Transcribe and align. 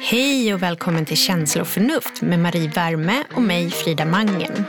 Hej 0.00 0.54
och 0.54 0.62
välkommen 0.62 1.04
till 1.04 1.16
Känsla 1.16 1.62
och 1.62 1.68
förnuft 1.68 2.22
med 2.22 2.38
Marie 2.38 2.68
Värme 2.68 3.24
och 3.34 3.42
mig 3.42 3.70
Frida 3.70 4.04
Mangen. 4.04 4.64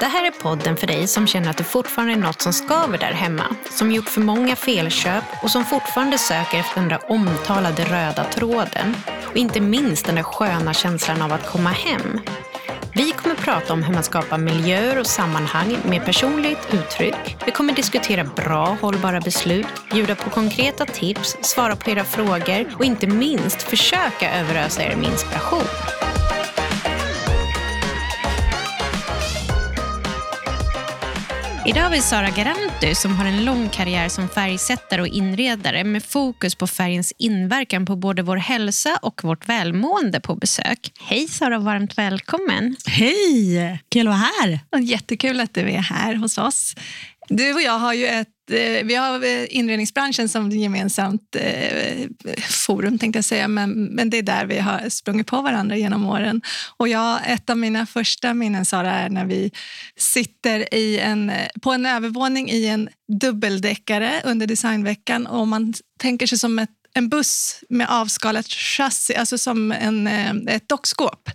Det 0.00 0.06
här 0.06 0.26
är 0.26 0.30
podden 0.30 0.76
för 0.76 0.86
dig 0.86 1.06
som 1.06 1.26
känner 1.26 1.50
att 1.50 1.56
det 1.56 1.64
fortfarande 1.64 2.12
är 2.12 2.16
något 2.16 2.40
som 2.40 2.52
skaver 2.52 2.98
där 2.98 3.12
hemma, 3.12 3.44
som 3.70 3.92
gjort 3.92 4.08
för 4.08 4.20
många 4.20 4.56
felköp 4.56 5.24
och 5.42 5.50
som 5.50 5.64
fortfarande 5.64 6.18
söker 6.18 6.58
efter 6.58 6.80
den 6.80 6.88
där 6.88 7.10
omtalade 7.10 7.84
röda 7.84 8.24
tråden. 8.24 8.96
Och 9.30 9.36
inte 9.36 9.60
minst 9.60 10.06
den 10.06 10.14
där 10.14 10.22
sköna 10.22 10.74
känslan 10.74 11.22
av 11.22 11.32
att 11.32 11.46
komma 11.46 11.70
hem. 11.70 12.20
Vi 13.00 13.12
kommer 13.12 13.36
prata 13.36 13.72
om 13.72 13.82
hur 13.82 13.94
man 13.94 14.02
skapar 14.02 14.38
miljöer 14.38 14.98
och 14.98 15.06
sammanhang 15.06 15.76
med 15.88 16.04
personligt 16.04 16.74
uttryck. 16.74 17.36
Vi 17.46 17.52
kommer 17.52 17.72
diskutera 17.72 18.24
bra, 18.24 18.76
hållbara 18.80 19.20
beslut, 19.20 19.66
bjuda 19.92 20.14
på 20.14 20.30
konkreta 20.30 20.86
tips, 20.86 21.36
svara 21.40 21.76
på 21.76 21.90
era 21.90 22.04
frågor 22.04 22.74
och 22.78 22.84
inte 22.84 23.06
minst 23.06 23.62
försöka 23.62 24.34
överösa 24.40 24.82
er 24.82 24.96
med 24.96 25.06
inspiration. 25.06 25.64
Idag 31.66 31.82
har 31.82 31.90
vi 31.90 32.02
Sara 32.02 32.30
Garantu 32.30 32.94
som 32.94 33.16
har 33.16 33.24
en 33.24 33.44
lång 33.44 33.68
karriär 33.68 34.08
som 34.08 34.28
färgsättare 34.28 35.00
och 35.00 35.08
inredare 35.08 35.84
med 35.84 36.04
fokus 36.04 36.54
på 36.54 36.66
färgens 36.66 37.12
inverkan 37.18 37.86
på 37.86 37.96
både 37.96 38.22
vår 38.22 38.36
hälsa 38.36 38.98
och 39.02 39.24
vårt 39.24 39.48
välmående 39.48 40.20
på 40.20 40.34
besök. 40.34 40.92
Hej 41.00 41.28
Sara, 41.28 41.58
varmt 41.58 41.98
välkommen. 41.98 42.76
Hej, 42.86 43.80
kul 43.88 44.08
att 44.08 44.12
vara 44.12 44.16
här. 44.16 44.60
Och 44.72 44.80
jättekul 44.80 45.40
att 45.40 45.54
du 45.54 45.60
är 45.60 45.78
här 45.78 46.14
hos 46.14 46.38
oss. 46.38 46.74
Du 47.28 47.54
och 47.54 47.62
jag 47.62 47.78
har 47.78 47.94
ju 47.94 48.06
ett 48.06 48.28
Eh, 48.50 48.84
vi 48.84 48.94
har 48.94 49.24
eh, 49.24 49.56
inredningsbranschen 49.56 50.28
som 50.28 50.50
gemensamt 50.50 51.36
eh, 51.36 52.08
forum, 52.48 52.98
tänkte 52.98 53.18
jag 53.18 53.24
säga. 53.24 53.48
Men, 53.48 53.84
men 53.84 54.10
det 54.10 54.18
är 54.18 54.22
där 54.22 54.46
vi 54.46 54.58
har 54.58 54.88
sprungit 54.88 55.26
på 55.26 55.42
varandra 55.42 55.76
genom 55.76 56.06
åren. 56.06 56.42
Och 56.76 56.88
jag, 56.88 57.20
ett 57.26 57.50
av 57.50 57.58
mina 57.58 57.86
första 57.86 58.34
minnen, 58.34 58.66
Sara, 58.66 58.92
är 58.92 59.08
när 59.08 59.24
vi 59.24 59.50
sitter 59.96 60.74
i 60.74 60.98
en, 60.98 61.32
på 61.62 61.72
en 61.72 61.86
övervåning 61.86 62.50
i 62.50 62.66
en 62.66 62.88
dubbeldäckare 63.20 64.22
under 64.24 64.46
designveckan. 64.46 65.26
Och 65.26 65.48
man 65.48 65.74
tänker 65.98 66.26
sig 66.26 66.38
som 66.38 66.58
ett 66.58 66.70
en 66.94 67.08
buss 67.08 67.64
med 67.68 67.86
avskalat 67.90 68.46
chassi, 68.46 69.14
alltså 69.14 69.38
som 69.38 69.72
en, 69.72 70.06
eh, 70.06 70.54
ett 70.54 70.68
dockskåp. 70.68 71.30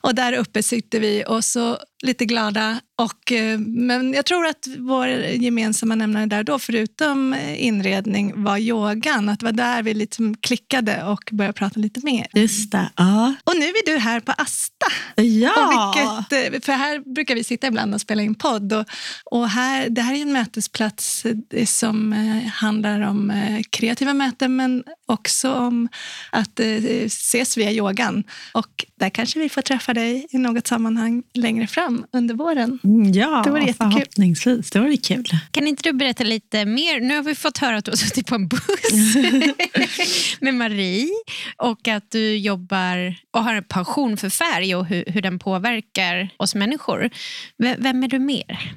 Och 0.00 0.14
där 0.14 0.32
uppe 0.32 0.62
sitter 0.62 1.00
vi 1.00 1.24
och 1.26 1.44
så 1.44 1.78
lite 2.02 2.24
glada. 2.24 2.80
Och, 2.98 3.32
eh, 3.32 3.58
men 3.58 4.12
jag 4.12 4.26
tror 4.26 4.46
att 4.46 4.66
vår 4.78 5.08
gemensamma 5.08 5.94
nämnare 5.94 6.26
där 6.26 6.42
då, 6.42 6.58
förutom 6.58 7.36
inredning, 7.56 8.42
var 8.44 8.58
yogan. 8.58 9.28
Att 9.28 9.40
det 9.40 9.46
var 9.46 9.52
där 9.52 9.82
vi 9.82 9.94
liksom 9.94 10.36
klickade 10.36 11.04
och 11.04 11.30
började 11.32 11.52
prata 11.52 11.80
lite 11.80 12.00
mer. 12.04 12.26
Just 12.32 12.72
det. 12.72 12.90
Ja. 12.96 13.34
Och 13.44 13.56
nu 13.56 13.64
är 13.64 13.86
du 13.86 13.98
här 13.98 14.20
på 14.20 14.32
Asta. 14.32 14.86
Ja. 15.16 15.92
Vilket, 15.94 16.54
eh, 16.54 16.60
för 16.60 16.72
här 16.72 17.14
brukar 17.14 17.34
vi 17.34 17.44
sitta 17.44 17.66
ibland 17.66 17.94
och 17.94 18.00
spela 18.00 18.22
in 18.22 18.34
podd. 18.34 18.72
Och, 18.72 18.84
och 19.24 19.48
här, 19.48 19.88
det 19.88 20.02
här 20.02 20.14
är 20.14 20.22
en 20.22 20.32
mötesplats 20.32 21.24
som 21.66 22.12
handlar 22.54 23.00
om 23.00 23.32
kreativa 23.70 24.14
möten 24.14 24.56
men 24.56 24.84
också 25.06 25.54
om 25.54 25.88
att 26.32 26.60
ses 26.60 27.56
via 27.56 27.72
yogan. 27.72 28.24
Och 28.52 28.84
där 29.00 29.10
kanske 29.10 29.38
vi 29.38 29.48
får 29.48 29.62
träffa 29.62 29.94
dig 29.94 30.26
i 30.30 30.38
något 30.38 30.66
sammanhang 30.66 31.22
längre 31.34 31.66
fram 31.66 32.04
under 32.12 32.34
våren. 32.34 32.78
Mm, 32.84 33.12
ja, 33.12 33.42
det 33.44 33.50
var 33.50 33.58
jättekul. 33.58 33.92
förhoppningsvis. 33.92 34.70
Det 34.70 34.80
var 34.80 34.96
kul. 35.02 35.24
Kan 35.50 35.66
inte 35.66 35.82
du 35.82 35.92
berätta 35.92 36.24
lite 36.24 36.64
mer? 36.64 37.00
Nu 37.00 37.16
har 37.16 37.22
vi 37.22 37.34
fått 37.34 37.58
höra 37.58 37.76
att 37.76 37.84
du 37.84 37.90
har 37.90 37.96
suttit 37.96 38.26
på 38.26 38.34
en 38.34 38.48
buss 38.48 39.16
med 40.40 40.54
Marie 40.54 41.08
och 41.56 41.88
att 41.88 42.10
du 42.10 42.36
jobbar 42.36 43.14
och 43.30 43.44
har 43.44 43.54
en 43.54 43.64
passion 43.64 44.16
för 44.16 44.30
färg 44.30 44.74
och 44.74 44.86
hur, 44.86 45.04
hur 45.06 45.22
den 45.22 45.38
påverkar 45.38 46.30
oss 46.36 46.54
människor. 46.54 47.10
V 47.58 47.76
vem 47.78 48.02
är 48.02 48.08
du 48.08 48.18
mer? 48.18 48.72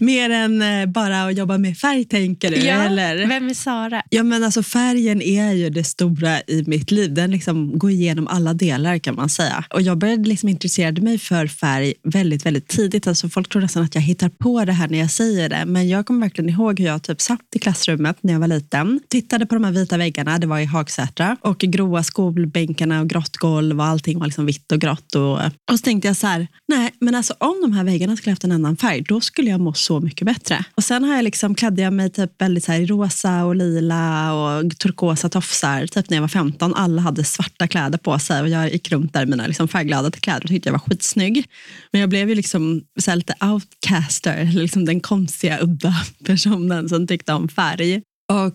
mer 0.00 0.30
än 0.30 0.62
eh, 0.62 0.86
bara 0.86 1.22
att 1.24 1.36
jobba 1.36 1.58
med 1.58 1.78
färg, 1.78 2.04
tänker 2.04 2.50
du? 2.50 2.56
Ja, 2.56 2.74
eller? 2.74 3.26
vem 3.26 3.48
är 3.48 3.54
Sara? 3.54 4.02
Ja, 4.10 4.22
men 4.22 4.44
alltså, 4.44 4.62
färgen 4.62 5.22
är 5.22 5.52
ju 5.52 5.70
det 5.70 5.84
stora 5.84 6.40
i 6.40 6.64
mitt 6.66 6.90
liv. 6.90 7.14
Den 7.14 7.30
liksom 7.30 7.78
går 7.78 7.90
igenom 7.90 8.26
alla 8.26 8.54
delar 8.54 8.73
kan 8.98 9.14
man 9.14 9.28
säga. 9.28 9.64
Och 9.70 9.82
Jag 9.82 9.98
började 9.98 10.28
liksom 10.28 10.48
intressera 10.48 11.02
mig 11.02 11.18
för 11.18 11.46
färg 11.46 11.94
väldigt, 12.02 12.46
väldigt 12.46 12.68
tidigt. 12.68 13.06
Alltså, 13.06 13.28
folk 13.28 13.48
tror 13.48 13.62
nästan 13.62 13.82
att 13.82 13.94
jag 13.94 14.02
hittar 14.02 14.28
på 14.28 14.64
det 14.64 14.72
här 14.72 14.88
när 14.88 14.98
jag 14.98 15.10
säger 15.10 15.48
det. 15.48 15.64
Men 15.66 15.88
jag 15.88 16.06
kommer 16.06 16.20
verkligen 16.20 16.50
ihåg 16.50 16.80
hur 16.80 16.86
jag 16.86 17.02
typ 17.02 17.20
satt 17.20 17.40
i 17.54 17.58
klassrummet 17.58 18.16
när 18.20 18.32
jag 18.32 18.40
var 18.40 18.48
liten. 18.48 19.00
Tittade 19.08 19.46
på 19.46 19.54
de 19.54 19.64
här 19.64 19.72
vita 19.72 19.96
väggarna, 19.96 20.38
det 20.38 20.46
var 20.46 20.58
i 20.58 20.64
Hagsätra. 20.64 21.36
Och 21.40 21.58
gråa 21.58 22.02
skolbänkarna 22.02 23.00
och 23.00 23.08
grått 23.08 23.36
golv 23.36 23.80
och 23.80 23.86
allting 23.86 24.18
var 24.18 24.26
liksom 24.26 24.46
vitt 24.46 24.72
och 24.72 24.78
grått. 24.78 25.14
Och, 25.14 25.32
och 25.34 25.78
så 25.78 25.78
tänkte 25.78 26.08
jag 26.08 26.16
så 26.16 26.26
här, 26.26 26.46
nej 26.68 26.94
men 27.00 27.14
alltså 27.14 27.34
om 27.38 27.58
de 27.62 27.72
här 27.72 27.84
väggarna 27.84 28.16
skulle 28.16 28.32
haft 28.32 28.44
en 28.44 28.52
annan 28.52 28.76
färg, 28.76 29.02
då 29.08 29.20
skulle 29.20 29.50
jag 29.50 29.60
må 29.60 29.72
så 29.72 30.00
mycket 30.00 30.26
bättre. 30.26 30.64
Och 30.74 30.84
sen 30.84 31.04
har 31.04 31.14
jag 31.14 31.24
liksom, 31.24 31.54
klädde 31.54 31.82
jag 31.82 31.92
mig 31.92 32.10
typ 32.10 32.42
väldigt 32.42 32.64
så 32.64 32.72
här 32.72 32.86
rosa 32.86 33.44
och 33.44 33.56
lila 33.56 34.32
och 34.32 34.78
turkosa 34.78 35.28
tofsar 35.28 35.86
typ 35.86 36.10
när 36.10 36.16
jag 36.16 36.22
var 36.22 36.28
15. 36.28 36.74
Alla 36.74 37.02
hade 37.02 37.24
svarta 37.24 37.68
kläder 37.68 37.98
på 37.98 38.18
sig 38.18 38.42
och 38.42 38.48
jag 38.48 38.63
gick 38.68 38.92
runt 38.92 39.12
där 39.12 39.22
i 39.22 39.26
mina 39.26 39.46
liksom 39.46 39.68
färgglada 39.68 40.10
kläder 40.10 40.44
och 40.44 40.48
tyckte 40.48 40.68
jag 40.68 40.72
var 40.72 40.78
skitsnygg. 40.78 41.46
Men 41.92 42.00
jag 42.00 42.10
blev 42.10 42.28
ju 42.28 42.34
liksom 42.34 42.82
så 43.00 43.14
lite 43.14 43.34
outcaster, 43.40 44.44
liksom 44.44 44.84
den 44.84 45.00
konstiga 45.00 45.58
udda 45.62 45.94
personen 46.24 46.88
som 46.88 47.06
tyckte 47.06 47.32
om 47.32 47.48
färg. 47.48 48.02
Och 48.32 48.54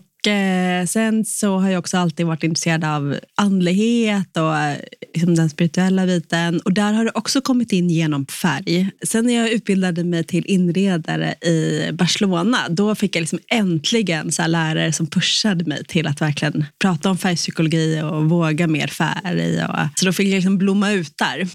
sen 0.86 1.24
så 1.24 1.58
har 1.58 1.70
jag 1.70 1.78
också 1.78 1.98
alltid 1.98 2.26
varit 2.26 2.44
intresserad 2.44 2.84
av 2.84 3.18
andlighet 3.34 4.36
och 4.36 4.56
eh, 4.56 4.76
liksom 5.14 5.34
den 5.34 5.50
spirituella 5.50 6.06
biten. 6.06 6.60
Och 6.60 6.72
där 6.72 6.92
har 6.92 7.04
det 7.04 7.10
också 7.14 7.40
kommit 7.40 7.72
in 7.72 7.90
genom 7.90 8.26
färg. 8.26 8.90
Sen 9.02 9.26
när 9.26 9.34
jag 9.34 9.50
utbildade 9.50 10.04
mig 10.04 10.24
till 10.24 10.46
inredare 10.46 11.34
i 11.34 11.88
Barcelona, 11.92 12.58
då 12.68 12.94
fick 12.94 13.16
jag 13.16 13.20
liksom 13.20 13.38
äntligen 13.48 14.32
så 14.32 14.46
lärare 14.46 14.92
som 14.92 15.06
pushade 15.06 15.64
mig 15.64 15.84
till 15.84 16.06
att 16.06 16.20
verkligen 16.20 16.64
prata 16.78 17.10
om 17.10 17.18
färgpsykologi 17.18 18.02
och 18.02 18.24
våga 18.24 18.66
mer 18.66 18.86
färg. 18.86 19.64
Och, 19.64 19.98
så 19.98 20.06
då 20.06 20.12
fick 20.12 20.28
jag 20.28 20.34
liksom 20.34 20.58
blomma 20.58 20.92
ut 20.92 21.14
där. 21.18 21.48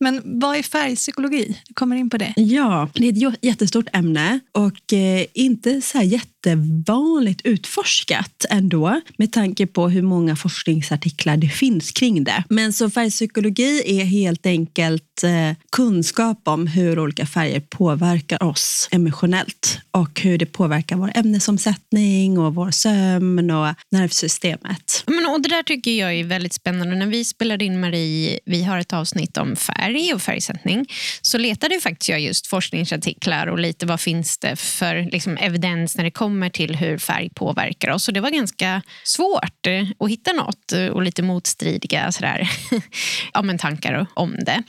Men 0.00 0.22
vad 0.24 0.56
är 0.56 0.62
färgpsykologi? 0.62 1.60
Du 1.68 1.74
kommer 1.74 1.96
in 1.96 2.10
på 2.10 2.18
det. 2.18 2.32
Ja, 2.36 2.88
det 2.94 3.08
är 3.08 3.28
ett 3.28 3.38
jättestort 3.42 3.86
ämne 3.92 4.40
och 4.52 4.92
eh, 4.92 5.26
inte 5.34 5.82
så 5.82 5.98
här 5.98 6.04
jättevanligt 6.46 7.40
utforskat 7.44 8.44
ändå 8.50 9.00
med 9.16 9.32
tanke 9.32 9.66
på 9.66 9.88
hur 9.88 10.02
många 10.02 10.36
forskningsartiklar 10.36 11.36
det 11.36 11.48
finns 11.48 11.92
kring 11.92 12.24
det. 12.24 12.44
Men 12.48 12.72
så 12.72 12.90
färgpsykologi 12.90 14.00
är 14.00 14.04
helt 14.04 14.46
enkelt 14.46 15.22
eh, 15.24 15.56
kunskap 15.72 16.40
om 16.44 16.66
hur 16.66 16.98
olika 16.98 17.26
färger 17.26 17.60
påverkar 17.60 18.42
oss 18.42 18.88
emotionellt 18.90 19.78
och 19.90 20.20
hur 20.20 20.38
det 20.38 20.46
påverkar 20.46 20.96
vår 20.96 21.12
ämnesomsättning 21.14 22.38
och 22.38 22.54
vår 22.54 22.70
sömn 22.70 23.50
och 23.50 23.74
nervsystemet. 23.90 25.04
Men, 25.06 25.26
och 25.26 25.42
det 25.42 25.48
där 25.48 25.62
tycker 25.62 25.90
jag 25.90 26.14
är 26.14 26.24
väldigt 26.24 26.52
spännande. 26.52 26.96
När 26.96 27.06
vi 27.06 27.24
spelade 27.24 27.64
in 27.64 27.80
Marie, 27.80 28.38
vi 28.44 28.62
har 28.62 28.78
ett 28.78 28.92
avsnitt 28.92 29.36
om 29.36 29.56
färg 29.56 30.14
och 30.14 30.22
färgsättning, 30.22 30.86
så 31.22 31.38
letade 31.38 31.80
faktiskt 31.80 32.08
jag 32.08 32.20
just 32.20 32.46
forskningsartiklar 32.46 33.46
och 33.46 33.58
lite 33.58 33.86
vad 33.86 34.00
finns 34.00 34.38
det 34.38 34.56
för 34.56 35.08
liksom, 35.12 35.36
evidens 35.36 35.96
när 35.96 36.04
det 36.04 36.10
kommer 36.10 36.35
till 36.50 36.76
hur 36.76 36.98
färg 36.98 37.30
påverkar 37.34 37.90
oss. 37.90 38.08
Och 38.08 38.14
det 38.14 38.20
var 38.20 38.30
ganska 38.30 38.82
svårt 39.04 39.66
eh, 39.66 39.88
att 39.98 40.10
hitta 40.10 40.32
något 40.32 40.72
eh, 40.72 40.86
och 40.86 41.02
lite 41.02 41.22
motstridiga 41.22 42.12
sådär, 42.12 42.50
ja, 43.34 43.42
men 43.42 43.58
tankar 43.58 44.06
om 44.14 44.36
det. 44.44 44.62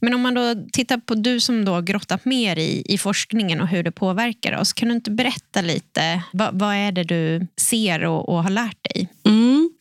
Men 0.00 0.14
om 0.14 0.20
man 0.20 0.34
då 0.34 0.54
tittar 0.72 0.96
på 0.96 1.14
du 1.14 1.40
som 1.40 1.64
då 1.64 1.80
grottat 1.80 2.24
mer 2.24 2.58
i, 2.58 2.82
i 2.86 2.98
forskningen 2.98 3.60
och 3.60 3.68
hur 3.68 3.82
det 3.82 3.92
påverkar 3.92 4.60
oss. 4.60 4.72
Kan 4.72 4.88
du 4.88 4.94
inte 4.94 5.10
berätta 5.10 5.60
lite? 5.60 6.22
Vad, 6.32 6.58
vad 6.58 6.74
är 6.74 6.92
det 6.92 7.04
du 7.04 7.46
ser 7.56 8.04
och, 8.04 8.28
och 8.28 8.42
har 8.42 8.50
lärt 8.50 8.84
dig? 8.94 9.08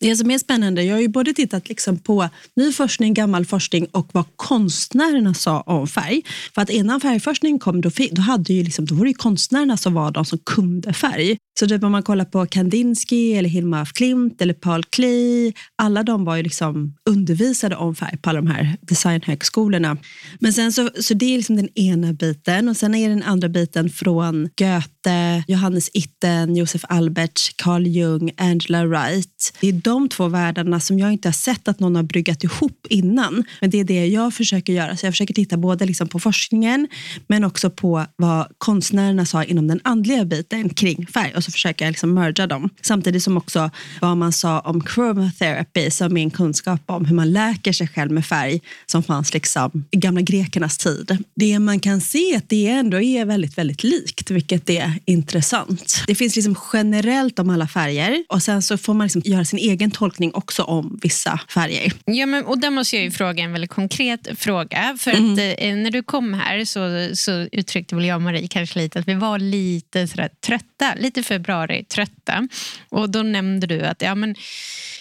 Det 0.03 0.15
som 0.15 0.31
är 0.31 0.38
spännande, 0.38 0.83
jag 0.83 0.95
har 0.95 1.01
ju 1.01 1.07
både 1.07 1.33
tittat 1.33 1.69
liksom 1.69 2.00
på 2.00 2.29
ny 2.55 2.71
forskning, 2.71 3.13
gammal 3.13 3.45
forskning 3.45 3.88
och 3.91 4.09
vad 4.11 4.25
konstnärerna 4.35 5.33
sa 5.33 5.61
om 5.61 5.88
färg. 5.88 6.21
För 6.55 6.61
att 6.61 6.69
innan 6.69 7.01
färgforskningen 7.01 7.59
kom, 7.59 7.81
då, 7.81 7.89
då, 8.11 8.21
hade 8.21 8.53
ju 8.53 8.63
liksom, 8.63 8.85
då 8.85 8.95
var 8.95 9.03
det 9.03 9.09
ju 9.09 9.13
konstnärerna 9.13 9.77
som 9.77 9.94
var 9.94 10.11
de 10.11 10.25
som 10.25 10.39
kunde 10.39 10.94
färg. 10.94 11.38
Så 11.59 11.67
typ 11.67 11.83
om 11.83 11.91
man 11.91 12.03
kollar 12.03 12.25
på 12.25 12.45
Kandinsky, 12.45 13.33
eller 13.33 13.50
Hilma 13.50 13.81
af 13.81 13.94
Klint 13.94 14.41
eller 14.41 14.53
Paul 14.53 14.83
Klee, 14.83 15.53
alla 15.75 16.03
de 16.03 16.25
var 16.25 16.35
ju 16.35 16.44
liksom 16.44 16.95
undervisade 17.09 17.75
om 17.75 17.95
färg 17.95 18.17
på 18.17 18.29
alla 18.29 18.41
de 18.41 18.47
här 18.47 18.77
designhögskolorna. 18.81 19.97
Men 20.39 20.53
sen 20.53 20.73
så, 20.73 20.89
så 21.00 21.13
det 21.13 21.25
är 21.25 21.38
liksom 21.38 21.55
den 21.55 21.69
ena 21.75 22.13
biten 22.13 22.69
och 22.69 22.77
sen 22.77 22.95
är 22.95 23.09
den 23.09 23.23
andra 23.23 23.50
biten 23.50 23.89
från 23.89 24.50
Goethe 24.57 24.93
Goethe, 25.03 25.44
Johannes 25.47 25.89
Itten, 25.94 26.55
Josef 26.55 26.85
Albert, 26.89 27.57
Carl 27.57 27.88
Jung, 27.88 28.31
Angela 28.38 28.85
Wright. 28.85 29.53
Det 29.61 29.67
är 29.67 29.73
de 29.73 30.09
två 30.09 30.27
världarna 30.27 30.79
som 30.79 31.00
jag 31.00 31.13
inte 31.13 31.27
har 31.27 31.33
sett 31.33 31.67
att 31.67 31.79
någon 31.79 31.95
har 31.95 32.03
bryggat 32.03 32.44
ihop 32.44 32.88
innan. 32.89 33.44
Men 33.61 33.69
det 33.69 33.79
är 33.79 33.83
det 33.83 34.07
jag 34.07 34.33
försöker 34.33 34.73
göra. 34.73 34.97
Så 34.97 35.05
jag 35.05 35.13
försöker 35.13 35.33
titta 35.33 35.57
både 35.57 35.85
liksom 35.85 36.07
på 36.07 36.19
forskningen 36.19 36.88
men 37.27 37.44
också 37.44 37.69
på 37.69 38.05
vad 38.15 38.47
konstnärerna 38.57 39.25
sa 39.25 39.44
inom 39.44 39.67
den 39.67 39.79
andliga 39.83 40.25
biten 40.25 40.69
kring 40.69 41.07
färg 41.07 41.33
och 41.35 41.44
så 41.44 41.51
försöker 41.51 41.85
jag 41.85 41.91
liksom 41.91 42.13
merga 42.13 42.47
dem. 42.47 42.69
Samtidigt 42.81 43.23
som 43.23 43.38
också 43.38 43.69
vad 44.01 44.17
man 44.17 44.31
sa 44.33 44.59
om 44.59 44.83
chromotherapy 44.83 45.91
som 45.91 46.17
är 46.17 46.21
en 46.21 46.31
kunskap 46.31 46.81
om 46.85 47.05
hur 47.05 47.15
man 47.15 47.31
läker 47.31 47.73
sig 47.73 47.88
själv 47.88 48.11
med 48.11 48.25
färg 48.25 48.61
som 48.85 49.03
fanns 49.03 49.33
liksom 49.33 49.85
i 49.91 49.97
gamla 49.97 50.21
grekernas 50.21 50.77
tid. 50.77 51.17
Det 51.35 51.59
man 51.59 51.79
kan 51.79 52.01
se 52.01 52.35
att 52.35 52.50
det 52.50 52.67
ändå 52.67 53.01
är 53.01 53.25
väldigt, 53.25 53.57
väldigt 53.57 53.83
likt, 53.83 54.31
vilket 54.31 54.69
är 54.69 54.93
intressant. 55.06 56.04
Det 56.07 56.16
finns 56.16 56.36
liksom 56.36 56.56
generellt 56.74 57.40
om 57.40 57.50
alla 57.50 57.68
färger 57.68 58.24
och 58.30 58.44
sen 58.44 58.62
så 58.62 58.78
får 58.78 58.94
man 58.94 59.06
liksom 59.06 59.22
göra 59.25 59.45
sin 59.45 59.60
egen 59.60 59.92
tolkning 59.92 60.34
också 60.34 60.63
om 60.63 61.00
vissa 61.01 61.40
färger. 61.50 61.94
Ja, 62.06 62.25
men, 62.25 62.45
och 62.45 62.60
där 62.60 62.69
måste 62.69 62.95
jag 62.95 63.06
ju 63.06 63.12
fråga 63.12 63.44
en 63.44 63.51
väldigt 63.51 63.72
konkret 63.72 64.28
fråga. 64.38 64.98
För 65.00 65.12
mm. 65.12 65.34
att 65.34 65.40
eh, 65.40 65.75
när 65.75 65.92
du 65.92 66.04
kom 66.04 66.34
här 66.34 66.66
så, 66.66 67.16
så 67.16 67.31
uttryckte 67.51 67.95
väl 67.95 68.06
jag 68.06 68.16
och 68.16 68.22
Marie 68.22 68.48
kanske 68.48 68.80
lite 68.80 69.00
att 69.00 69.07
vi 69.07 69.13
var 69.13 69.40
lite 69.40 70.07
sådär 70.07 70.30
trötta, 70.45 70.94
lite 70.96 71.24
februari-trötta. 71.24 72.48
Och 72.89 73.10
då 73.10 73.24
nämnde 73.24 73.68
du 73.68 73.81
att 73.81 74.01
ja, 74.01 74.16
men, 74.16 74.36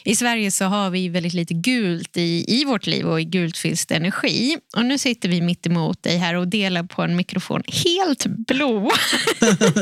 i 0.04 0.16
Sverige 0.16 0.50
så 0.50 0.64
har 0.64 0.90
vi 0.90 1.08
väldigt 1.08 1.32
lite 1.32 1.54
gult 1.54 2.16
i, 2.16 2.44
i 2.48 2.64
vårt 2.64 2.86
liv 2.86 3.06
och 3.06 3.20
i 3.20 3.24
gult 3.24 3.56
finns 3.56 3.86
det 3.86 3.94
energi. 3.94 4.56
Och 4.76 4.84
nu 4.84 4.98
sitter 4.98 5.28
vi 5.28 5.40
mitt 5.40 5.66
emot 5.66 6.02
dig 6.02 6.16
här 6.16 6.34
och 6.34 6.48
delar 6.48 6.82
på 6.82 7.02
en 7.02 7.16
mikrofon 7.16 7.62
helt 7.84 8.26
blå. 8.26 8.90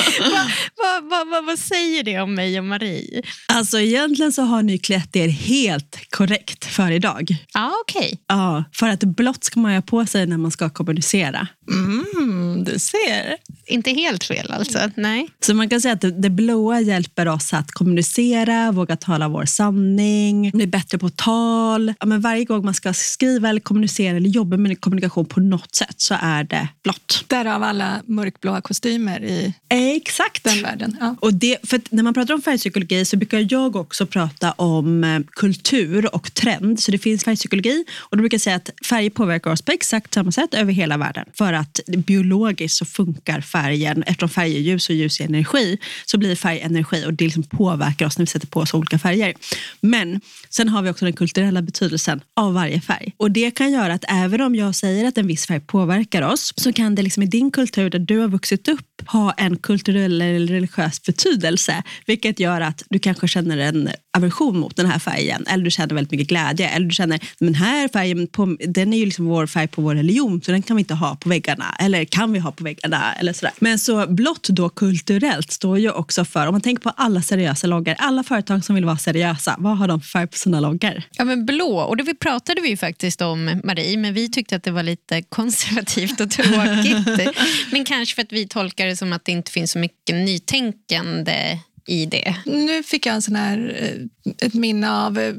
vad, 0.19 1.03
vad, 1.09 1.27
vad, 1.27 1.45
vad, 1.45 1.59
säger 1.59 2.03
det 2.03 2.19
om 2.19 2.35
mig 2.35 2.59
och 2.59 2.65
Marie? 2.65 3.21
Alltså 3.47 3.79
egentligen 3.79 4.31
så 4.31 4.41
har 4.41 4.63
ni 4.63 4.77
klätt 4.77 5.15
er 5.15 5.27
helt 5.27 5.97
korrekt 6.09 6.65
för 6.65 6.91
idag. 6.91 7.35
Ja, 7.53 7.71
okej. 7.81 8.05
Okay. 8.05 8.17
Ja, 8.27 8.63
för 8.73 8.87
att 8.87 9.03
blått 9.03 9.43
ska 9.43 9.59
man 9.59 9.73
ha 9.73 9.81
på 9.81 10.05
sig 10.05 10.25
när 10.25 10.37
man 10.37 10.51
ska 10.51 10.69
kommunicera. 10.69 11.47
Mm, 11.71 12.63
du 12.63 12.79
ser. 12.79 13.37
Inte 13.65 13.91
helt 13.91 14.23
fel 14.23 14.51
alltså. 14.51 14.79
Nej. 14.95 15.29
Så 15.45 15.53
man 15.53 15.69
kan 15.69 15.81
säga 15.81 15.93
att 15.93 16.01
det, 16.01 16.11
det 16.11 16.29
blåa 16.29 16.81
hjälper 16.81 17.27
oss 17.27 17.53
att 17.53 17.71
kommunicera, 17.71 18.71
våga 18.71 18.95
tala 18.95 19.27
vår 19.27 19.45
sanning, 19.45 20.51
bli 20.51 20.67
bättre 20.67 20.97
på 20.97 21.09
tal. 21.09 21.93
Ja, 21.99 22.05
men 22.05 22.21
varje 22.21 22.45
gång 22.45 22.65
man 22.65 22.73
ska 22.73 22.93
skriva 22.93 23.49
eller 23.49 23.59
kommunicera 23.59 24.17
eller 24.17 24.29
jobba 24.29 24.57
med 24.57 24.81
kommunikation 24.81 25.25
på 25.25 25.39
något 25.39 25.75
sätt 25.75 25.95
så 25.97 26.15
är 26.21 26.43
det 26.43 26.67
blått. 26.83 27.25
Därav 27.27 27.63
alla 27.63 28.01
mörkblåa 28.05 28.61
kostymer 28.61 29.23
i 29.23 29.53
Exakt. 30.01 30.43
den 30.43 30.61
världen. 30.61 30.97
Ja. 30.99 31.15
Och 31.19 31.33
det, 31.33 31.57
för 31.63 31.81
när 31.89 32.03
man 32.03 32.13
pratar 32.13 32.33
om 32.33 32.41
färgpsykologi 32.41 33.05
så 33.05 33.17
brukar 33.17 33.47
jag 33.49 33.75
också 33.75 34.05
prata 34.05 34.51
om 34.51 35.03
eh, 35.03 35.19
kultur 35.31 36.15
och 36.15 36.33
trend. 36.33 36.79
Så 36.79 36.91
det 36.91 36.97
finns 36.97 37.23
färgpsykologi 37.23 37.85
och 37.99 38.17
då 38.17 38.21
brukar 38.21 38.35
jag 38.35 38.41
säga 38.41 38.55
att 38.55 38.69
färger 38.85 39.09
påverkar 39.09 39.51
oss 39.51 39.61
på 39.61 39.71
exakt 39.71 40.13
samma 40.13 40.31
sätt 40.31 40.53
över 40.53 40.73
hela 40.73 40.97
världen. 40.97 41.25
För 41.33 41.53
att 41.53 41.79
biologiskt 41.87 42.77
så 42.77 42.85
funkar 42.85 43.41
färgen, 43.41 44.03
eftersom 44.03 44.29
färg 44.29 44.55
är 44.55 44.59
ljus 44.59 44.89
och 44.89 44.95
ljus 44.95 45.19
är 45.19 45.25
energi, 45.25 45.77
så 46.05 46.17
blir 46.17 46.35
färg 46.35 46.59
energi 46.59 47.05
och 47.05 47.13
det 47.13 47.25
liksom 47.25 47.43
påverkar 47.43 48.05
oss 48.05 48.17
när 48.17 48.25
vi 48.25 48.27
sätter 48.27 48.47
på 48.47 48.59
oss 48.59 48.73
olika 48.73 48.99
färger. 48.99 49.33
Men 49.81 50.21
sen 50.49 50.69
har 50.69 50.81
vi 50.81 50.89
också 50.89 51.05
den 51.05 51.13
kulturella 51.13 51.61
betydelsen 51.61 52.21
av 52.35 52.53
varje 52.53 52.81
färg. 52.81 53.13
Och 53.17 53.31
det 53.31 53.51
kan 53.51 53.71
göra 53.71 53.93
att 53.93 54.05
även 54.07 54.41
om 54.41 54.55
jag 54.55 54.75
säger 54.75 55.07
att 55.07 55.17
en 55.17 55.27
viss 55.27 55.47
färg 55.47 55.59
påverkar 55.59 56.21
oss 56.21 56.53
så 56.57 56.73
kan 56.73 56.95
det 56.95 57.01
liksom 57.01 57.23
i 57.23 57.25
din 57.25 57.51
kultur 57.51 57.89
där 57.89 57.99
du 57.99 58.19
har 58.19 58.27
vuxit 58.27 58.67
upp 58.67 58.90
ha 59.07 59.31
en 59.31 59.57
kulturell 59.57 60.21
eller 60.21 60.47
religiös 60.47 61.03
betydelse. 61.03 61.83
Vilket 62.05 62.39
gör 62.39 62.61
att 62.61 62.83
du 62.89 62.99
kanske 62.99 63.27
känner 63.27 63.57
en 63.57 63.89
aversion 64.17 64.59
mot 64.59 64.75
den 64.75 64.85
här 64.85 64.99
färgen. 64.99 65.45
Eller 65.47 65.63
du 65.63 65.71
känner 65.71 65.95
väldigt 65.95 66.11
mycket 66.11 66.27
glädje. 66.27 66.69
Eller 66.69 66.85
du 66.85 66.91
känner 66.91 67.19
den 67.39 67.55
här 67.55 67.87
färgen 67.87 68.27
på, 68.27 68.57
den 68.59 68.93
är 68.93 68.97
ju 68.97 69.05
liksom 69.05 69.25
vår 69.25 69.47
färg 69.47 69.67
på 69.67 69.81
vår 69.81 69.95
religion 69.95 70.41
så 70.41 70.51
den 70.51 70.61
kan 70.61 70.75
vi 70.75 70.81
inte 70.81 70.93
ha 70.93 71.15
på 71.15 71.29
väggarna. 71.29 71.75
Eller 71.79 72.05
kan 72.05 72.33
vi 72.33 72.39
ha 72.39 72.51
på 72.51 72.63
väggarna? 72.63 73.13
Eller 73.13 73.33
sådär. 73.33 73.53
Men 73.59 73.79
så 73.79 74.07
blått 74.07 74.49
då 74.49 74.69
kulturellt 74.69 75.51
står 75.51 75.79
ju 75.79 75.91
också 75.91 76.25
för, 76.25 76.47
om 76.47 76.53
man 76.53 76.61
tänker 76.61 76.83
på 76.83 76.89
alla 76.89 77.21
seriösa 77.21 77.67
loggar, 77.67 77.95
alla 77.99 78.23
företag 78.23 78.65
som 78.65 78.75
vill 78.75 78.85
vara 78.85 78.97
seriösa, 78.97 79.55
vad 79.59 79.77
har 79.77 79.87
de 79.87 80.01
för 80.01 80.07
färg 80.07 80.27
på 80.27 80.37
sina 80.37 80.59
loggar? 80.59 81.03
Ja 81.11 81.25
men 81.25 81.45
blå, 81.45 81.79
och 81.79 81.97
det 81.97 82.13
pratade 82.13 82.61
vi 82.61 82.69
ju 82.69 82.77
faktiskt 82.77 83.21
om 83.21 83.61
Marie, 83.63 83.97
men 83.97 84.13
vi 84.13 84.29
tyckte 84.29 84.55
att 84.55 84.63
det 84.63 84.71
var 84.71 84.83
lite 84.83 85.21
konservativt 85.21 86.21
och 86.21 86.31
tråkigt. 86.31 87.37
men 87.71 87.85
kanske 87.85 88.15
för 88.15 88.21
att 88.21 88.31
vi 88.31 88.47
tolkar 88.47 88.90
det 88.91 88.95
som 88.95 89.13
att 89.13 89.25
det 89.25 89.31
inte 89.31 89.51
finns 89.51 89.71
så 89.71 89.79
mycket 89.79 90.15
nytänkande 90.15 91.59
i 91.87 92.05
det. 92.05 92.35
Nu 92.45 92.83
fick 92.83 93.05
jag 93.05 93.15
en 93.15 93.21
sån 93.21 93.35
här, 93.35 93.75
eh, 93.79 94.45
ett 94.47 94.53
minne 94.53 94.91
av 94.91 95.19
eh, 95.19 95.33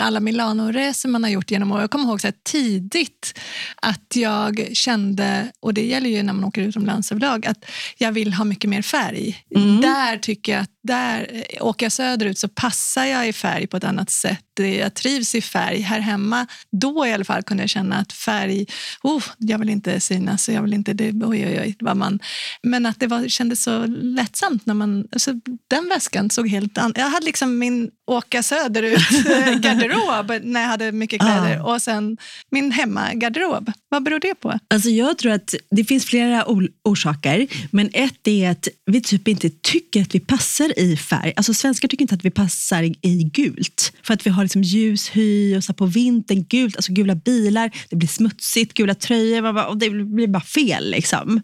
alla 0.00 0.20
Milano-resor 0.20 1.08
man 1.08 1.22
har 1.22 1.30
gjort 1.30 1.50
genom 1.50 1.72
åren. 1.72 1.80
Jag 1.80 1.90
kommer 1.90 2.04
ihåg 2.04 2.20
så 2.20 2.28
tidigt 2.42 3.38
att 3.76 4.16
jag 4.16 4.68
kände, 4.72 5.52
och 5.60 5.74
det 5.74 5.84
gäller 5.84 6.10
ju 6.10 6.22
när 6.22 6.32
man 6.32 6.44
åker 6.44 6.62
utomlands 6.62 7.12
överlag, 7.12 7.46
att 7.46 7.64
jag 7.98 8.12
vill 8.12 8.32
ha 8.32 8.44
mycket 8.44 8.70
mer 8.70 8.82
färg. 8.82 9.44
Mm. 9.54 9.80
Där 9.80 10.18
tycker 10.18 10.52
jag 10.52 10.62
att 10.62 10.70
där, 10.82 11.30
eh, 11.32 11.66
åker 11.66 11.86
jag 11.86 11.92
söderut 11.92 12.38
så 12.38 12.48
passar 12.48 13.04
jag 13.04 13.28
i 13.28 13.32
färg 13.32 13.66
på 13.66 13.76
ett 13.76 13.84
annat 13.84 14.10
sätt. 14.10 14.44
Jag 14.56 14.94
trivs 14.94 15.34
i 15.34 15.40
färg. 15.40 15.80
Här 15.80 16.00
hemma, 16.00 16.46
då 16.70 17.06
i 17.06 17.12
alla 17.12 17.24
fall 17.24 17.42
kunde 17.42 17.62
jag 17.62 17.70
känna 17.70 17.96
att 17.96 18.12
färg, 18.12 18.66
oh, 19.02 19.22
jag 19.38 19.58
vill 19.58 19.68
inte 19.68 20.00
synas, 20.00 20.48
jag 20.48 20.62
vill 20.62 20.74
inte 20.74 20.92
det, 20.92 21.12
oj, 21.12 21.46
oj, 21.46 21.60
oj, 21.60 21.76
vad 21.80 21.96
man... 21.96 22.18
Men 22.62 22.86
att 22.86 23.00
det 23.00 23.06
var, 23.06 23.28
kändes 23.28 23.62
så 23.62 23.86
lättsamt 23.86 24.66
när 24.66 24.74
man... 24.74 25.08
Alltså, 25.12 25.32
den 25.68 25.88
väskan 25.88 26.30
såg 26.30 26.48
helt 26.48 26.78
annorlunda 26.78 27.00
Jag 27.00 27.08
hade 27.08 27.26
liksom 27.26 27.58
min 27.58 27.90
åka 28.12 28.42
söderut-garderob 28.42 30.40
när 30.42 30.60
jag 30.60 30.68
hade 30.68 30.92
mycket 30.92 31.20
kläder 31.20 31.60
ah. 31.60 31.74
och 31.74 31.82
sen 31.82 32.16
min 32.50 32.72
hemmagarderob. 32.72 33.72
Vad 33.88 34.02
beror 34.02 34.20
det 34.20 34.34
på? 34.34 34.58
Alltså 34.68 34.90
jag 34.90 35.18
tror 35.18 35.32
att 35.32 35.54
det 35.70 35.84
finns 35.84 36.04
flera 36.04 36.44
orsaker, 36.84 37.46
men 37.70 37.90
ett 37.92 38.28
är 38.28 38.50
att 38.50 38.68
vi 38.86 39.00
typ 39.00 39.28
inte 39.28 39.50
tycker 39.62 40.02
att 40.02 40.14
vi 40.14 40.20
passar 40.20 40.78
i 40.78 40.96
färg. 40.96 41.32
Alltså 41.36 41.54
svenskar 41.54 41.88
tycker 41.88 42.02
inte 42.02 42.14
att 42.14 42.24
vi 42.24 42.30
passar 42.30 42.82
i 42.82 43.30
gult 43.34 43.92
för 44.02 44.14
att 44.14 44.26
vi 44.26 44.30
har 44.30 44.42
liksom 44.42 44.62
ljus 44.62 45.08
hy 45.16 45.56
och 45.56 45.64
så 45.64 45.72
på 45.72 45.86
vintern 45.86 46.44
gult, 46.44 46.76
alltså 46.76 46.92
gula 46.92 47.14
bilar, 47.14 47.70
det 47.88 47.96
blir 47.96 48.08
smutsigt, 48.08 48.74
gula 48.74 48.94
tröjor 48.94 49.68
och 49.68 49.76
det 49.76 49.90
blir 49.90 50.26
bara 50.26 50.42
fel. 50.42 50.90
Liksom. 50.90 51.42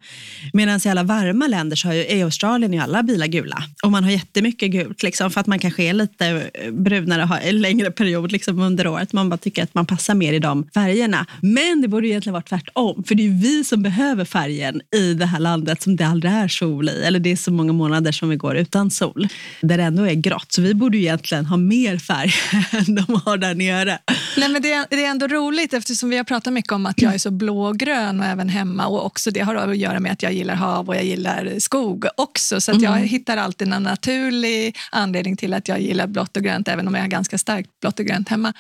Medan 0.53 0.81
i 0.85 0.88
alla 0.88 1.03
varma 1.03 1.47
länder 1.47 1.76
så 1.76 1.88
är 1.88 2.17
i 2.17 2.23
Australien 2.23 2.75
är 2.75 2.81
alla 2.81 3.03
bilar 3.03 3.26
gula 3.26 3.62
och 3.82 3.91
man 3.91 4.05
har 4.05 4.11
jättemycket 4.11 4.71
gult 4.71 5.03
liksom, 5.03 5.31
för 5.31 5.41
att 5.41 5.47
man 5.47 5.59
kanske 5.59 5.82
är 5.82 5.93
lite 5.93 6.50
brunare 6.71 7.23
har 7.23 7.39
en 7.39 7.61
längre 7.61 7.91
period 7.91 8.33
liksom 8.33 8.59
under 8.59 8.87
året. 8.87 9.13
Man 9.13 9.29
bara 9.29 9.37
tycker 9.37 9.63
att 9.63 9.75
man 9.75 9.87
passar 9.87 10.15
mer 10.15 10.33
i 10.33 10.39
de 10.39 10.69
färgerna. 10.75 11.27
Men 11.41 11.81
det 11.81 11.89
borde 11.89 12.09
egentligen 12.09 12.33
vara 12.33 12.43
tvärtom. 12.43 13.05
För 13.05 13.15
det 13.15 13.27
är 13.27 13.43
vi 13.43 13.65
som 13.65 13.83
behöver 13.83 14.25
färgen 14.25 14.81
i 14.95 15.15
det 15.15 15.27
här 15.27 15.41
landet 15.41 15.83
som 15.83 15.97
det 15.97 16.07
aldrig 16.07 16.33
är 16.33 16.49
sol 16.49 16.89
i. 16.89 17.03
Eller 17.03 17.21
det 17.21 17.33
är 17.33 17.37
så 17.37 17.51
många 17.53 17.73
månader 17.73 18.13
som 18.13 18.29
vi 18.29 18.37
går 18.37 18.57
utan 18.57 18.91
sol. 18.91 19.29
Där 19.61 19.77
det 19.77 19.83
ändå 19.83 20.03
är 20.03 20.15
grått. 20.15 20.53
Så 20.53 20.62
vi 20.62 20.75
borde 20.75 20.99
egentligen 20.99 21.47
ha 21.47 21.57
mer 21.57 21.99
färg 21.99 22.33
än 22.79 22.95
de 22.95 23.21
har 23.25 23.37
där 23.37 23.55
nere. 23.55 23.99
Nej, 24.37 24.49
men 24.49 24.62
det, 24.62 24.73
är, 24.73 24.87
det 24.91 25.05
är 25.05 25.11
ändå 25.11 25.27
roligt 25.27 25.75
eftersom 25.75 26.11
vi 26.11 26.17
har 26.17 26.25
pratat 26.25 26.53
mycket 26.53 26.73
om 26.73 26.87
att 26.87 27.03
jag 27.03 27.15
är 27.15 27.19
så 27.19 27.31
blågrön 27.31 28.21
och 28.21 28.27
även 28.27 28.49
hemma. 28.49 28.87
Och 28.87 29.07
också 29.07 29.31
Det 29.31 29.41
har 29.41 29.55
att 29.55 29.77
göra 29.77 30.00
med 30.00 30.12
att 30.12 30.23
jag 30.23 30.33
gillar 30.33 30.55
hav 30.55 30.88
och 30.88 30.97
jag 30.97 31.05
gillar 31.05 31.59
skog 31.59 32.07
också. 32.17 32.61
Så 32.61 32.73
jag 32.73 32.97
mm. 32.97 33.09
hittar 33.09 33.37
alltid 33.37 33.73
en 33.73 33.83
naturlig 33.83 34.77
anledning 34.91 35.37
till 35.37 35.55
att 35.55 35.69
jag 35.69 35.81
gillar 35.81 36.07
blått 36.07 36.37
och 36.38 36.45
grönt 36.45 36.68
även 36.68 36.88
om 36.88 36.95
jag 36.95 37.02
har 37.02 37.09
ganska 37.09 37.38
starkt 37.38 37.80
blått 37.80 38.00
och 38.00 38.07
grönt 38.07 38.28
hemma. 38.28 38.52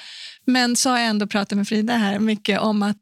Men 0.44 0.76
så 0.76 0.90
har 0.90 0.98
jag 0.98 1.08
ändå 1.08 1.26
pratat 1.26 1.56
med 1.56 1.68
Frida 1.68 1.92
här 1.92 2.18
mycket 2.18 2.60
om 2.60 2.82
att 2.82 2.96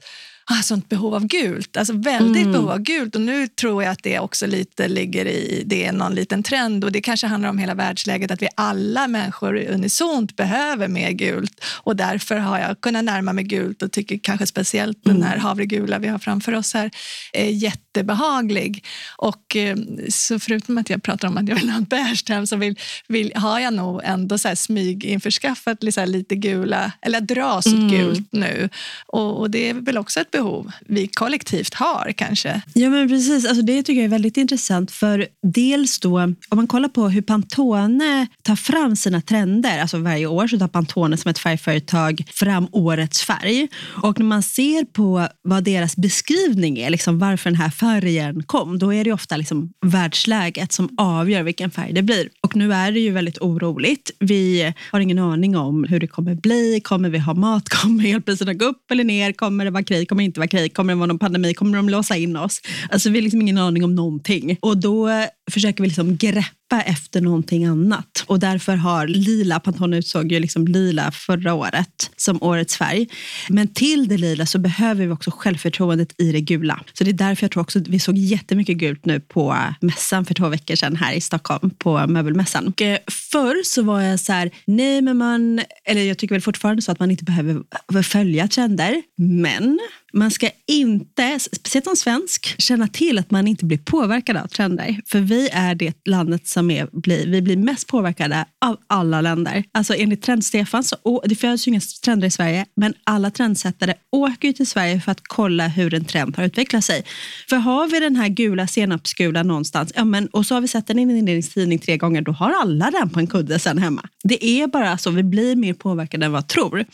ah, 0.51 0.63
sånt 0.63 0.89
behov 0.89 1.15
av 1.15 1.27
gult. 1.27 1.77
Alltså 1.77 1.93
väldigt 1.93 2.43
mm. 2.43 2.53
behov 2.53 2.71
av 2.71 2.79
gult. 2.79 3.15
Och 3.15 3.21
nu 3.21 3.49
tror 3.49 3.83
jag 3.83 3.93
att 3.93 4.03
det 4.03 4.19
också 4.19 4.47
lite 4.47 4.89
ligger 4.89 5.27
i 5.27 5.63
det 5.67 5.85
är 5.85 5.93
någon 5.93 6.15
liten 6.15 6.43
trend. 6.43 6.85
Och 6.85 6.93
det 6.93 7.01
kanske 7.01 7.27
handlar 7.27 7.51
om 7.51 7.59
hela 7.59 7.75
världsläget 7.75 8.31
att 8.31 8.43
vi 8.43 8.49
alla 8.55 9.09
människor 9.09 9.57
unisont 9.57 10.37
behöver 10.37 10.89
mer 10.89 11.11
gult. 11.11 11.65
Och 11.83 11.97
därför 11.97 12.37
har 12.37 12.59
jag 12.59 12.81
kunnat 12.81 13.05
närma 13.05 13.33
mig 13.33 13.45
gult 13.45 13.83
och 13.83 13.93
tycker 13.93 14.19
kanske 14.19 14.47
speciellt 14.47 15.07
mm. 15.07 15.19
den 15.19 15.29
här 15.29 15.37
havregula 15.37 15.99
vi 15.99 16.09
har 16.09 16.19
framför 16.19 16.55
oss 16.55 16.75
här 16.75 16.91
är 17.33 17.51
jättebehaglig. 17.51 18.85
Och 19.17 19.57
eh, 19.57 19.77
så 20.09 20.39
förutom 20.39 20.79
att 20.79 20.91
jag 20.91 21.03
pratar 21.03 21.29
om 21.29 21.37
att 21.37 21.49
jag 21.49 21.57
vill 21.57 21.71
ha 21.71 21.77
en 21.77 21.85
beige 21.85 22.25
hem 22.29 22.47
så 22.47 22.57
vill, 22.57 22.79
vill, 23.09 23.33
har 23.35 23.61
jag 23.61 23.75
nog 23.75 24.01
ändå 24.05 24.39
så 24.39 24.49
här 24.49 24.55
smyginförskaffat 24.55 25.83
lite, 25.83 26.07
lite 26.07 26.37
gula, 26.37 26.93
eller 27.03 27.21
dras 27.21 27.67
åt 27.67 27.73
mm. 27.73 27.89
gult 27.89 28.29
nu. 28.33 28.69
Och, 29.07 29.41
och 29.41 29.51
det 29.51 29.71
är 29.71 29.75
väl 29.75 29.99
också 29.99 30.21
ett 30.21 30.36
behov 30.39 30.73
vi 30.87 31.07
kollektivt 31.07 31.75
har 31.75 32.13
kanske. 32.17 32.63
Ja, 32.75 32.91
men 32.91 33.09
precis. 33.09 33.47
Alltså, 33.47 33.63
det 33.63 33.83
tycker 33.83 34.01
jag 34.01 34.05
är 34.05 34.09
väldigt 34.09 34.37
intressant. 34.37 34.91
För 34.91 35.27
dels 35.43 36.01
då, 36.01 36.19
om 36.19 36.37
man 36.57 36.67
kollar 36.67 36.89
på 36.89 37.09
hur 37.09 37.23
Pantone 37.23 38.27
tar 38.43 38.57
fram 38.57 38.97
sina 38.97 39.21
trender, 39.21 39.81
alltså 39.81 39.99
varje 39.99 40.27
år 40.27 40.47
så 40.47 40.59
tar 40.59 40.69
Pantone 40.69 41.17
som 41.17 41.31
ett 41.31 41.39
färgföretag 41.39 42.25
fram 42.29 42.69
årets 42.73 43.23
färg. 43.23 43.69
Och 44.03 44.19
när 44.19 44.27
man 44.27 44.43
ser 44.43 44.85
på 44.85 45.29
vad 45.43 45.65
deras 45.65 45.97
beskrivning 45.97 46.79
är, 46.79 46.91
liksom 46.91 47.19
varför 47.19 47.51
den 47.51 47.61
här 47.61 47.71
färgen 47.71 48.43
kom, 48.43 48.79
då 48.79 48.95
är 48.95 49.05
det 49.05 49.13
ofta 49.13 49.37
liksom 49.37 49.73
världsläget 49.87 50.73
som 50.73 50.89
avgör 50.99 51.43
vilken 51.43 51.71
färg 51.71 51.93
det 51.93 52.03
blir. 52.03 52.29
Och 52.41 52.57
nu 52.57 52.73
är 52.73 52.93
det 52.93 53.01
ju 53.01 53.11
väldigt 53.11 53.39
oroligt. 53.39 54.11
Vi 54.19 54.75
har 54.93 55.01
ingen 55.01 55.19
aning 55.19 55.57
om 55.57 55.85
hur 55.85 56.01
det 56.01 56.07
kommer 56.07 56.35
bli. 56.35 56.81
Kommer 56.85 57.09
vi 57.09 57.19
ha 57.19 57.35
mat? 57.35 57.69
Kommer 57.83 58.15
elpriserna 58.15 58.55
gå 58.55 58.65
upp 58.65 58.91
eller 58.91 59.05
ner? 59.05 59.33
Kommer 59.33 59.65
det 59.65 59.71
vara 59.71 59.85
krig? 59.85 60.09
Kommer 60.09 60.25
inte 60.27 60.41
vara 60.41 60.49
krig? 60.49 60.75
Kommer 60.75 60.93
det 60.93 60.97
vara 60.97 61.07
någon 61.07 61.19
pandemi? 61.19 61.55
Kommer 61.55 61.77
de 61.77 61.89
låsa 61.89 62.17
in 62.17 62.37
oss? 62.37 62.61
Alltså 62.91 63.11
vi 63.11 63.19
har 63.19 63.23
liksom 63.23 63.41
ingen 63.41 63.59
aning 63.59 63.85
om 63.85 63.95
någonting. 63.95 64.59
Och 64.61 64.79
då 64.79 65.09
försöker 65.51 65.83
vi 65.83 65.89
liksom 65.89 66.17
greppa 66.17 66.83
efter 66.87 67.21
någonting 67.21 67.65
annat. 67.65 68.25
Och 68.27 68.39
därför 68.39 68.77
har 68.77 69.07
lila, 69.07 69.61
Pantone 69.61 69.99
utsåg 69.99 70.33
ju 70.33 70.41
liksom 70.41 70.69
lila 70.69 71.11
förra 71.13 71.55
året 71.55 72.11
som 72.17 72.43
årets 72.43 72.77
färg. 72.77 73.09
Men 73.49 73.69
till 73.69 74.09
det 74.09 74.17
lila 74.17 74.47
så 74.47 74.59
behöver 74.59 75.07
vi 75.07 75.13
också 75.13 75.31
självförtroendet 75.31 76.21
i 76.21 76.33
det 76.33 76.41
gula. 76.41 76.81
Så 76.93 77.05
det 77.05 77.11
är 77.11 77.13
därför 77.13 77.45
jag 77.45 77.51
tror 77.51 77.63
också 77.63 77.79
att 77.79 77.89
vi 77.89 77.99
såg 77.99 78.17
jättemycket 78.17 78.77
gult 78.77 79.05
nu 79.05 79.21
på 79.21 79.57
mässan 79.81 80.25
för 80.25 80.35
två 80.35 80.49
veckor 80.49 80.77
sedan 80.77 80.97
här 80.97 81.13
i 81.13 81.21
Stockholm, 81.21 81.71
på 81.71 82.07
möbelmässan. 82.07 82.67
Och 82.67 82.83
eh, 82.83 82.99
förr 83.33 83.63
så 83.65 83.83
var 83.83 84.01
jag 84.01 84.21
så 84.21 84.33
här, 84.33 84.51
nej 84.65 85.03
men 85.03 85.17
man, 85.17 85.61
eller 85.85 86.03
jag 86.03 86.19
tycker 86.19 86.35
väl 86.35 86.43
fortfarande 86.43 86.83
så 86.83 86.93
att 86.93 87.01
man 87.01 87.11
inte 87.11 87.25
behöver 87.25 88.03
följa 88.03 88.49
trender. 88.49 89.03
Men 89.17 89.79
man 90.13 90.31
ska 90.31 90.51
inte, 90.67 91.39
speciellt 91.39 91.85
som 91.85 91.97
svensk, 91.97 92.55
känna 92.59 92.89
till 92.89 93.19
att 93.19 93.31
man 93.31 93.49
inte 93.49 93.65
blir 93.65 93.79
påverkad 93.79 94.37
av 94.37 94.47
trender. 94.47 95.01
För 95.07 95.21
vi 95.21 95.36
vi 95.37 95.49
är 95.53 95.75
det 95.75 95.95
landet 96.05 96.47
som 96.47 96.71
är, 96.71 96.89
blir, 96.93 97.27
vi 97.27 97.43
blir 97.43 97.57
mest 97.57 97.89
påverkade 97.89 98.45
av 98.65 98.77
alla 98.87 99.21
länder. 99.21 99.65
Alltså 99.73 99.95
enligt 99.95 100.23
Trend-Stefan, 100.23 100.83
det 101.25 101.35
föds 101.35 101.69
ju 101.69 101.71
inga 101.71 101.81
trender 102.05 102.27
i 102.27 102.31
Sverige, 102.31 102.67
men 102.77 102.95
alla 103.05 103.31
trendsättare 103.31 103.95
åker 104.13 104.49
ju 104.49 104.53
till 104.53 104.67
Sverige 104.67 105.01
för 105.01 105.13
att 105.13 105.21
kolla 105.23 105.69
hur 105.69 105.95
en 105.95 106.05
trend 106.05 106.37
har 106.37 106.45
utvecklat 106.45 106.85
sig. 106.85 107.05
För 107.49 107.57
har 107.57 107.89
vi 107.89 108.01
den 108.01 108.17
här 108.17 108.29
gula 108.29 108.67
senapsgulan 108.67 109.49
någonstans, 109.49 109.93
ja, 109.97 110.05
men, 110.05 110.27
och 110.27 110.47
så 110.47 110.55
har 110.55 110.61
vi 110.61 110.69
sett 110.69 110.87
den 110.87 110.99
i 110.99 111.03
en 111.03 111.11
inredningstidning 111.11 111.79
tre 111.79 111.97
gånger, 111.97 112.23
då 112.23 112.33
har 112.33 112.55
alla 112.63 112.91
den 112.91 113.11
på 113.11 113.21
en 113.21 113.27
kudde 113.27 113.59
sen 113.59 113.79
hemma. 113.79 114.03
Det 114.25 114.45
är 114.45 114.67
bara 114.67 114.99
så, 114.99 115.11
vi 115.11 115.23
blir 115.23 115.57
mer 115.57 115.75
påverkade 115.75 116.27
än 116.27 116.33
vad 116.33 116.43
vi 116.43 116.49
tror. 116.49 116.85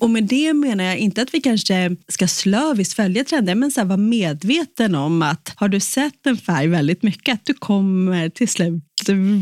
Och 0.00 0.10
med 0.10 0.24
det 0.24 0.54
menar 0.54 0.84
jag 0.84 0.98
inte 0.98 1.22
att 1.22 1.34
vi 1.34 1.40
kanske 1.40 1.96
ska 2.08 2.28
slöviskt 2.28 2.94
följa 2.94 3.24
trender, 3.24 3.54
men 3.54 3.70
så 3.70 3.80
här, 3.80 3.86
vara 3.86 3.96
medveten 3.96 4.94
om 4.94 5.22
att 5.22 5.52
har 5.56 5.68
du 5.68 5.80
sett 5.80 6.26
en 6.26 6.36
färg 6.36 6.66
väldigt 6.66 7.02
mycket, 7.02 7.34
att 7.34 7.46
du 7.46 7.54
kommer 7.54 8.28
till 8.28 8.48
slut 8.48 8.87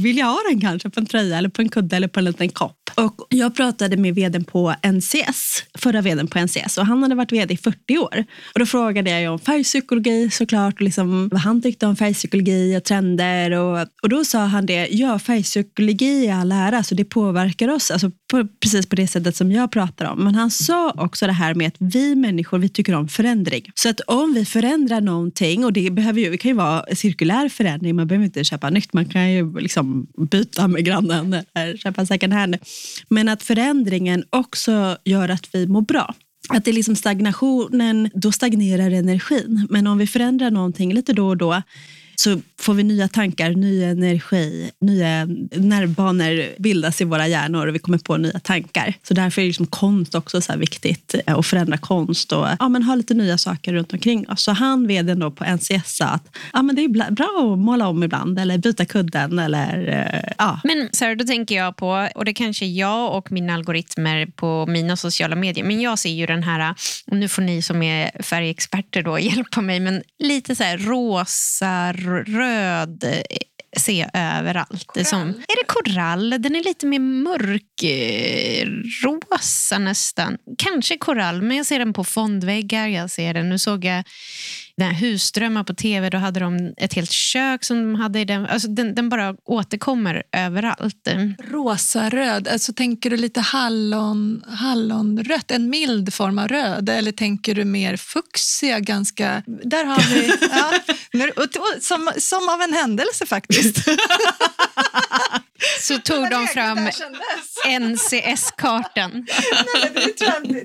vill 0.02 0.16
jag 0.16 0.26
ha 0.26 0.38
den 0.50 0.60
kanske 0.60 0.90
på 0.90 1.00
en 1.00 1.06
tröja 1.06 1.38
eller 1.38 1.48
på 1.48 1.62
en 1.62 1.68
kudde 1.68 1.96
eller 1.96 2.08
på 2.08 2.20
en 2.20 2.24
liten 2.24 2.48
kopp. 2.48 2.90
Och 2.94 3.26
jag 3.28 3.56
pratade 3.56 3.96
med 3.96 4.14
vdn 4.14 4.44
på 4.44 4.74
NCS, 4.82 5.62
förra 5.78 6.00
vdn 6.00 6.26
på 6.26 6.38
NCS 6.38 6.78
och 6.78 6.86
han 6.86 7.02
hade 7.02 7.14
varit 7.14 7.32
vd 7.32 7.54
i 7.54 7.56
40 7.56 7.98
år. 7.98 8.24
Och 8.54 8.58
då 8.58 8.66
frågade 8.66 9.20
jag 9.20 9.32
om 9.32 9.38
färgpsykologi 9.38 10.30
såklart 10.30 10.74
och 10.74 10.82
liksom 10.82 11.28
vad 11.28 11.40
han 11.40 11.62
tyckte 11.62 11.86
om 11.86 11.96
färgpsykologi 11.96 12.76
och 12.76 12.84
trender. 12.84 13.50
Och, 13.50 13.86
och 14.02 14.08
då 14.08 14.24
sa 14.24 14.38
han 14.38 14.66
det, 14.66 14.88
ja 14.90 15.18
färgpsykologi 15.18 16.26
är 16.26 16.34
all 16.34 16.52
ära, 16.52 16.82
så 16.82 16.94
det 16.94 17.04
påverkar 17.04 17.68
oss 17.68 17.90
alltså 17.90 18.10
på, 18.30 18.48
precis 18.60 18.86
på 18.86 18.96
det 18.96 19.06
sättet 19.06 19.36
som 19.36 19.52
jag 19.52 19.72
pratar 19.72 20.04
om. 20.04 20.24
Men 20.24 20.34
han 20.34 20.50
sa 20.50 20.90
också 20.90 21.26
det 21.26 21.32
här 21.32 21.54
med 21.54 21.68
att 21.68 21.76
vi 21.78 22.14
människor 22.14 22.58
vi 22.58 22.68
tycker 22.68 22.94
om 22.94 23.08
förändring. 23.08 23.70
Så 23.74 23.88
att 23.88 24.00
om 24.00 24.34
vi 24.34 24.44
förändrar 24.44 25.00
någonting, 25.00 25.64
och 25.64 25.72
det 25.72 25.90
behöver 25.90 26.20
ju, 26.20 26.30
det 26.30 26.38
kan 26.38 26.48
ju 26.48 26.56
vara 26.56 26.84
cirkulär 26.94 27.48
förändring, 27.48 27.96
man 27.96 28.06
behöver 28.06 28.26
inte 28.26 28.44
köpa 28.44 28.70
nytt, 28.70 28.92
man 28.92 29.06
kan 29.06 29.32
ju 29.32 29.45
liksom 29.54 30.06
byta 30.30 30.68
med 30.68 30.84
grannen 30.84 31.34
eller 31.54 31.76
köpa 31.76 32.06
second 32.06 32.32
hand. 32.32 32.56
Men 33.08 33.28
att 33.28 33.42
förändringen 33.42 34.24
också 34.30 34.96
gör 35.04 35.28
att 35.28 35.54
vi 35.54 35.66
mår 35.66 35.82
bra. 35.82 36.14
Att 36.48 36.64
det 36.64 36.70
är 36.70 36.72
liksom 36.72 36.96
stagnationen, 36.96 38.10
då 38.14 38.32
stagnerar 38.32 38.90
energin. 38.90 39.66
Men 39.70 39.86
om 39.86 39.98
vi 39.98 40.06
förändrar 40.06 40.50
någonting 40.50 40.94
lite 40.94 41.12
då 41.12 41.28
och 41.28 41.36
då 41.36 41.62
så 42.16 42.40
får 42.60 42.74
vi 42.74 42.82
nya 42.82 43.08
tankar, 43.08 43.50
ny 43.50 43.82
energi, 43.82 44.70
nya 44.80 45.24
nervbanor 45.52 46.62
bildas 46.62 47.00
i 47.00 47.04
våra 47.04 47.28
hjärnor 47.28 47.66
och 47.66 47.74
vi 47.74 47.78
kommer 47.78 47.98
på 47.98 48.16
nya 48.16 48.38
tankar. 48.38 48.94
Så 49.02 49.14
därför 49.14 49.42
är 49.42 49.46
liksom 49.46 49.66
konst 49.66 50.14
också 50.14 50.40
så 50.40 50.56
viktigt, 50.56 51.14
eh, 51.26 51.38
att 51.38 51.46
förändra 51.46 51.78
konst 51.78 52.32
och 52.32 52.48
ja, 52.58 52.68
men 52.68 52.82
ha 52.82 52.94
lite 52.94 53.14
nya 53.14 53.38
saker 53.38 53.72
runt 53.72 53.92
omkring 53.92 54.28
oss. 54.28 54.42
Så 54.42 54.52
han, 54.52 54.86
vdn 54.86 55.20
då 55.20 55.30
på 55.30 55.44
NCS, 55.44 55.96
sa 55.96 56.04
att 56.04 56.36
ja, 56.52 56.62
men 56.62 56.76
det 56.76 56.84
är 56.84 57.10
bra 57.10 57.52
att 57.52 57.58
måla 57.58 57.88
om 57.88 58.02
ibland 58.02 58.38
eller 58.38 58.58
byta 58.58 58.84
kudden. 58.84 59.38
Eller, 59.38 59.88
eh, 59.88 60.32
ja. 60.38 60.60
Men 60.64 60.88
Sarah, 60.92 61.16
då 61.16 61.24
tänker 61.24 61.54
jag 61.54 61.76
på, 61.76 62.08
och 62.14 62.24
det 62.24 62.34
kanske 62.34 62.66
jag 62.66 63.16
och 63.16 63.32
mina 63.32 63.54
algoritmer 63.54 64.26
på 64.26 64.66
mina 64.66 64.96
sociala 64.96 65.36
medier, 65.36 65.64
men 65.64 65.80
jag 65.80 65.98
ser 65.98 66.10
ju 66.10 66.26
den 66.26 66.42
här, 66.42 66.74
och 67.06 67.16
nu 67.16 67.28
får 67.28 67.42
ni 67.42 67.62
som 67.62 67.82
är 67.82 68.22
färgexperter 68.22 69.02
då 69.02 69.18
hjälpa 69.18 69.60
mig, 69.60 69.80
men 69.80 70.02
lite 70.18 70.56
så 70.56 70.62
här 70.62 70.78
rosa, 70.78 71.92
röd 72.06 73.04
eh, 73.04 73.22
se 73.76 74.08
överallt. 74.12 74.96
Är, 74.96 75.04
som, 75.04 75.28
är 75.28 75.56
det 75.56 75.64
korall? 75.66 76.30
Den 76.30 76.56
är 76.56 76.64
lite 76.64 76.86
mer 76.86 76.98
mörkrosa 76.98 79.78
nästan. 79.78 80.38
Kanske 80.58 80.98
korall, 80.98 81.42
men 81.42 81.56
jag 81.56 81.66
ser 81.66 81.78
den 81.78 81.92
på 81.92 82.04
fondväggar. 82.04 82.86
Jag 82.86 83.10
ser 83.10 83.34
den. 83.34 83.48
Nu 83.48 83.58
såg 83.58 83.84
jag 83.84 84.04
den 84.76 84.86
här 84.86 84.94
husdrömmar 84.94 85.64
på 85.64 85.74
tv, 85.74 86.10
då 86.10 86.18
hade 86.18 86.40
de 86.40 86.74
ett 86.76 86.94
helt 86.94 87.10
kök 87.10 87.64
som 87.64 87.76
de 87.76 87.94
hade 87.94 88.20
i 88.20 88.24
den. 88.24 88.46
Alltså 88.46 88.68
den, 88.68 88.94
den 88.94 89.08
bara 89.08 89.36
återkommer 89.44 90.22
överallt. 90.32 91.08
Rosa-röd, 91.38 92.48
alltså 92.48 92.72
tänker 92.72 93.10
du 93.10 93.16
lite 93.16 93.40
hallon, 93.40 94.44
hallonrött, 94.48 95.50
en 95.50 95.70
mild 95.70 96.14
form 96.14 96.38
av 96.38 96.48
röd? 96.48 96.88
Eller 96.88 97.12
tänker 97.12 97.54
du 97.54 97.64
mer 97.64 97.96
fuchsia? 97.96 98.80
Ganska, 98.80 99.42
där 99.46 99.84
har 99.84 100.14
vi, 100.14 100.32
ja, 100.50 100.72
som, 101.80 102.10
som 102.18 102.48
av 102.48 102.62
en 102.62 102.72
händelse 102.72 103.26
faktiskt. 103.26 103.88
Så 105.80 105.98
tog 105.98 106.30
de 106.30 106.46
fram 106.46 106.78
NCS-kartan. 107.80 109.26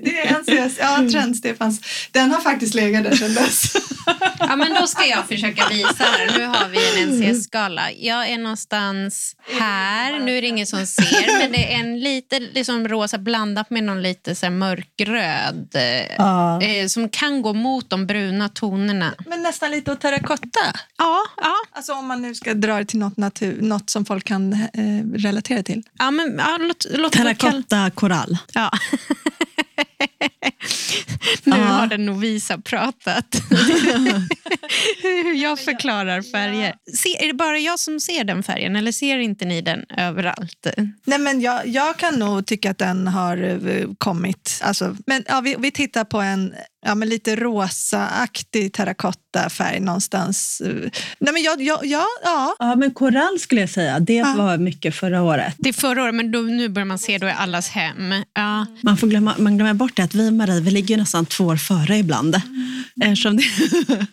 det 0.02 0.18
är 0.18 0.40
NCS, 0.40 0.78
ja, 0.80 0.98
Trend-Stefans. 0.98 1.80
Den 2.12 2.30
har 2.30 2.40
faktiskt 2.40 2.74
legat 2.74 3.04
där 3.04 3.16
sedan 3.16 3.34
dess. 3.34 3.76
Ja, 4.38 4.56
men 4.56 4.74
då 4.74 4.86
ska 4.86 5.06
jag 5.06 5.28
försöka 5.28 5.68
visa 5.68 6.04
här. 6.04 6.38
Nu 6.38 6.44
har 6.44 6.68
vi 6.68 7.02
en 7.02 7.08
NCS-skala. 7.08 7.92
Jag 7.92 8.28
är 8.28 8.38
någonstans 8.38 9.36
här. 9.60 10.18
Nu 10.18 10.38
är 10.38 10.42
det 10.42 10.48
ingen 10.48 10.66
som 10.66 10.86
ser, 10.86 11.38
men 11.38 11.52
det 11.52 11.74
är 11.74 11.80
en 11.80 12.00
lite 12.00 12.40
liksom 12.40 12.88
rosa 12.88 13.18
blandat 13.18 13.70
med 13.70 13.84
någon 13.84 14.02
lite 14.02 14.34
så 14.34 14.50
mörkröd 14.50 15.76
ja. 16.18 16.62
eh, 16.62 16.86
som 16.86 17.08
kan 17.08 17.42
gå 17.42 17.52
mot 17.52 17.90
de 17.90 18.06
bruna 18.06 18.48
tonerna. 18.48 19.14
Men 19.26 19.42
nästan 19.42 19.70
lite 19.70 19.92
åt 19.92 20.00
terrakotta? 20.00 20.60
Ja. 20.98 21.20
ja. 21.36 21.54
Alltså 21.72 21.92
om 21.92 22.06
man 22.06 22.22
nu 22.22 22.34
ska 22.34 22.54
dra 22.54 22.78
det 22.78 22.84
till 22.84 22.98
något, 22.98 23.16
natur, 23.16 23.62
något 23.62 23.90
som 23.90 24.04
folk 24.04 24.24
kan 24.24 24.52
eh, 24.52 25.18
relatera 25.18 25.62
till. 25.62 25.82
Ja, 25.98 26.10
men, 26.10 26.38
ja, 26.38 26.58
låt, 26.60 26.86
låt 26.90 27.12
terrakotta 27.12 27.90
korall. 27.90 28.38
Ja. 28.52 28.70
nu 31.44 31.56
ja. 31.56 31.64
har 31.64 31.86
den 31.86 32.06
Novisa 32.06 32.58
pratat. 32.58 33.26
Hur 35.02 35.34
jag 35.34 35.58
förklarar 35.58 36.22
färger. 36.22 36.74
Se, 36.96 37.24
är 37.24 37.26
det 37.26 37.34
bara 37.34 37.58
jag 37.58 37.78
som 37.78 38.00
ser 38.00 38.24
den 38.24 38.42
färgen 38.42 38.76
eller 38.76 38.92
ser 38.92 39.18
inte 39.18 39.44
ni 39.44 39.60
den 39.60 39.84
överallt? 39.98 40.66
Nej, 41.04 41.18
men 41.18 41.40
jag, 41.40 41.66
jag 41.66 41.96
kan 41.96 42.18
nog 42.18 42.46
tycka 42.46 42.70
att 42.70 42.78
den 42.78 43.06
har 43.06 43.66
eh, 43.68 43.88
kommit. 43.98 44.60
Alltså, 44.62 44.96
men, 45.06 45.24
ja, 45.28 45.40
vi, 45.40 45.56
vi 45.58 45.70
tittar 45.70 46.04
på 46.04 46.20
en 46.20 46.54
ja, 46.86 46.94
men 46.94 47.08
lite 47.08 47.36
rosaaktig 47.36 48.72
terrakottafärg 48.72 49.80
någonstans. 49.80 50.62
Nej, 51.18 51.32
men 51.32 51.42
jag, 51.42 51.62
jag, 51.62 51.86
ja, 51.86 52.06
ja. 52.24 52.56
ja, 52.58 52.76
men 52.76 52.90
korall 52.94 53.38
skulle 53.38 53.60
jag 53.60 53.70
säga. 53.70 54.00
Det 54.00 54.14
ja. 54.14 54.34
var 54.36 54.58
mycket 54.58 54.94
förra 54.94 55.22
året. 55.22 55.54
Det 55.58 55.68
är 55.68 55.72
förra 55.72 56.02
året, 56.02 56.14
men 56.14 56.30
då, 56.30 56.38
nu 56.38 56.68
börjar 56.68 56.86
man 56.86 56.98
se 56.98 57.18
då 57.18 57.26
i 57.26 57.30
allas 57.30 57.68
hem. 57.68 58.14
Ja. 58.34 58.66
Man 58.80 58.96
får 58.96 59.06
glömma, 59.06 59.34
man 59.38 59.56
glömmer 59.56 59.74
bort 59.74 59.96
det 59.96 60.02
att 60.14 60.20
vi 60.20 60.30
Marie, 60.30 60.60
vi 60.60 60.70
ligger 60.70 60.96
nästan 60.96 61.26
två 61.26 61.44
år 61.44 61.56
före 61.56 61.96
ibland. 61.96 62.34
Mm. 62.34 62.82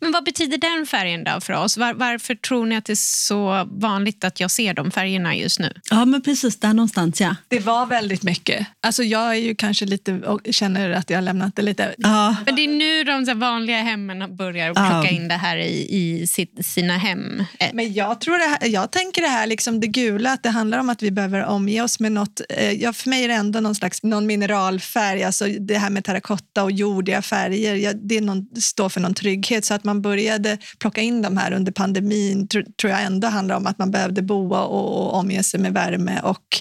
Men 0.00 0.12
vad 0.12 0.24
betyder 0.24 0.58
den 0.58 0.86
färgen 0.86 1.24
då 1.24 1.40
för 1.40 1.52
oss? 1.52 1.76
Var, 1.76 1.94
varför 1.94 2.34
tror 2.34 2.66
ni 2.66 2.76
att 2.76 2.84
det 2.84 2.92
är 2.92 3.26
så 3.26 3.68
vanligt 3.70 4.24
att 4.24 4.40
jag 4.40 4.50
ser 4.50 4.74
de 4.74 4.90
färgerna 4.90 5.36
just 5.36 5.58
nu? 5.58 5.72
Ja, 5.90 6.04
men 6.04 6.22
precis 6.22 6.56
där 6.56 6.74
någonstans 6.74 7.20
ja. 7.20 7.36
Det 7.48 7.58
var 7.60 7.86
väldigt 7.86 8.22
mycket. 8.22 8.66
Alltså 8.82 9.02
jag 9.02 9.30
är 9.30 9.34
ju 9.40 9.54
kanske 9.54 9.84
lite 9.86 10.12
och 10.12 10.40
känner 10.50 10.90
att 10.90 11.10
jag 11.10 11.16
har 11.16 11.22
lämnat 11.22 11.56
det 11.56 11.62
lite. 11.62 11.94
Ja, 11.98 12.36
Men 12.46 12.56
det 12.56 12.64
är 12.64 12.68
nu 12.68 13.04
de 13.04 13.38
vanliga 13.38 13.82
hemmen 13.82 14.36
börjar 14.36 14.74
plocka 14.74 14.90
Ja. 15.04 15.08
in 15.08 15.28
det 15.28 15.34
här 15.34 15.56
i, 15.56 15.86
i 15.90 16.26
sitt, 16.26 16.66
sina 16.66 16.98
hem. 16.98 17.44
Eh, 17.58 17.68
Men 17.72 17.92
jag, 17.92 18.20
tror 18.20 18.38
det 18.38 18.44
här, 18.44 18.68
jag 18.72 18.90
tänker 18.92 19.22
det 19.22 19.28
här, 19.28 19.46
liksom 19.46 19.80
det 19.80 19.86
gula, 19.86 20.32
att 20.32 20.42
det 20.42 20.50
handlar 20.50 20.78
om 20.78 20.88
att 20.90 21.02
vi 21.02 21.10
behöver 21.10 21.44
omge 21.44 21.82
oss 21.82 22.00
med 22.00 22.12
något. 22.12 22.40
Eh, 22.48 22.72
ja, 22.72 22.92
för 22.92 23.08
mig 23.10 23.24
är 23.24 23.28
det 23.28 23.34
ändå 23.34 23.60
någon 23.60 23.74
slags 23.74 24.02
någon 24.02 24.26
mineralfärg, 24.68 25.22
alltså 25.22 25.46
det 25.46 25.78
här 25.78 25.90
med 25.90 26.04
terrakotta 26.04 26.64
och 26.64 26.72
jordiga 26.72 27.22
färger. 27.22 27.74
Ja, 27.74 27.92
det 27.94 28.20
någon, 28.20 28.46
står 28.60 28.88
för 28.88 29.00
någon 29.00 29.14
trygghet. 29.14 29.64
Så 29.64 29.74
att 29.74 29.84
man 29.84 30.02
började 30.02 30.58
plocka 30.78 31.00
in 31.00 31.22
de 31.22 31.36
här 31.36 31.52
under 31.52 31.72
pandemin 31.72 32.48
tr, 32.48 32.62
tror 32.80 32.92
jag 32.92 33.02
ändå 33.02 33.28
handlar 33.28 33.56
om 33.56 33.66
att 33.66 33.78
man 33.78 33.90
behövde 33.90 34.22
boa 34.22 34.62
och, 34.62 35.06
och 35.06 35.14
omge 35.14 35.42
sig 35.42 35.60
med 35.60 35.72
värme 35.72 36.20
och 36.22 36.60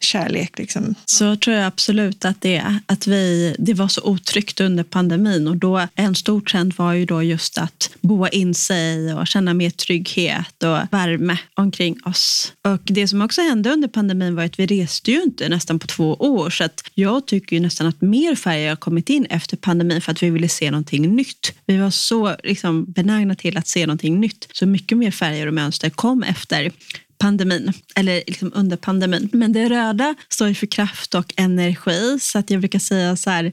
kärlek. 0.00 0.58
Liksom. 0.58 0.94
så 1.04 1.36
tror 1.36 1.56
jag 1.56 1.66
absolut 1.66 2.24
att 2.24 2.40
det 2.40 2.56
är. 2.56 2.80
Att 2.86 3.06
vi, 3.06 3.54
det 3.58 3.74
var 3.74 3.88
så 3.88 4.02
otryggt 4.02 4.60
under 4.60 4.84
pandemin 4.84 5.48
och 5.48 5.56
då 5.56 5.86
en 5.94 6.14
stor 6.14 6.40
trend 6.40 6.74
var 6.76 6.92
ju 6.92 7.06
då 7.06 7.22
just 7.22 7.58
att 7.58 7.90
boa 8.00 8.28
in 8.28 8.54
sig 8.54 9.14
och 9.14 9.26
känna 9.26 9.54
mer 9.54 9.70
trygghet 9.70 10.62
och 10.62 10.78
värme 10.90 11.38
omkring 11.54 11.96
oss. 12.04 12.52
Och 12.64 12.80
det 12.84 13.08
som 13.08 13.22
också 13.22 13.40
hände 13.40 13.70
under 13.70 13.88
pandemin 13.88 14.34
var 14.34 14.44
att 14.44 14.58
vi 14.58 14.66
reste 14.66 15.10
ju 15.10 15.22
inte 15.22 15.48
nästan 15.48 15.78
på 15.78 15.86
två 15.86 16.14
år 16.14 16.50
så 16.50 16.64
att 16.64 16.82
jag 16.94 17.26
tycker 17.26 17.39
tycker 17.40 17.56
ju 17.56 17.62
nästan 17.62 17.86
att 17.86 18.00
mer 18.00 18.34
färger 18.34 18.68
har 18.68 18.76
kommit 18.76 19.08
in 19.08 19.26
efter 19.26 19.56
pandemin 19.56 20.00
för 20.00 20.12
att 20.12 20.22
vi 20.22 20.30
ville 20.30 20.48
se 20.48 20.70
någonting 20.70 21.16
nytt. 21.16 21.52
Vi 21.66 21.76
var 21.76 21.90
så 21.90 22.36
liksom 22.44 22.92
benägna 22.92 23.34
till 23.34 23.56
att 23.56 23.68
se 23.68 23.86
någonting 23.86 24.20
nytt. 24.20 24.48
Så 24.52 24.66
mycket 24.66 24.98
mer 24.98 25.10
färger 25.10 25.46
och 25.46 25.54
mönster 25.54 25.90
kom 25.90 26.22
efter 26.22 26.72
pandemin, 27.18 27.72
eller 27.96 28.22
liksom 28.26 28.52
under 28.54 28.76
pandemin. 28.76 29.28
Men 29.32 29.52
det 29.52 29.68
röda 29.68 30.14
står 30.28 30.48
ju 30.48 30.54
för 30.54 30.66
kraft 30.66 31.14
och 31.14 31.34
energi. 31.36 32.18
Så 32.20 32.38
att 32.38 32.50
jag 32.50 32.60
brukar 32.60 32.78
säga 32.78 33.16
så 33.16 33.30
här, 33.30 33.52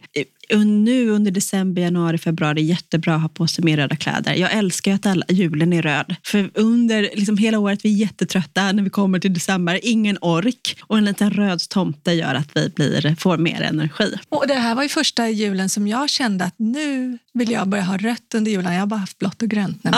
nu 0.55 1.09
under 1.09 1.31
december, 1.31 1.81
januari, 1.81 2.17
februari, 2.17 2.61
jättebra 2.61 3.15
att 3.15 3.21
ha 3.21 3.29
på 3.29 3.47
sig 3.47 3.63
mer 3.63 3.77
röda 3.77 3.95
kläder. 3.95 4.33
Jag 4.33 4.51
älskar 4.53 4.91
ju 4.91 4.95
att 4.95 5.05
alla, 5.05 5.25
julen 5.29 5.73
är 5.73 5.81
röd. 5.81 6.15
För 6.23 6.51
under 6.53 7.01
liksom 7.01 7.37
hela 7.37 7.59
året 7.59 7.79
vi 7.83 7.93
är 7.93 7.97
jättetrötta 7.97 8.71
när 8.71 8.83
vi 8.83 8.89
kommer 8.89 9.19
till 9.19 9.33
december, 9.33 9.79
ingen 9.83 10.17
ork. 10.21 10.77
Och 10.81 10.97
en 10.97 11.05
liten 11.05 11.31
röd 11.31 11.59
tomte 11.69 12.11
gör 12.11 12.35
att 12.35 12.49
vi 12.53 12.69
blir, 12.69 13.15
får 13.15 13.37
mer 13.37 13.61
energi. 13.61 14.13
Och 14.29 14.47
det 14.47 14.53
här 14.53 14.75
var 14.75 14.83
ju 14.83 14.89
första 14.89 15.29
julen 15.29 15.69
som 15.69 15.87
jag 15.87 16.09
kände 16.09 16.45
att 16.45 16.55
nu 16.57 17.17
vill 17.33 17.51
jag 17.51 17.67
börja 17.67 17.83
ha 17.83 17.97
rött 17.97 18.33
under 18.35 18.51
julen. 18.51 18.73
Jag 18.73 18.79
har 18.79 18.87
bara 18.87 18.99
haft 18.99 19.17
blått 19.17 19.41
och 19.41 19.49
grönt. 19.49 19.83
Nej, 19.83 19.93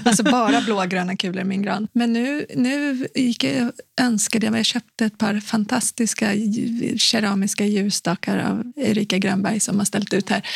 alltså 0.04 0.22
bara 0.22 0.60
blågröna 0.60 1.16
kulor 1.16 1.40
i 1.40 1.44
min 1.44 1.62
gran. 1.62 1.88
Men 1.92 2.12
nu, 2.12 2.46
nu 2.56 3.06
gick 3.14 3.44
jag, 3.44 3.72
önskade 4.00 4.46
jag 4.46 4.50
mig, 4.50 4.58
jag 4.58 4.66
köpte 4.66 5.04
ett 5.04 5.18
par 5.18 5.40
fantastiska 5.40 6.30
keramiska 6.96 7.64
ljusstakar 7.64 8.38
av 8.38 8.72
Erika 8.76 9.18
Grönberg 9.18 9.53
som 9.60 9.78
har 9.78 9.84
ställt 9.84 10.14
ut 10.14 10.30
här. 10.30 10.46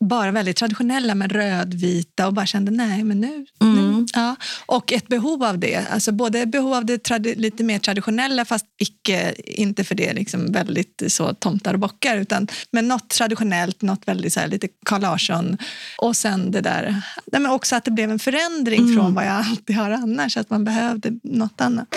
Bara 0.00 0.30
väldigt 0.30 0.56
traditionella 0.56 1.14
men 1.14 1.28
rödvita 1.28 2.26
och 2.26 2.32
bara 2.32 2.46
kände 2.46 2.70
nej 2.70 3.04
men 3.04 3.20
nu, 3.20 3.46
nu 3.60 4.06
ja. 4.14 4.36
Och 4.66 4.92
ett 4.92 5.08
behov 5.08 5.44
av 5.44 5.58
det, 5.58 5.84
alltså 5.90 6.12
både 6.12 6.46
behov 6.46 6.74
av 6.74 6.84
det 6.84 7.10
lite 7.36 7.64
mer 7.64 7.78
traditionella 7.78 8.44
fast 8.44 8.66
icke, 8.78 9.34
inte 9.44 9.84
för 9.84 9.94
det 9.94 10.12
liksom 10.12 10.52
väldigt 10.52 11.02
så 11.08 11.34
tomtar 11.34 11.74
och 11.74 11.80
bockar 11.80 12.16
utan 12.16 12.48
men 12.70 12.88
något 12.88 13.08
traditionellt, 13.08 13.82
något 13.82 14.08
väldigt 14.08 14.32
så 14.32 14.40
här, 14.40 14.48
lite 14.48 14.68
Carl 14.86 15.00
Larsson 15.00 15.58
och 15.98 16.16
sen 16.16 16.50
det 16.50 16.60
där, 16.60 17.02
nej, 17.26 17.42
men 17.42 17.50
också 17.50 17.76
att 17.76 17.84
det 17.84 17.90
blev 17.90 18.10
en 18.10 18.18
förändring 18.18 18.94
från 18.94 19.14
vad 19.14 19.26
jag 19.26 19.32
alltid 19.32 19.76
har 19.76 19.90
annars, 19.90 20.36
att 20.36 20.50
man 20.50 20.64
behövde 20.64 21.10
något 21.22 21.60
annat. 21.60 21.88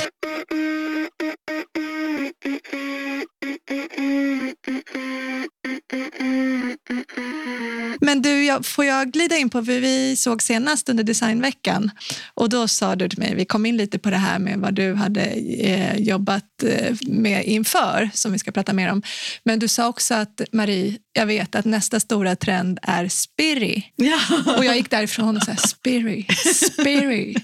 Men 8.02 8.22
du, 8.22 8.46
jag, 8.46 8.66
får 8.66 8.86
jag 8.86 9.12
glida 9.12 9.38
in 9.38 9.50
på, 9.50 9.62
vi 9.62 10.16
såg 10.16 10.42
senast 10.42 10.90
under 10.90 11.04
designveckan 11.04 11.92
och 12.34 12.50
då 12.50 12.68
sa 12.68 12.96
du 12.96 13.10
till 13.10 13.20
mig, 13.20 13.36
vi 13.36 13.46
kom 13.46 13.66
in 13.66 13.78
lite 13.78 14.00
på 14.00 14.10
det 14.10 14.18
här 14.18 14.40
med 14.40 14.60
vad 14.60 14.74
du 14.74 14.94
hade 14.94 15.22
eh, 15.60 15.98
jobbat 15.98 16.64
eh, 16.64 16.96
med 17.02 17.46
inför, 17.46 18.10
som 18.14 18.32
vi 18.32 18.40
ska 18.40 18.52
prata 18.52 18.74
mer 18.74 18.92
om. 18.92 19.02
Men 19.44 19.60
du 19.60 19.68
sa 19.68 19.88
också 19.88 20.14
att 20.14 20.42
Marie, 20.52 20.98
jag 21.14 21.26
vet 21.26 21.56
att 21.56 21.66
nästa 21.66 22.00
stora 22.00 22.36
trend 22.36 22.80
är 22.82 23.08
spirry. 23.08 23.84
Ja. 23.96 24.20
Och 24.58 24.66
jag 24.66 24.76
gick 24.76 24.90
därifrån 24.90 25.38
och 25.38 25.44
sa 25.44 25.56
spirry, 25.56 26.26
spirry. 26.56 27.36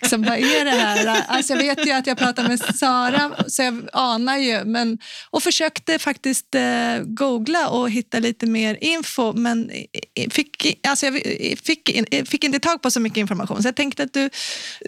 Liksom, 0.00 0.22
vad 0.22 0.38
är 0.38 0.64
det 0.64 0.70
här? 0.70 1.24
Alltså, 1.28 1.52
jag 1.52 1.58
vet 1.58 1.86
ju 1.86 1.92
att 1.92 2.06
jag 2.06 2.18
pratar 2.18 2.48
med 2.48 2.60
Sara, 2.60 3.30
så 3.46 3.62
jag 3.62 3.88
anar 3.92 4.36
ju. 4.36 4.64
Men, 4.64 4.98
och 5.30 5.42
försökte 5.42 5.98
faktiskt 5.98 6.54
eh, 6.54 6.98
googla 7.04 7.51
och 7.68 7.90
hitta 7.90 8.18
lite 8.18 8.46
mer 8.46 8.78
info, 8.80 9.32
men 9.32 9.70
fick, 10.30 10.78
alltså, 10.88 11.06
jag 11.06 11.22
fick, 11.58 11.90
fick 12.28 12.44
inte 12.44 12.60
tag 12.60 12.82
på 12.82 12.90
så 12.90 13.00
mycket 13.00 13.18
information. 13.18 13.62
Så 13.62 13.68
jag 13.68 13.76
tänkte 13.76 14.02
att 14.02 14.12
du 14.12 14.30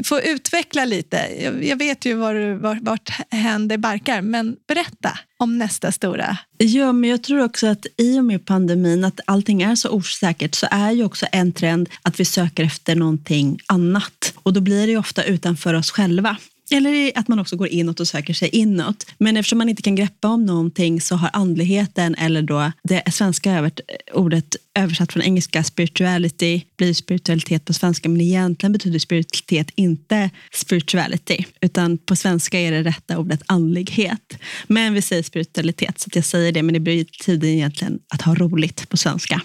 får 0.05 0.21
utveckla 0.21 0.85
lite. 0.85 1.17
Jag, 1.43 1.65
jag 1.65 1.77
vet 1.77 2.05
ju 2.05 2.15
var, 2.15 2.55
var, 2.55 2.79
vart 2.83 3.11
händer 3.31 3.77
barkar, 3.77 4.23
men 4.23 4.57
berätta 4.69 5.19
om 5.37 5.59
nästa 5.59 5.93
stora. 5.93 6.39
Ja, 6.59 6.93
men 6.93 7.11
jag 7.11 7.23
tror 7.23 7.45
också 7.45 7.67
att 7.67 7.87
i 7.97 8.19
och 8.19 8.25
med 8.25 8.45
pandemin, 8.47 9.05
att 9.05 9.21
allting 9.25 9.63
är 9.63 9.75
så 9.75 9.91
osäkert, 9.91 10.55
så 10.55 10.67
är 10.71 10.91
ju 10.91 11.05
också 11.05 11.27
en 11.33 11.53
trend 11.53 11.89
att 12.03 12.21
vi 12.21 12.25
söker 12.25 12.65
efter 12.65 12.95
någonting 12.97 13.59
annat. 13.67 14.35
Och 14.43 14.53
då 14.53 14.61
blir 14.61 14.87
det 14.87 14.93
ju 14.93 14.99
ofta 14.99 15.25
utanför 15.25 15.75
oss 15.75 15.91
själva. 15.91 16.37
Eller 16.71 17.13
att 17.15 17.29
man 17.29 17.39
också 17.39 17.57
går 17.57 17.69
inåt 17.69 18.01
och 18.01 18.09
söker 18.09 18.35
sig 18.35 18.49
inåt. 18.49 19.07
Men 19.19 19.37
eftersom 19.37 19.59
man 19.59 19.69
inte 19.69 19.83
kan 19.83 19.95
greppa 19.95 20.29
om 20.29 20.47
någonting 20.47 21.01
så 21.01 21.17
har 21.17 21.31
andligheten, 21.33 22.15
eller 22.15 22.43
då 22.43 22.73
det 22.83 23.13
svenska 23.13 23.53
övert, 23.53 23.81
ordet 24.15 24.57
översatt 24.75 25.13
från 25.13 25.23
engelska 25.23 25.65
spirituality, 25.65 26.63
blir 26.77 26.95
spiritualitet 26.95 27.65
på 27.65 27.73
svenska, 27.73 28.09
men 28.09 28.21
egentligen 28.21 28.73
betyder 28.73 28.99
spiritualitet 28.99 29.71
inte 29.75 30.31
spirituality, 30.53 31.45
utan 31.61 31.99
på 31.99 32.17
svenska 32.17 32.61
är 32.61 32.73
det 32.73 32.83
rätta 32.83 33.19
ordet 33.19 33.43
andlighet. 33.47 34.39
Men 34.67 34.95
vi 34.95 35.03
säger 35.03 35.23
spiritualitet, 35.23 36.01
så 36.01 36.07
att 36.07 36.17
jag 36.17 36.25
säger 36.25 36.53
det, 36.53 36.63
men 36.63 36.73
det 36.73 36.81
betyder 36.81 37.49
egentligen 37.49 37.99
att 38.09 38.23
ha 38.23 38.35
roligt 38.35 38.89
på 38.89 38.97
svenska. 38.97 39.41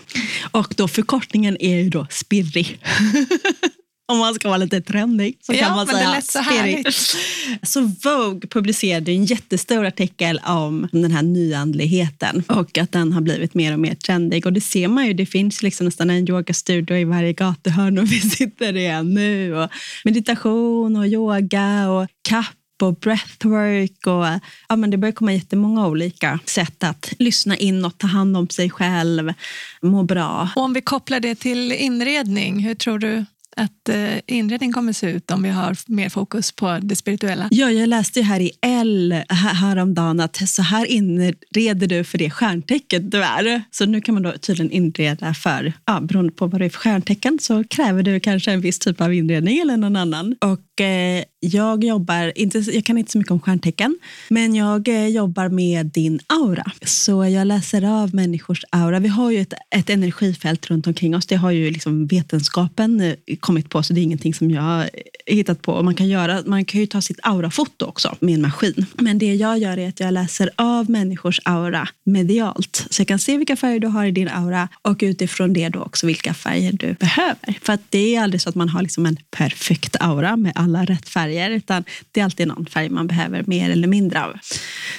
Och 0.51 0.73
då 0.77 0.87
förkortningen 0.87 1.57
är 1.59 1.75
ju 1.75 1.89
då 1.89 2.07
spirri. 2.09 2.77
Om 4.09 4.17
man 4.17 4.33
ska 4.33 4.47
vara 4.47 4.57
lite 4.57 4.81
trendig 4.81 5.37
så 5.41 5.53
Ja, 5.53 5.59
kan 5.59 5.75
man 5.75 5.87
men 5.87 5.95
det 5.95 6.21
säga 6.21 6.21
så 6.21 6.39
härligt. 6.39 7.17
Så 7.63 7.81
Vogue 7.81 8.49
publicerade 8.49 9.11
en 9.11 9.25
jättestor 9.25 9.85
artikel 9.85 10.41
om 10.45 10.87
den 10.91 11.11
här 11.11 11.23
nyandligheten 11.23 12.43
och 12.47 12.77
att 12.77 12.91
den 12.91 13.13
har 13.13 13.21
blivit 13.21 13.53
mer 13.53 13.73
och 13.73 13.79
mer 13.79 13.95
trendig. 13.95 14.45
Och 14.45 14.53
det 14.53 14.61
ser 14.61 14.87
man 14.87 15.07
ju, 15.07 15.13
det 15.13 15.25
finns 15.25 15.63
liksom 15.63 15.85
nästan 15.85 16.09
en 16.09 16.29
yogastudio 16.29 16.97
i 16.97 17.03
varje 17.03 17.33
gatuhörn 17.33 17.97
och 17.97 18.05
vi 18.11 18.19
sitter 18.21 18.77
i 18.77 19.03
nu. 19.03 19.55
Och 19.55 19.69
meditation 20.03 20.95
och 20.95 21.07
yoga 21.07 21.89
och 21.89 22.07
kapp 22.21 22.55
och 22.81 22.95
breathwork. 22.95 24.07
Och, 24.07 24.41
ja, 24.69 24.75
men 24.75 24.89
det 24.89 24.97
börjar 24.97 25.13
komma 25.13 25.33
jättemånga 25.33 25.87
olika 25.87 26.39
sätt 26.45 26.83
att 26.83 27.13
lyssna 27.19 27.57
in 27.57 27.85
och 27.85 27.97
ta 27.97 28.07
hand 28.07 28.37
om 28.37 28.49
sig 28.49 28.69
själv, 28.69 29.33
må 29.81 30.03
bra. 30.03 30.49
Och 30.55 30.63
om 30.63 30.73
vi 30.73 30.81
kopplar 30.81 31.19
det 31.19 31.35
till 31.35 31.71
inredning, 31.71 32.59
hur 32.59 32.75
tror 32.75 32.99
du 32.99 33.25
att 33.59 33.89
inredningen 34.27 34.49
inredning 34.49 34.73
kommer 34.73 34.93
se 34.93 35.11
ut 35.11 35.31
om 35.31 35.43
vi 35.43 35.49
har 35.49 35.77
mer 35.87 36.09
fokus 36.09 36.51
på 36.51 36.79
det 36.81 36.95
spirituella? 36.95 37.47
Ja, 37.51 37.71
jag 37.71 37.89
läste 37.89 38.19
ju 38.19 38.25
här 38.25 38.39
i 38.39 38.51
L 38.61 39.23
häromdagen 39.29 40.19
att 40.19 40.49
så 40.49 40.61
här 40.61 40.85
inreder 40.85 41.87
du 41.87 42.03
för 42.03 42.17
det 42.17 42.29
stjärntecken 42.29 43.09
du 43.09 43.23
är. 43.23 43.63
Så 43.71 43.85
nu 43.85 44.01
kan 44.01 44.13
man 44.13 44.23
då 44.23 44.31
tydligen 44.31 44.71
inreda 44.71 45.33
för, 45.33 45.73
ja, 45.85 45.99
beroende 46.01 46.31
på 46.31 46.47
vad 46.47 46.61
det 46.61 46.65
är 46.65 46.69
för 46.69 46.79
stjärntecken 46.79 47.39
så 47.41 47.63
kräver 47.63 48.03
du 48.03 48.19
kanske 48.19 48.51
en 48.51 48.61
viss 48.61 48.79
typ 48.79 49.01
av 49.01 49.13
inredning 49.13 49.57
eller 49.57 49.77
någon 49.77 49.95
annan. 49.95 50.35
Och 50.41 50.81
eh, 50.81 51.23
jag 51.39 51.83
jobbar, 51.83 52.31
inte, 52.35 52.57
jag 52.57 52.85
kan 52.85 52.97
inte 52.97 53.11
så 53.11 53.17
mycket 53.17 53.31
om 53.31 53.39
stjärntecken, 53.39 53.99
men 54.27 54.55
jag 54.55 54.87
eh, 54.87 55.07
jobbar 55.07 55.49
med 55.49 55.85
din 55.85 56.19
aura. 56.27 56.71
Så 56.81 57.25
jag 57.25 57.47
läser 57.47 58.03
av 58.03 58.15
människors 58.15 58.63
aura. 58.69 58.99
Vi 58.99 59.07
har 59.07 59.31
ju 59.31 59.41
ett, 59.41 59.53
ett 59.75 59.89
energifält 59.89 60.67
runt 60.67 60.87
omkring 60.87 61.15
oss. 61.15 61.25
Det 61.25 61.35
har 61.35 61.51
ju 61.51 61.71
liksom 61.71 62.07
vetenskapen 62.07 63.01
eh, 63.01 63.15
kommit 63.39 63.69
på, 63.69 63.83
så 63.83 63.93
det 63.93 64.01
är 64.01 64.03
ingenting 64.03 64.33
som 64.33 64.51
jag 64.51 64.81
eh, 64.81 64.87
hittat 65.25 65.61
på. 65.61 65.73
Och 65.73 65.85
man, 65.85 65.95
kan 65.95 66.07
göra, 66.07 66.43
man 66.45 66.65
kan 66.65 66.79
ju 66.79 66.87
ta 66.87 67.01
sitt 67.01 67.19
aurafoto 67.23 67.85
också 67.85 68.15
med 68.19 68.35
en 68.35 68.41
maskin. 68.41 68.85
Men 68.93 69.17
det 69.17 69.35
jag 69.35 69.59
gör 69.59 69.77
är 69.77 69.89
att 69.89 69.99
jag 69.99 70.13
läser 70.13 70.49
av 70.55 70.89
människors 70.89 71.39
aura 71.45 71.87
medialt. 72.03 72.87
Så 72.89 73.01
jag 73.01 73.07
kan 73.07 73.19
se 73.19 73.37
vilka 73.37 73.55
färger 73.55 73.79
du 73.79 73.87
har 73.87 74.05
i 74.05 74.11
din 74.11 74.29
aura 74.29 74.69
och 74.81 74.97
utifrån 75.01 75.53
det 75.53 75.69
då 75.69 75.81
också 75.81 76.07
vilka 76.07 76.33
färger 76.33 76.71
du 76.71 76.93
behöver. 76.93 77.59
För 77.61 77.73
att 77.73 77.81
det 77.89 78.15
är 78.15 78.21
aldrig 78.21 78.41
så 78.41 78.49
att 78.49 78.55
man 78.55 78.69
har 78.69 78.81
liksom 78.81 79.05
en 79.05 79.17
perfekt 79.31 79.95
aura 79.99 80.37
med 80.37 80.51
alla 80.55 80.85
rätt 80.85 81.09
färger, 81.09 81.28
utan 81.29 81.83
det 82.11 82.19
är 82.19 82.23
alltid 82.23 82.47
någon 82.47 82.65
färg 82.65 82.89
man 82.89 83.07
behöver 83.07 83.43
mer 83.47 83.69
eller 83.69 83.87
mindre 83.87 84.23
av. 84.23 84.37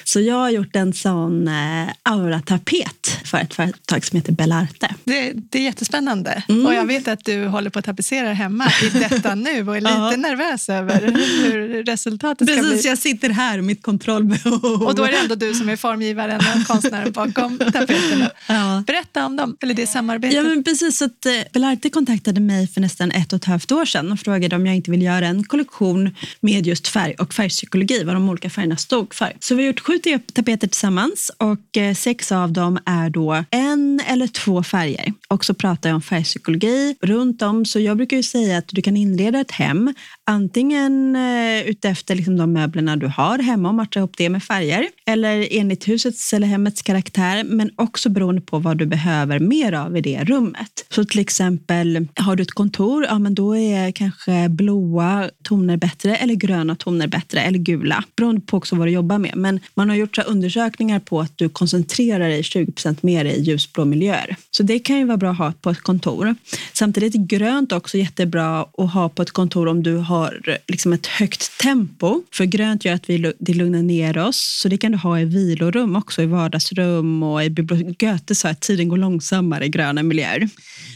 Så 0.03 0.19
jag 0.19 0.35
har 0.35 0.49
gjort 0.49 0.75
en 0.75 0.93
sån 0.93 1.47
eh, 1.47 1.87
auratapet 2.03 3.19
för 3.25 3.37
ett 3.37 3.53
företag 3.53 4.05
som 4.05 4.17
heter 4.17 4.31
Bellarte. 4.31 4.95
Det, 5.03 5.33
det 5.33 5.59
är 5.59 5.63
jättespännande. 5.63 6.43
Mm. 6.49 6.65
Och 6.65 6.73
jag 6.73 6.85
vet 6.85 7.07
att 7.07 7.25
du 7.25 7.45
håller 7.45 7.69
på 7.69 7.79
att 7.79 7.85
tapetsera 7.85 8.33
hemma 8.33 8.71
i 8.83 8.89
detta 8.89 9.35
nu 9.35 9.67
och 9.69 9.77
är 9.77 9.81
lite 9.81 9.93
ja. 9.93 10.15
nervös 10.17 10.69
över 10.69 11.01
hur 11.01 11.83
resultatet 11.83 12.47
Precis, 12.47 12.65
ska 12.65 12.71
bli. 12.71 12.89
jag 12.89 12.97
sitter 12.97 13.29
här, 13.29 13.61
mitt 13.61 13.83
kontrollbehov. 13.83 14.83
Och 14.83 14.95
då 14.95 15.03
är 15.03 15.11
det 15.11 15.17
ändå 15.17 15.35
du 15.35 15.53
som 15.53 15.69
är 15.69 15.75
formgivaren 15.75 16.37
och 16.37 16.67
konstnären 16.67 17.11
bakom 17.11 17.57
tapeterna. 17.73 18.31
Ja. 18.47 18.83
Berätta 18.87 19.25
om 19.25 19.35
dem, 19.35 19.57
eller 19.61 19.73
det 19.73 19.87
samarbetet. 19.87 20.35
Ja, 20.35 20.43
men 20.43 20.63
precis. 20.63 21.01
Att, 21.01 21.25
eh, 21.25 21.31
Bellarte 21.53 21.89
kontaktade 21.89 22.39
mig 22.39 22.67
för 22.67 22.81
nästan 22.81 23.11
ett 23.11 23.33
och 23.33 23.37
ett 23.37 23.45
halvt 23.45 23.71
år 23.71 23.85
sedan 23.85 24.11
och 24.11 24.19
frågade 24.19 24.55
om 24.55 24.65
jag 24.65 24.75
inte 24.75 24.91
vill 24.91 25.01
göra 25.01 25.27
en 25.27 25.43
kollektion 25.43 26.15
med 26.39 26.67
just 26.67 26.87
färg 26.87 27.15
och 27.19 27.33
färgpsykologi, 27.33 28.03
vad 28.03 28.15
de 28.15 28.29
olika 28.29 28.49
färgerna 28.49 28.77
stod 28.77 29.13
för. 29.13 29.33
Så 29.39 29.55
vi 29.55 29.63
har 29.63 29.67
gjort 29.67 29.79
sju 29.79 29.99
tapeter 30.33 30.67
tillsammans 30.67 31.31
och 31.37 31.77
eh, 31.77 31.93
sex 31.93 32.31
av 32.31 32.51
dem 32.51 32.79
är 32.85 33.09
då 33.09 33.43
en 33.51 34.01
eller 34.07 34.27
två 34.27 34.63
färger. 34.63 35.13
Och 35.27 35.45
så 35.45 35.53
pratar 35.53 35.89
jag 35.89 35.95
om 35.95 36.01
färgpsykologi 36.01 36.95
runt 37.01 37.41
om. 37.41 37.65
Så 37.65 37.79
jag 37.79 37.97
brukar 37.97 38.17
ju 38.17 38.23
säga 38.23 38.57
att 38.57 38.67
du 38.67 38.81
kan 38.81 38.97
inreda 38.97 39.39
ett 39.39 39.51
hem 39.51 39.93
antingen 40.25 41.15
eh, 41.15 41.69
utefter 41.69 42.15
liksom 42.15 42.37
de 42.37 42.53
möblerna 42.53 42.95
du 42.95 43.07
har 43.07 43.39
hemma 43.39 43.69
och 43.69 43.75
matcha 43.75 43.99
ihop 43.99 44.13
det 44.17 44.29
med 44.29 44.43
färger 44.43 44.87
eller 45.05 45.47
enligt 45.51 45.87
husets 45.87 46.33
eller 46.33 46.47
hemmets 46.47 46.81
karaktär, 46.81 47.43
men 47.43 47.71
också 47.75 48.09
beroende 48.09 48.41
på 48.41 48.59
vad 48.59 48.77
du 48.77 48.85
behöver 48.85 49.39
mer 49.39 49.73
av 49.73 49.97
i 49.97 50.01
det 50.01 50.23
rummet. 50.23 50.85
Så 50.89 51.05
till 51.05 51.19
exempel, 51.19 52.07
har 52.15 52.35
du 52.35 52.43
ett 52.43 52.51
kontor, 52.51 53.05
ja 53.05 53.19
men 53.19 53.35
då 53.35 53.57
är 53.57 53.91
kanske 53.91 54.49
blåa 54.49 55.29
toner 55.43 55.77
bättre 55.77 56.15
eller 56.15 56.33
gröna 56.33 56.75
toner 56.75 57.07
bättre 57.07 57.41
eller 57.41 57.59
gula, 57.59 58.03
beroende 58.15 58.41
på 58.41 58.57
också 58.57 58.75
vad 58.75 58.87
du 58.87 58.91
jobbar 58.91 59.17
med. 59.17 59.33
Men 59.35 59.59
man 59.73 59.89
har 59.89 59.95
gjort 59.95 60.15
så 60.15 60.21
undersökningar 60.21 60.99
på 60.99 61.19
att 61.21 61.37
du 61.37 61.49
koncentrerar 61.49 62.29
dig 62.29 62.41
20% 62.41 62.97
mer 63.01 63.25
i 63.25 63.41
ljusblå 63.41 63.85
miljöer. 63.85 64.35
Så 64.51 64.63
det 64.63 64.79
kan 64.79 64.97
ju 64.97 65.05
vara 65.05 65.17
bra 65.17 65.31
att 65.31 65.37
ha 65.37 65.53
på 65.61 65.69
ett 65.69 65.81
kontor. 65.81 66.35
Samtidigt 66.73 67.15
är 67.15 67.19
grönt 67.19 67.71
också 67.71 67.97
jättebra 67.97 68.65
att 68.77 68.93
ha 68.93 69.09
på 69.09 69.21
ett 69.21 69.31
kontor 69.31 69.67
om 69.67 69.83
du 69.83 69.95
har 69.95 70.20
liksom 70.67 70.93
ett 70.93 71.07
högt 71.07 71.57
tempo. 71.57 72.21
För 72.31 72.45
grönt 72.45 72.85
gör 72.85 72.93
att 72.93 73.09
vi, 73.09 73.33
det 73.39 73.53
lugnar 73.53 73.81
ner 73.81 74.17
oss. 74.17 74.59
Så 74.61 74.69
det 74.69 74.77
kan 74.77 74.91
du 74.91 74.97
ha 74.97 75.19
i 75.19 75.25
vilorum 75.25 75.95
också, 75.95 76.21
i 76.21 76.25
vardagsrum 76.25 77.23
och 77.23 77.43
i 77.43 77.49
biblioteket. 77.49 77.97
Goethe 77.99 78.35
sa 78.35 78.49
att 78.49 78.61
tiden 78.61 78.87
går 78.87 78.97
långsammare 78.97 79.65
i 79.65 79.69
gröna 79.69 80.03
miljöer. 80.03 80.49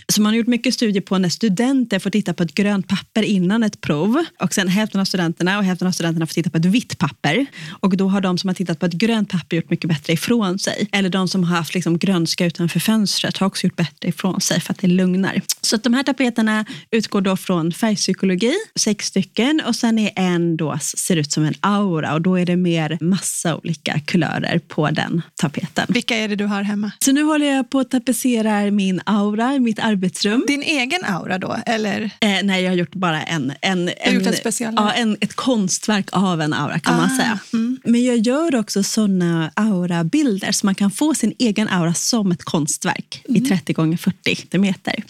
Så 0.08 0.22
man 0.22 0.34
har 0.34 0.38
gjort 0.38 0.48
mycket 0.48 0.74
studier 0.74 1.02
på 1.02 1.18
när 1.18 1.30
studenter 1.30 2.00
får 2.00 2.10
titta 2.10 2.34
på 2.34 2.44
ett 2.44 2.54
grönt 2.54 2.88
papper 2.88 3.24
innan 3.24 3.63
ett 3.63 3.82
prov. 3.82 4.26
Och 4.39 4.54
sen 4.54 4.68
hälften 4.68 5.02
av 5.02 5.06
studenterna 5.06 5.58
och 5.58 5.63
hälften 5.63 5.88
av 5.88 5.91
studenterna 5.91 6.28
får 6.28 6.34
titta 6.34 6.50
på 6.50 6.58
ett 6.58 6.65
vitt 6.65 6.98
papper. 6.98 7.46
Och 7.80 7.98
då 7.98 8.08
har 8.08 8.22
de 8.22 8.38
som 8.38 8.48
har 8.48 8.54
tittat 8.54 8.80
på 8.80 8.86
ett 8.86 8.94
grönt 8.94 9.30
papper 9.30 9.56
gjort 9.56 9.70
mycket 9.70 9.89
bättre 9.89 10.13
ifrån 10.13 10.60
sig. 10.60 10.89
Eller 10.91 11.10
de 11.10 11.28
som 11.28 11.44
har 11.44 11.58
haft 11.58 11.74
liksom 11.74 11.98
grönska 11.98 12.46
utanför 12.46 12.80
fönstret 12.80 13.38
har 13.38 13.48
också 13.48 13.68
gjort 13.68 13.76
bättre 13.76 14.10
ifrån 14.10 14.41
sig 14.41 14.62
för 14.62 14.74
att 14.74 14.80
det 14.80 14.88
lugnar. 14.88 15.41
Så 15.62 15.78
de 15.78 15.94
här 15.94 16.04
tapeterna 16.04 16.65
utgår 16.91 17.22
då 17.22 17.38
från 17.38 17.72
färgpsykologi, 17.72 18.54
sex 18.80 19.06
stycken. 19.06 19.62
Och 19.68 19.76
sen 19.76 20.00
är 20.00 20.12
en 20.15 20.58
då 20.58 20.78
ser 20.80 21.15
ut 21.15 21.32
som 21.32 21.44
en 21.44 21.54
aura 21.60 22.13
och 22.13 22.22
då 22.22 22.39
är 22.39 22.46
det 22.46 22.56
mer 22.56 22.98
massa 23.02 23.56
olika 23.56 24.00
kulörer 24.06 24.60
på 24.60 24.89
den 24.89 25.22
tapeten. 25.36 25.86
Vilka 25.89 26.15
är 26.15 26.28
det 26.28 26.36
du 26.36 26.46
har 26.46 26.63
hemma? 26.63 26.91
Så 27.00 27.12
nu 27.12 27.24
håller 27.24 27.46
jag 27.46 27.70
på 27.70 27.80
att 27.80 27.91
tapetsera 27.91 28.72
min 28.72 29.02
aura 29.06 29.54
i 29.54 29.60
mitt 29.60 29.80
arbetsrum. 29.96 30.44
Din 30.48 30.64
egen 30.64 31.06
aura 31.06 31.38
då? 31.38 31.58
Eller? 31.66 32.02
Eh, 32.02 32.30
nej, 32.44 32.64
jag 32.64 32.72
har 32.72 32.76
gjort 32.76 32.96
bara 32.96 33.24
en. 33.24 33.54
en, 33.62 33.90
en, 33.98 34.14
gjort 34.14 34.28
en 34.28 34.34
special? 34.34 34.74
Ja, 34.78 34.92
en, 34.92 35.18
ett 35.22 35.36
konstverk 35.36 36.10
av 36.12 36.42
en 36.42 36.54
aura 36.54 36.80
kan 36.80 36.94
ah, 36.94 36.98
man 36.98 37.10
säga. 37.10 37.40
Mm. 37.54 37.80
Men 37.84 38.04
jag 38.04 38.18
gör 38.18 38.56
också 38.56 38.84
såna 38.84 39.52
aurabilder 39.54 40.52
så 40.52 40.66
man 40.66 40.76
kan 40.76 40.92
få 40.92 41.16
sin 41.16 41.34
egen 41.40 41.68
aura 41.68 41.94
som 41.94 42.32
ett 42.32 42.44
konstverk 42.44 43.22
mm. 43.30 43.44
i 43.44 43.48
30 43.48 43.74
gånger 43.74 43.98
40 43.98 44.58
meter. 44.58 45.04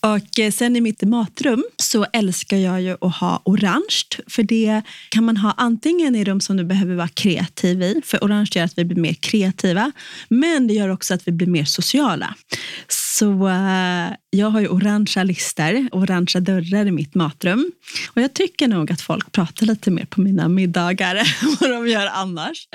Och 0.00 0.38
eh, 0.38 0.52
sen 0.52 0.76
i 0.76 0.80
mitt 0.80 1.02
matrum 1.02 1.64
så 1.76 2.06
älskar 2.12 2.56
jag 2.56 2.82
ju 2.82 2.96
att 3.00 3.16
ha 3.16 3.42
orange. 3.44 4.04
För 4.26 4.42
det 4.42 4.82
kan 5.08 5.24
man 5.24 5.36
ha 5.36 5.54
antingen 5.56 6.16
i 6.16 6.24
rum 6.24 6.40
som 6.40 6.56
du 6.56 6.64
behöver 6.64 6.94
vara 6.94 7.08
kreativ 7.08 7.82
i. 7.82 8.00
För 8.04 8.18
orange 8.18 8.50
gör 8.54 8.64
att 8.64 8.78
vi 8.78 8.84
blir 8.84 9.00
mer 9.00 9.14
kreativa. 9.14 9.92
Men 10.28 10.66
det 10.66 10.74
gör 10.74 10.88
också 10.88 11.14
att 11.14 11.28
vi 11.28 11.32
blir 11.32 11.46
mer 11.46 11.64
sociala. 11.64 12.34
Så 12.88 13.48
uh, 13.48 14.08
jag 14.36 14.50
har 14.50 14.60
ju 14.60 14.68
orangea 14.68 15.24
lister, 15.24 15.88
orangea 15.92 16.40
dörrar 16.40 16.86
i 16.86 16.90
mitt 16.90 17.14
matrum. 17.14 17.72
Och 18.10 18.22
jag 18.22 18.34
tycker 18.34 18.68
nog 18.68 18.92
att 18.92 19.00
folk 19.00 19.32
pratar 19.32 19.66
lite 19.66 19.90
mer 19.90 20.04
på 20.04 20.20
mina 20.20 20.48
middagar 20.48 21.14
än 21.16 21.56
vad 21.60 21.70
de 21.70 21.88
gör 21.88 22.06
annars. 22.06 22.68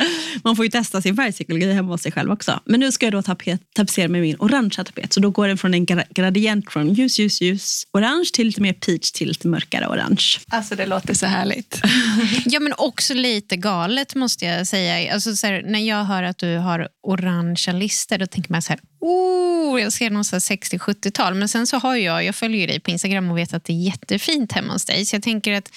Man 0.43 0.55
får 0.55 0.65
ju 0.65 0.71
testa 0.71 1.01
sin 1.01 1.15
färgpsykologi 1.15 1.73
hemma 1.73 1.91
hos 1.91 2.01
sig 2.01 2.11
själv 2.11 2.31
också. 2.31 2.59
Men 2.65 2.79
nu 2.79 2.91
ska 2.91 3.05
jag 3.05 3.13
då 3.13 3.21
tapet, 3.21 3.61
tapetsera 3.73 4.07
med 4.07 4.21
min 4.21 4.35
orangea 4.39 4.83
tapet. 4.83 5.13
Så 5.13 5.19
då 5.19 5.29
går 5.29 5.47
den 5.47 5.57
från 5.57 5.73
en 5.73 5.85
gradient 5.85 6.71
från 6.71 6.93
ljus, 6.93 7.19
ljus, 7.19 7.41
ljus 7.41 7.83
orange 7.93 8.29
till 8.33 8.47
lite 8.47 8.61
mer 8.61 8.73
peach 8.73 9.11
till 9.11 9.27
lite 9.27 9.47
mörkare 9.47 9.87
orange. 9.87 10.39
Alltså 10.47 10.75
det 10.75 10.85
låter 10.85 11.13
så 11.13 11.25
härligt. 11.25 11.81
ja 12.45 12.59
men 12.59 12.73
också 12.77 13.13
lite 13.13 13.57
galet 13.57 14.15
måste 14.15 14.45
jag 14.45 14.67
säga. 14.67 15.13
Alltså, 15.13 15.47
här, 15.47 15.63
när 15.65 15.79
jag 15.79 16.03
hör 16.03 16.23
att 16.23 16.37
du 16.37 16.57
har 16.57 16.87
orangea 17.03 17.73
lister 17.73 18.17
då 18.17 18.27
tänker 18.27 18.51
man 18.51 18.61
så 18.61 18.73
här, 18.73 18.79
oh, 19.01 19.81
jag 19.81 19.93
ser 19.93 20.09
någon 20.09 20.23
60-70-tal. 20.23 21.33
Men 21.33 21.49
sen 21.51 21.67
så 21.67 21.77
har 21.77 21.95
jag, 21.95 22.23
jag 22.23 22.35
följer 22.35 22.67
dig 22.67 22.79
på 22.79 22.91
Instagram 22.91 23.31
och 23.31 23.37
vet 23.37 23.53
att 23.53 23.63
det 23.63 23.73
är 23.73 23.85
jättefint 23.85 24.51
hemma 24.51 24.73
hos 24.73 24.85
dig. 24.85 25.05
Så 25.05 25.15
jag 25.15 25.23
tänker 25.23 25.53
att 25.53 25.71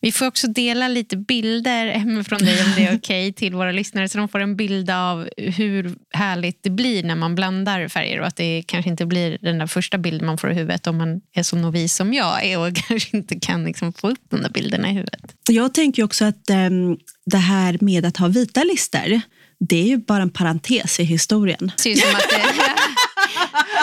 vi 0.00 0.12
får 0.12 0.26
också 0.26 0.46
dela 0.46 0.88
lite 0.88 1.16
bilder 1.16 1.86
hemifrån 1.86 2.38
dig 2.38 2.64
om 2.64 2.72
det 2.76 2.82
är 2.82 2.96
okej 2.96 3.28
okay, 3.28 3.32
till 3.32 3.54
våra 3.54 3.72
lyssnare. 3.72 4.08
Så 4.08 4.18
de 4.18 4.28
får 4.28 4.40
en 4.40 4.56
bild 4.56 4.90
av 4.90 5.28
hur 5.36 5.94
härligt 6.10 6.62
det 6.62 6.70
blir 6.70 7.02
när 7.02 7.16
man 7.16 7.34
blandar 7.34 7.88
färger 7.88 8.20
och 8.20 8.26
att 8.26 8.36
det 8.36 8.62
kanske 8.66 8.90
inte 8.90 9.06
blir 9.06 9.38
den 9.40 9.58
där 9.58 9.66
första 9.66 9.98
bilden 9.98 10.26
man 10.26 10.38
får 10.38 10.50
i 10.50 10.54
huvudet 10.54 10.86
om 10.86 10.96
man 10.96 11.20
är 11.32 11.42
så 11.42 11.56
novis 11.56 11.94
som 11.94 12.14
jag 12.14 12.44
är 12.44 12.58
och 12.58 12.76
kanske 12.88 13.16
inte 13.16 13.40
kan 13.40 13.64
liksom 13.64 13.92
få 13.92 14.10
upp 14.10 14.22
de 14.30 14.42
där 14.42 14.50
bilderna 14.50 14.90
i 14.90 14.92
huvudet. 14.92 15.34
Jag 15.48 15.74
tänker 15.74 16.04
också 16.04 16.24
att 16.24 16.50
um, 16.50 16.98
det 17.26 17.38
här 17.38 17.78
med 17.80 18.06
att 18.06 18.16
ha 18.16 18.28
vita 18.28 18.64
lister 18.64 19.22
det 19.60 19.76
är 19.76 19.86
ju 19.86 19.96
bara 19.96 20.22
en 20.22 20.30
parentes 20.30 21.00
i 21.00 21.04
historien. 21.04 21.72
Det 21.76 21.82
ser 21.82 21.90
ut 21.90 21.98
som 21.98 22.14
att 22.14 22.28
det... 22.30 22.42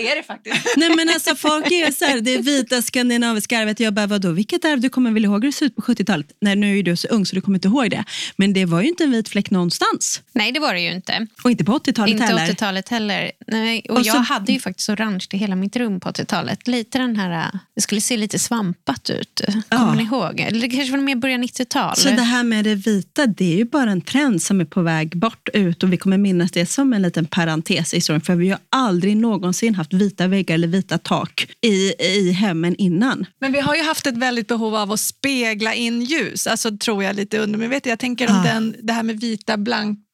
är 0.00 0.16
det 0.16 0.22
faktiskt. 0.22 0.76
Nej 0.76 0.90
men 0.96 1.08
alltså 1.08 1.34
folk 1.34 1.66
är 1.66 1.90
så 1.90 2.04
här, 2.04 2.20
det 2.20 2.38
vita 2.38 2.82
skandinaviska 2.82 3.58
arvet. 3.58 3.80
Jag 3.80 3.94
bara, 3.94 4.06
vadå, 4.06 4.30
vilket 4.30 4.64
arv? 4.64 4.80
Du 4.80 4.88
kommer 4.88 5.10
väl 5.10 5.24
ihåg 5.24 5.44
hur 5.44 5.48
det 5.48 5.56
såg 5.56 5.66
ut 5.66 5.76
på 5.76 5.82
70-talet? 5.82 6.26
Nej, 6.40 6.56
nu 6.56 6.78
är 6.78 6.82
du 6.82 6.96
så 6.96 7.08
ung 7.08 7.26
så 7.26 7.34
du 7.34 7.40
kommer 7.40 7.56
inte 7.56 7.68
ihåg 7.68 7.90
det. 7.90 8.04
Men 8.36 8.52
det 8.52 8.64
var 8.64 8.80
ju 8.80 8.88
inte 8.88 9.04
en 9.04 9.10
vit 9.10 9.28
fläck 9.28 9.50
någonstans. 9.50 10.22
Nej, 10.32 10.52
det 10.52 10.60
var 10.60 10.74
det 10.74 10.80
ju 10.80 10.92
inte. 10.92 11.26
Och 11.44 11.50
inte 11.50 11.64
på 11.64 11.78
80-talet 11.78 12.20
heller. 12.20 12.40
Inte 12.40 12.52
80-talet 12.52 12.88
heller. 12.88 13.32
Nej, 13.46 13.86
och, 13.88 13.96
och 13.96 14.02
jag 14.02 14.14
så... 14.14 14.20
hade 14.20 14.52
ju 14.52 14.60
faktiskt 14.60 14.88
orange 14.88 15.26
i 15.30 15.36
hela 15.36 15.56
mitt 15.56 15.76
rum 15.76 16.00
på 16.00 16.08
80-talet. 16.08 16.66
Lite 16.68 16.98
den 16.98 17.16
här, 17.16 17.58
det 17.74 17.80
skulle 17.80 18.00
se 18.00 18.16
lite 18.16 18.38
svampat 18.38 19.10
ut. 19.10 19.40
Kommer 19.46 19.64
ja. 19.68 19.94
ni 19.94 20.02
ihåg? 20.02 20.40
Eller 20.40 20.60
det 20.60 20.68
kanske 20.68 20.90
var 20.90 20.98
mer 20.98 21.16
början 21.16 21.44
90-tal. 21.44 21.96
Så 21.96 22.08
det 22.08 22.22
här 22.22 22.44
med 22.44 22.64
det 22.64 22.74
vita, 22.74 23.26
det 23.26 23.52
är 23.52 23.56
ju 23.56 23.64
bara 23.64 23.90
en 23.90 24.00
trend 24.00 24.42
som 24.42 24.60
är 24.60 24.64
på 24.64 24.82
väg 24.82 25.18
bort 25.18 25.48
ut 25.54 25.82
och 25.82 25.92
vi 25.92 25.96
kommer 25.96 26.18
minnas 26.18 26.50
det 26.50 26.66
som 26.66 26.92
en 26.92 27.02
liten 27.02 27.26
parentes 27.26 27.94
i 27.94 27.96
historien. 27.96 28.20
För 28.20 28.34
vi 28.34 28.50
har 28.50 28.58
aldrig 28.70 29.16
någonsin 29.16 29.74
haft 29.74 29.89
vita 29.92 30.26
väggar 30.26 30.54
eller 30.54 30.68
vita 30.68 30.98
tak 30.98 31.46
i, 31.60 31.92
i 32.06 32.32
hemmen 32.32 32.76
innan. 32.76 33.26
Men 33.40 33.52
vi 33.52 33.60
har 33.60 33.74
ju 33.74 33.82
haft 33.82 34.06
ett 34.06 34.16
väldigt 34.16 34.48
behov 34.48 34.74
av 34.74 34.92
att 34.92 35.00
spegla 35.00 35.74
in 35.74 36.02
ljus, 36.02 36.46
alltså 36.46 36.76
tror 36.76 37.04
jag 37.04 37.16
lite 37.16 37.38
undermedvetet. 37.38 37.86
Jag 37.86 37.98
tänker 37.98 38.30
om 38.30 38.36
ah. 38.36 38.42
den, 38.42 38.76
det 38.82 38.92
här 38.92 39.02
med 39.02 39.20
vita 39.20 39.56
blankt, 39.56 40.09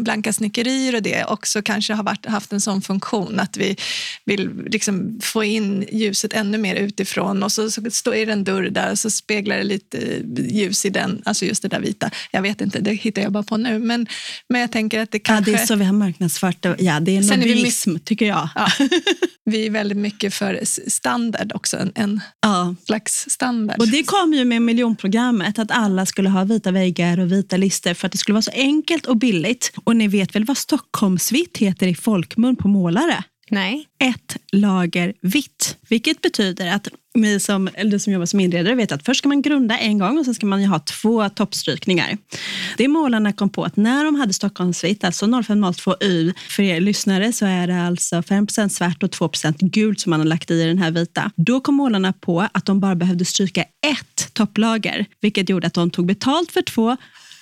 blanka 0.00 0.32
snickerier 0.32 0.94
och 0.94 1.02
det 1.02 1.24
också 1.24 1.62
kanske 1.62 1.94
har 1.94 2.04
varit, 2.04 2.26
haft 2.26 2.52
en 2.52 2.60
sån 2.60 2.82
funktion 2.82 3.40
att 3.40 3.56
vi 3.56 3.76
vill 4.24 4.50
liksom 4.66 5.18
få 5.22 5.44
in 5.44 5.86
ljuset 5.92 6.32
ännu 6.32 6.58
mer 6.58 6.74
utifrån 6.74 7.42
och 7.42 7.52
så, 7.52 7.70
så 7.70 7.90
står 7.90 8.12
det 8.12 8.32
en 8.32 8.44
dörr 8.44 8.62
där 8.62 8.90
och 8.90 8.98
så 8.98 9.10
speglar 9.10 9.56
det 9.56 9.64
lite 9.64 10.22
ljus 10.48 10.84
i 10.84 10.90
den, 10.90 11.22
alltså 11.24 11.44
just 11.44 11.62
det 11.62 11.68
där 11.68 11.80
vita. 11.80 12.10
Jag 12.30 12.42
vet 12.42 12.60
inte, 12.60 12.80
det 12.80 12.92
hittar 12.92 13.22
jag 13.22 13.32
bara 13.32 13.42
på 13.42 13.56
nu. 13.56 13.78
Men, 13.78 14.06
men 14.48 14.60
jag 14.60 14.72
tänker 14.72 15.00
att 15.00 15.10
det 15.10 15.18
kanske... 15.18 15.50
Ja, 15.50 15.56
det 15.56 15.62
är 15.62 15.66
så 15.66 15.76
vi 15.76 15.84
har 15.84 15.92
marknadsfört 15.92 16.62
det. 16.62 16.76
Ja, 16.78 17.00
det 17.00 17.16
är 17.16 17.36
lobbyism, 17.36 17.96
tycker 18.04 18.26
jag. 18.26 18.48
Ja. 18.54 18.68
Vi 19.48 19.66
är 19.66 19.70
väldigt 19.70 19.98
mycket 19.98 20.34
för 20.34 20.60
standard 20.90 21.52
också, 21.54 21.76
en, 21.76 21.92
en 21.94 22.20
ja. 22.40 22.74
slags 22.86 23.30
standard. 23.30 23.78
Och 23.78 23.88
Det 23.88 24.02
kom 24.02 24.34
ju 24.34 24.44
med 24.44 24.62
miljonprogrammet, 24.62 25.58
att 25.58 25.70
alla 25.70 26.06
skulle 26.06 26.28
ha 26.28 26.44
vita 26.44 26.70
väggar 26.70 27.20
och 27.20 27.32
vita 27.32 27.56
lister 27.56 27.94
för 27.94 28.06
att 28.06 28.12
det 28.12 28.18
skulle 28.18 28.34
vara 28.34 28.42
så 28.42 28.50
enkelt 28.50 29.06
och 29.06 29.16
billigt. 29.16 29.37
Och 29.84 29.96
ni 29.96 30.08
vet 30.08 30.34
väl 30.34 30.44
vad 30.44 30.58
Stockholmsvitt 30.58 31.58
heter 31.58 31.86
i 31.86 31.94
folkmun 31.94 32.56
på 32.56 32.68
målare? 32.68 33.24
Nej. 33.50 33.88
Ett 33.98 34.36
lager 34.52 35.14
vitt, 35.20 35.76
vilket 35.88 36.20
betyder 36.20 36.72
att 36.72 36.88
ni 37.14 37.40
som, 37.40 37.68
eller 37.74 37.90
du 37.90 37.98
som 37.98 38.12
jobbar 38.12 38.26
som 38.26 38.40
inredare 38.40 38.74
vet 38.74 38.92
att 38.92 39.04
först 39.04 39.18
ska 39.18 39.28
man 39.28 39.42
grunda 39.42 39.78
en 39.78 39.98
gång 39.98 40.18
och 40.18 40.24
sen 40.24 40.34
ska 40.34 40.46
man 40.46 40.64
ha 40.64 40.78
två 40.78 41.28
toppstrykningar. 41.28 42.18
Det 42.76 42.88
målarna 42.88 43.32
kom 43.32 43.50
på 43.50 43.64
att 43.64 43.76
när 43.76 44.04
de 44.04 44.14
hade 44.14 44.32
Stockholmsvitt, 44.32 45.04
alltså 45.04 45.42
0502 45.42 45.94
Y, 46.00 46.32
för 46.48 46.62
er 46.62 46.80
lyssnare 46.80 47.32
så 47.32 47.46
är 47.46 47.66
det 47.66 47.82
alltså 47.82 48.16
5% 48.16 48.68
svart 48.68 49.02
och 49.02 49.10
2% 49.10 49.54
gult 49.58 50.00
som 50.00 50.10
man 50.10 50.20
har 50.20 50.26
lagt 50.26 50.50
i 50.50 50.64
den 50.64 50.78
här 50.78 50.90
vita. 50.90 51.30
Då 51.36 51.60
kom 51.60 51.74
målarna 51.74 52.12
på 52.12 52.48
att 52.52 52.66
de 52.66 52.80
bara 52.80 52.94
behövde 52.94 53.24
stryka 53.24 53.62
ett 53.62 54.34
topplager, 54.34 55.06
vilket 55.20 55.48
gjorde 55.48 55.66
att 55.66 55.74
de 55.74 55.90
tog 55.90 56.06
betalt 56.06 56.52
för 56.52 56.62
två 56.62 56.96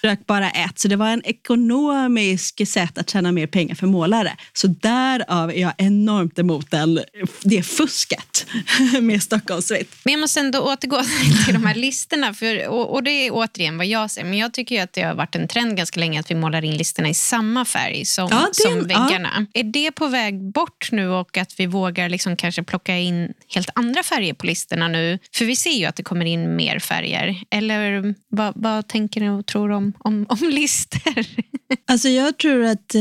rök 0.07 0.27
bara 0.27 0.51
ett. 0.51 0.79
Så 0.79 0.89
det 0.89 0.97
var 0.97 1.09
en 1.09 1.23
ekonomisk 1.25 2.69
sätt 2.69 2.99
att 2.99 3.11
tjäna 3.11 3.33
mer 3.33 3.47
pengar 3.47 3.75
för 3.75 3.87
målare. 3.87 4.37
Så 4.53 4.67
därav 4.67 5.51
är 5.51 5.61
jag 5.61 5.73
enormt 5.79 6.39
emot 6.39 6.71
den, 6.71 7.01
det 7.43 7.63
fusket 7.63 8.47
med 9.01 9.23
Stockholmsvitt. 9.23 9.95
Men 10.05 10.13
jag 10.13 10.21
måste 10.21 10.41
ändå 10.41 10.59
återgå 10.59 11.03
till 11.45 11.55
de 11.55 11.67
här 11.67 11.75
listorna. 11.75 12.35
För, 12.35 12.69
och, 12.69 12.95
och, 12.95 13.03
det 13.03 13.11
är 13.11 13.31
återigen 13.33 13.77
vad 13.77 13.87
jag 13.87 14.11
ser. 14.11 14.25
Men 14.25 14.39
jag 14.39 14.53
tycker 14.53 14.83
att 14.83 14.93
det 14.93 15.03
har 15.03 15.15
varit 15.15 15.35
en 15.35 15.49
trend 15.49 15.77
ganska 15.77 16.01
länge 16.01 16.21
att 16.21 16.31
vi 16.31 16.35
målar 16.35 16.65
in 16.65 16.77
listorna 16.77 17.09
i 17.09 17.15
samma 17.15 17.65
färg 17.65 18.05
som, 18.05 18.29
ja, 18.31 18.49
det, 18.49 18.63
som 18.63 18.87
väggarna. 18.87 19.47
Ja. 19.53 19.61
Är 19.61 19.65
det 19.65 19.93
på 19.93 20.07
väg 20.07 20.53
bort 20.53 20.89
nu 20.93 21.09
och 21.09 21.37
att 21.37 21.61
vi 21.61 21.67
vågar 21.67 22.09
liksom 22.09 22.37
kanske 22.37 22.63
plocka 22.63 22.97
in 22.97 23.33
helt 23.55 23.71
andra 23.75 24.03
färger 24.03 24.35
på 24.35 24.47
listorna 24.47 24.89
nu? 24.89 25.19
För 25.35 25.45
vi 25.45 25.57
ser 25.57 25.71
ju 25.71 25.85
att 25.85 25.97
det 25.97 26.03
kommer 26.03 26.27
in 26.27 26.57
mer 26.57 26.79
färger. 26.79 27.43
Eller 27.51 28.15
vad, 28.29 28.53
vad 28.57 28.89
tänker 28.89 29.21
ni 29.21 29.29
och 29.29 29.47
tror 29.47 29.71
om 29.71 29.93
om, 29.99 30.27
om 30.29 30.39
listor? 30.51 31.27
Alltså 31.89 32.09
jag 32.09 32.39
tror 32.39 32.65
att 32.65 32.95
eh, 32.95 33.01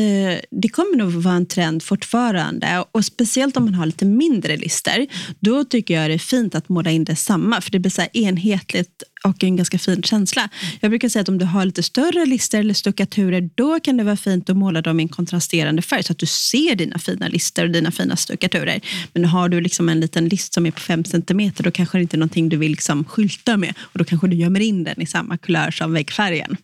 det 0.51 0.69
kommer 0.69 0.97
nog 0.97 1.12
vara 1.12 1.36
en 1.36 1.45
trend 1.45 1.84
fortfarande. 1.84 2.86
Och 2.91 3.05
Speciellt 3.05 3.58
om 3.58 3.65
man 3.65 3.73
har 3.73 3.86
lite 3.86 4.05
mindre 4.05 4.58
listor. 4.58 5.05
Då 5.39 5.63
tycker 5.63 5.93
jag 5.93 6.10
det 6.10 6.13
är 6.13 6.17
fint 6.17 6.55
att 6.55 6.69
måla 6.69 6.91
in 6.91 7.03
det 7.03 7.15
samma. 7.15 7.62
För 7.62 7.71
det 7.71 7.79
blir 7.79 7.91
så 7.91 8.01
enhetligt 8.13 9.03
och 9.25 9.43
en 9.43 9.55
ganska 9.55 9.79
fin 9.79 10.03
känsla. 10.03 10.49
Jag 10.79 10.91
brukar 10.91 11.09
säga 11.09 11.21
att 11.21 11.29
om 11.29 11.38
du 11.38 11.45
har 11.45 11.65
lite 11.65 11.83
större 11.83 12.25
lister 12.25 12.59
eller 12.59 12.73
stuckaturer, 12.73 13.49
då 13.55 13.79
kan 13.79 13.97
det 13.97 14.03
vara 14.03 14.17
fint 14.17 14.49
att 14.49 14.57
måla 14.57 14.81
dem 14.81 14.99
i 14.99 15.03
en 15.03 15.09
kontrasterande 15.09 15.81
färg 15.81 16.03
så 16.03 16.11
att 16.11 16.19
du 16.19 16.25
ser 16.25 16.75
dina 16.75 16.99
fina 16.99 17.27
lister 17.27 17.63
och 17.63 17.71
dina 17.71 17.91
fina 17.91 18.15
stuckaturer. 18.15 18.81
Men 19.13 19.25
har 19.25 19.49
du 19.49 19.61
liksom 19.61 19.89
en 19.89 19.99
liten 19.99 20.27
list 20.27 20.53
som 20.53 20.65
är 20.65 20.71
på 20.71 20.79
5 20.79 21.05
centimeter, 21.05 21.63
då 21.63 21.71
kanske 21.71 21.97
det 21.97 22.01
inte 22.01 22.15
är 22.15 22.19
någonting 22.19 22.49
du 22.49 22.57
vill 22.57 22.71
liksom 22.71 23.05
skylta 23.05 23.57
med 23.57 23.73
och 23.79 23.99
då 23.99 24.05
kanske 24.05 24.27
du 24.27 24.35
gömmer 24.35 24.59
in 24.59 24.83
den 24.83 25.01
i 25.01 25.05
samma 25.05 25.38
kulör 25.38 25.71
som 25.71 25.93
väggfärgen. 25.93 26.57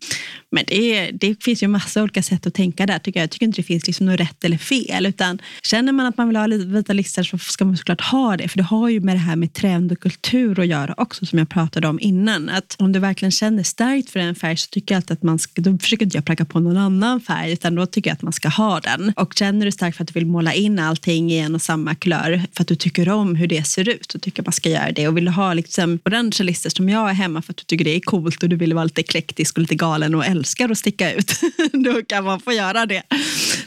Men 0.52 0.63
det, 0.67 0.97
är, 0.97 1.12
det 1.12 1.43
finns 1.43 1.63
ju 1.63 1.67
massa 1.67 2.04
olika 2.04 2.24
sätt 2.24 2.47
att 2.47 2.54
tänka 2.54 2.86
där. 2.86 3.00
Tycker 3.00 3.19
jag. 3.19 3.24
jag 3.24 3.32
tycker 3.32 3.45
inte 3.45 3.62
det 3.62 3.63
finns 3.63 3.88
liksom 3.88 4.06
något 4.06 4.19
rätt 4.19 4.43
eller 4.43 4.58
fel. 4.58 5.06
Utan 5.06 5.41
känner 5.63 5.91
man 5.91 6.06
att 6.06 6.17
man 6.17 6.28
vill 6.28 6.38
ha 6.38 6.45
lite 6.45 6.65
vita 6.65 6.93
listor 6.93 7.24
så 7.24 7.38
ska 7.38 7.65
man 7.65 7.78
såklart 7.78 8.02
ha 8.02 8.38
det. 8.38 8.47
För 8.47 8.58
det 8.58 8.63
har 8.63 8.89
ju 8.89 9.00
med 9.00 9.15
det 9.15 9.19
här 9.19 9.36
med 9.36 9.54
trend 9.54 9.91
och 9.91 10.00
kultur 10.00 10.60
att 10.60 10.67
göra 10.67 10.93
också, 10.97 11.26
som 11.26 11.39
jag 11.39 11.50
pratade 11.50 11.88
om 11.88 12.00
innan. 12.00 12.50
Att 12.52 12.76
om 12.80 12.92
du 12.92 13.00
verkligen 13.00 13.32
känner 13.32 13.64
starkt 13.64 14.10
för 14.10 14.20
en 14.20 14.36
färg 14.36 14.58
så 14.58 14.68
tycker 14.70 14.96
jag 14.96 14.98
alltid 14.98 15.12
att 15.12 15.24
man 15.24 15.40
ska, 15.40 15.62
då 15.62 15.78
försöker 15.78 16.06
inte 16.06 16.18
jag 16.18 16.26
pracka 16.26 16.46
på 16.46 16.60
någon 16.60 16.78
annan 16.78 17.22
färg, 17.22 17.52
utan 17.52 17.76
då 17.76 17.86
tycker 17.86 18.10
jag 18.10 18.16
att 18.16 18.22
man 18.22 18.34
ska 18.34 18.50
ha 18.50 18.80
den. 18.80 19.14
Och 19.16 19.34
känner 19.34 19.66
du 19.66 19.72
starkt 19.72 19.98
för 19.98 20.04
att 20.04 20.08
du 20.08 20.14
vill 20.14 20.26
måla 20.26 20.54
in 20.54 20.80
allting 20.80 21.32
i 21.32 21.38
en 21.38 21.56
och 21.56 21.62
samma 21.62 21.96
kulör, 21.96 22.42
för 22.54 22.62
att 22.62 22.68
du 22.68 22.76
tycker 22.76 23.10
om 23.10 23.36
hur 23.36 23.48
det 23.48 23.68
ser 23.68 23.90
ut, 23.90 24.16
och 24.16 24.22
tycker 24.22 24.42
att 24.42 24.46
man 24.46 24.54
ska 24.54 24.70
göra 24.70 24.92
det. 24.92 25.08
Och 25.08 25.18
vill 25.18 25.26
du 25.26 25.32
ha 25.32 25.54
liksom 25.54 26.00
orangea 26.06 26.46
listor 26.46 26.70
som 26.70 26.90
jag 26.90 27.10
är 27.10 27.14
hemma 27.14 27.42
för 27.42 27.54
att 27.54 27.58
du 27.58 27.64
tycker 27.64 27.86
det 27.86 27.96
är 27.96 28.00
coolt 28.00 28.44
och 28.44 28.50
du 28.50 28.56
vill 28.56 28.74
vara 28.74 28.84
lite 28.84 29.02
eklektisk 29.02 29.58
och 29.58 29.62
lite 29.62 29.76
galen 29.76 30.16
och 30.16 30.26
älskar 30.26 30.70
att 30.70 30.78
sticka 30.78 31.14
ut, 31.14 31.42
då 31.74 32.02
kan 32.08 32.24
man 32.24 32.40
få 32.40 32.52
göra 32.52 32.86
det. 32.86 33.04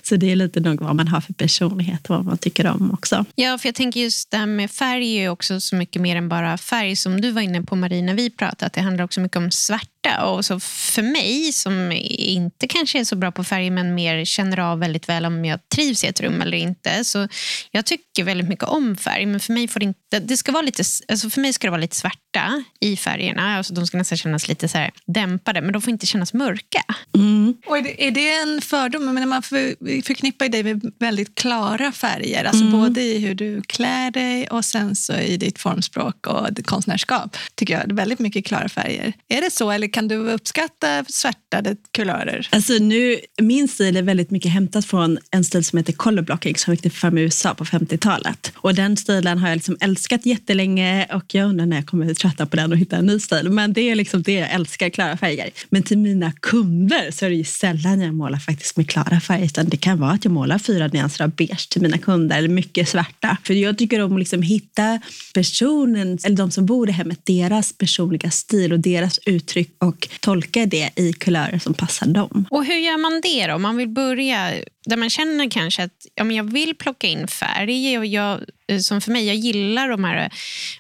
Så 0.02 0.16
det 0.16 0.32
är 0.32 0.36
lite 0.36 0.60
nog 0.60 0.80
vad 0.80 0.96
man 0.96 1.08
har 1.08 1.20
för 1.20 1.32
personlighet 1.32 2.10
och 2.10 2.16
vad 2.16 2.24
man 2.24 2.38
tycker 2.38 2.66
om 2.66 2.90
också. 2.90 3.24
Ja, 3.34 3.58
för 3.58 3.68
jag 3.68 3.74
tänker 3.74 4.00
just 4.00 4.30
det 4.30 4.36
här 4.36 4.46
med 4.46 4.70
färg 4.70 5.16
är 5.16 5.28
också 5.28 5.60
så 5.60 5.76
mycket 5.76 6.02
mer 6.02 6.16
än 6.16 6.28
bara 6.28 6.58
färg 6.58 6.96
som 6.96 7.20
du 7.20 7.30
var 7.30 7.42
inne 7.42 7.62
på 7.62 7.76
Marie 7.76 8.02
när 8.02 8.14
vi 8.14 8.30
att 8.74 8.76
Det 8.76 8.80
handlar 8.80 9.04
också 9.04 9.20
mycket 9.20 9.36
om 9.36 9.50
svart 9.50 9.90
smärta. 10.04 10.26
Och 10.26 10.44
så 10.44 10.60
för 10.60 11.02
mig 11.02 11.52
som 11.52 11.92
inte 12.08 12.68
kanske 12.68 13.00
är 13.00 13.04
så 13.04 13.16
bra 13.16 13.32
på 13.32 13.44
färger 13.44 13.70
men 13.70 13.94
mer 13.94 14.24
känner 14.24 14.58
av 14.58 14.78
väldigt 14.78 15.08
väl 15.08 15.26
om 15.26 15.44
jag 15.44 15.68
trivs 15.68 16.04
i 16.04 16.06
ett 16.06 16.20
rum 16.20 16.40
eller 16.40 16.56
inte. 16.56 17.04
Så 17.04 17.28
jag 17.70 17.86
tycker 17.86 18.24
väldigt 18.24 18.48
mycket 18.48 18.68
om 18.68 18.96
färg 18.96 19.26
men 19.26 19.40
för 19.40 19.52
mig, 19.52 19.68
får 19.68 19.80
det 19.80 19.86
inte, 19.86 20.18
det 20.20 20.36
ska 20.36 20.52
vara 20.52 20.62
lite, 20.62 20.82
alltså 21.08 21.30
för 21.30 21.40
mig 21.40 21.52
ska 21.52 21.66
det 21.66 21.70
vara 21.70 21.80
lite 21.80 21.96
svärta 21.96 22.64
i 22.80 22.96
färgerna. 22.96 23.56
Alltså 23.56 23.74
de 23.74 23.86
ska 23.86 23.98
nästan 23.98 24.18
kännas 24.18 24.48
lite 24.48 24.68
så 24.68 24.86
dämpade 25.06 25.60
men 25.60 25.72
de 25.72 25.82
får 25.82 25.90
inte 25.90 26.06
kännas 26.06 26.34
mörka. 26.34 26.84
Mm. 27.14 27.54
Och 27.66 27.78
är, 27.78 27.82
det, 27.82 28.06
är 28.06 28.10
det 28.10 28.34
en 28.34 28.60
fördom? 28.60 29.14
Men 29.14 29.28
man 29.28 29.42
för, 29.42 30.02
förknippar 30.02 30.48
dig 30.48 30.62
med 30.62 30.92
väldigt 30.98 31.34
klara 31.34 31.92
färger. 31.92 32.44
Alltså 32.44 32.64
mm. 32.64 32.80
Både 32.80 33.02
i 33.02 33.18
hur 33.18 33.34
du 33.34 33.62
klär 33.62 34.10
dig 34.10 34.48
och 34.48 34.64
sen 34.64 34.96
så 34.96 35.12
i 35.12 35.36
ditt 35.36 35.58
formspråk 35.58 36.26
och 36.26 36.48
konstnärskap. 36.64 37.36
tycker 37.54 37.78
jag. 37.78 37.92
Väldigt 37.92 38.18
mycket 38.18 38.46
klara 38.46 38.68
färger. 38.68 39.12
Är 39.28 39.40
det 39.40 39.50
så 39.50 39.70
eller 39.70 39.88
kan 39.94 40.08
du 40.08 40.16
uppskatta 40.16 41.04
svärtade 41.08 41.76
kulörer? 41.90 42.48
Alltså 42.50 42.72
nu, 42.72 43.18
min 43.42 43.68
stil 43.68 43.96
är 43.96 44.02
väldigt 44.02 44.30
mycket 44.30 44.50
hämtat 44.50 44.84
från 44.84 45.18
en 45.30 45.44
stil 45.44 45.64
som 45.64 45.76
heter 45.76 45.92
colorblocking 45.92 46.56
som 46.56 46.72
växte 46.72 46.90
fram 46.90 47.18
i 47.18 47.20
USA 47.20 47.54
på 47.54 47.64
50-talet. 47.64 48.52
Och 48.56 48.74
den 48.74 48.96
stilen 48.96 49.38
har 49.38 49.48
jag 49.48 49.56
liksom 49.56 49.76
älskat 49.80 50.26
jättelänge 50.26 51.06
och 51.12 51.34
jag 51.34 51.48
undrar 51.48 51.66
när 51.66 51.76
jag 51.76 51.86
kommer 51.86 52.14
trötta 52.14 52.46
på 52.46 52.56
den 52.56 52.72
och 52.72 52.78
hitta 52.78 52.96
en 52.96 53.06
ny 53.06 53.18
stil. 53.18 53.50
Men 53.50 53.72
det 53.72 53.80
är 53.80 53.94
liksom 53.94 54.22
det 54.22 54.32
jag 54.32 54.50
älskar, 54.50 54.88
klara 54.88 55.16
färger. 55.16 55.50
Men 55.68 55.82
till 55.82 55.98
mina 55.98 56.32
kunder 56.32 57.10
så 57.10 57.24
är 57.24 57.30
det 57.30 57.36
ju 57.36 57.44
sällan 57.44 58.00
jag 58.00 58.14
målar 58.14 58.38
faktiskt 58.38 58.76
med 58.76 58.88
klara 58.88 59.20
färger 59.20 59.44
utan 59.44 59.68
det 59.68 59.76
kan 59.76 60.00
vara 60.00 60.10
att 60.10 60.24
jag 60.24 60.32
målar 60.32 60.58
fyra 60.58 60.86
nyanser 60.86 61.24
av 61.24 61.30
beige 61.30 61.68
till 61.70 61.82
mina 61.82 61.98
kunder 61.98 62.38
eller 62.38 62.48
mycket 62.48 62.88
svarta. 62.88 63.36
För 63.44 63.54
jag 63.54 63.78
tycker 63.78 64.00
om 64.00 64.12
att 64.12 64.18
liksom 64.18 64.42
hitta 64.42 65.00
personen, 65.34 66.18
eller 66.24 66.36
de 66.36 66.50
som 66.50 66.66
bor 66.66 66.88
i 66.88 66.92
hemmet, 66.92 67.20
deras 67.24 67.72
personliga 67.72 68.30
stil 68.30 68.72
och 68.72 68.80
deras 68.80 69.18
uttryck 69.26 69.70
och 69.84 70.08
tolka 70.20 70.66
det 70.66 70.90
i 70.96 71.12
kulörer 71.12 71.58
som 71.58 71.74
passar 71.74 72.06
dem. 72.06 72.46
Och 72.50 72.64
hur 72.64 72.76
gör 72.76 72.98
man 72.98 73.20
det 73.20 73.46
då? 73.46 73.54
Om 73.54 73.62
man 73.62 73.76
vill 73.76 73.88
börja 73.88 74.52
där 74.86 74.96
man 74.96 75.10
känner 75.10 75.50
kanske 75.50 75.82
att 75.82 76.06
ja, 76.14 76.24
men 76.24 76.36
jag 76.36 76.44
vill 76.44 76.74
plocka 76.74 77.06
in 77.06 77.28
färg. 77.28 77.98
Och 77.98 78.06
jag, 78.06 78.40
som 78.80 79.00
för 79.00 79.12
mig, 79.12 79.26
jag 79.26 79.36
gillar 79.36 79.88
de 79.88 80.04
här 80.04 80.32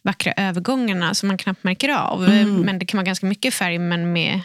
vackra 0.02 0.32
övergångarna 0.36 1.14
som 1.14 1.26
man 1.26 1.38
knappt 1.38 1.64
märker 1.64 1.88
av. 1.88 2.24
Mm. 2.24 2.60
Men 2.60 2.78
det 2.78 2.86
kan 2.86 2.98
vara 2.98 3.06
ganska 3.06 3.26
mycket 3.26 3.54
färg 3.54 3.78
men 3.78 4.12
med 4.12 4.40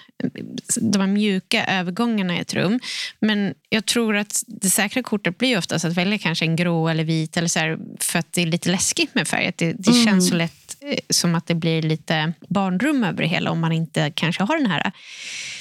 de 0.81 0.99
här 0.99 1.07
mjuka 1.07 1.65
övergångarna 1.65 2.35
i 2.35 2.39
ett 2.39 2.53
rum. 2.53 2.79
Men 3.19 3.53
jag 3.69 3.85
tror 3.85 4.17
att 4.17 4.43
det 4.47 4.69
säkra 4.69 5.03
kortet 5.03 5.37
blir 5.37 5.57
oftast 5.57 5.85
att 5.85 5.93
välja 5.93 6.17
kanske 6.17 6.45
en 6.45 6.55
grå 6.55 6.87
eller 6.89 7.03
vit 7.03 7.37
eller 7.37 7.47
så 7.47 7.59
här, 7.59 7.77
för 7.99 8.19
att 8.19 8.33
det 8.33 8.41
är 8.41 8.45
lite 8.45 8.71
läskigt 8.71 9.15
med 9.15 9.27
färg. 9.27 9.51
Det, 9.55 9.73
det 9.73 9.91
mm. 9.91 10.05
känns 10.05 10.29
så 10.29 10.35
lätt 10.35 10.77
eh, 10.81 10.99
som 11.09 11.35
att 11.35 11.47
det 11.47 11.55
blir 11.55 11.81
lite 11.81 12.33
barnrum 12.49 13.03
över 13.03 13.21
det 13.21 13.29
hela 13.29 13.51
om 13.51 13.59
man 13.59 13.71
inte 13.71 14.11
kanske 14.15 14.43
har 14.43 14.57
den 14.57 14.71
här, 14.71 14.91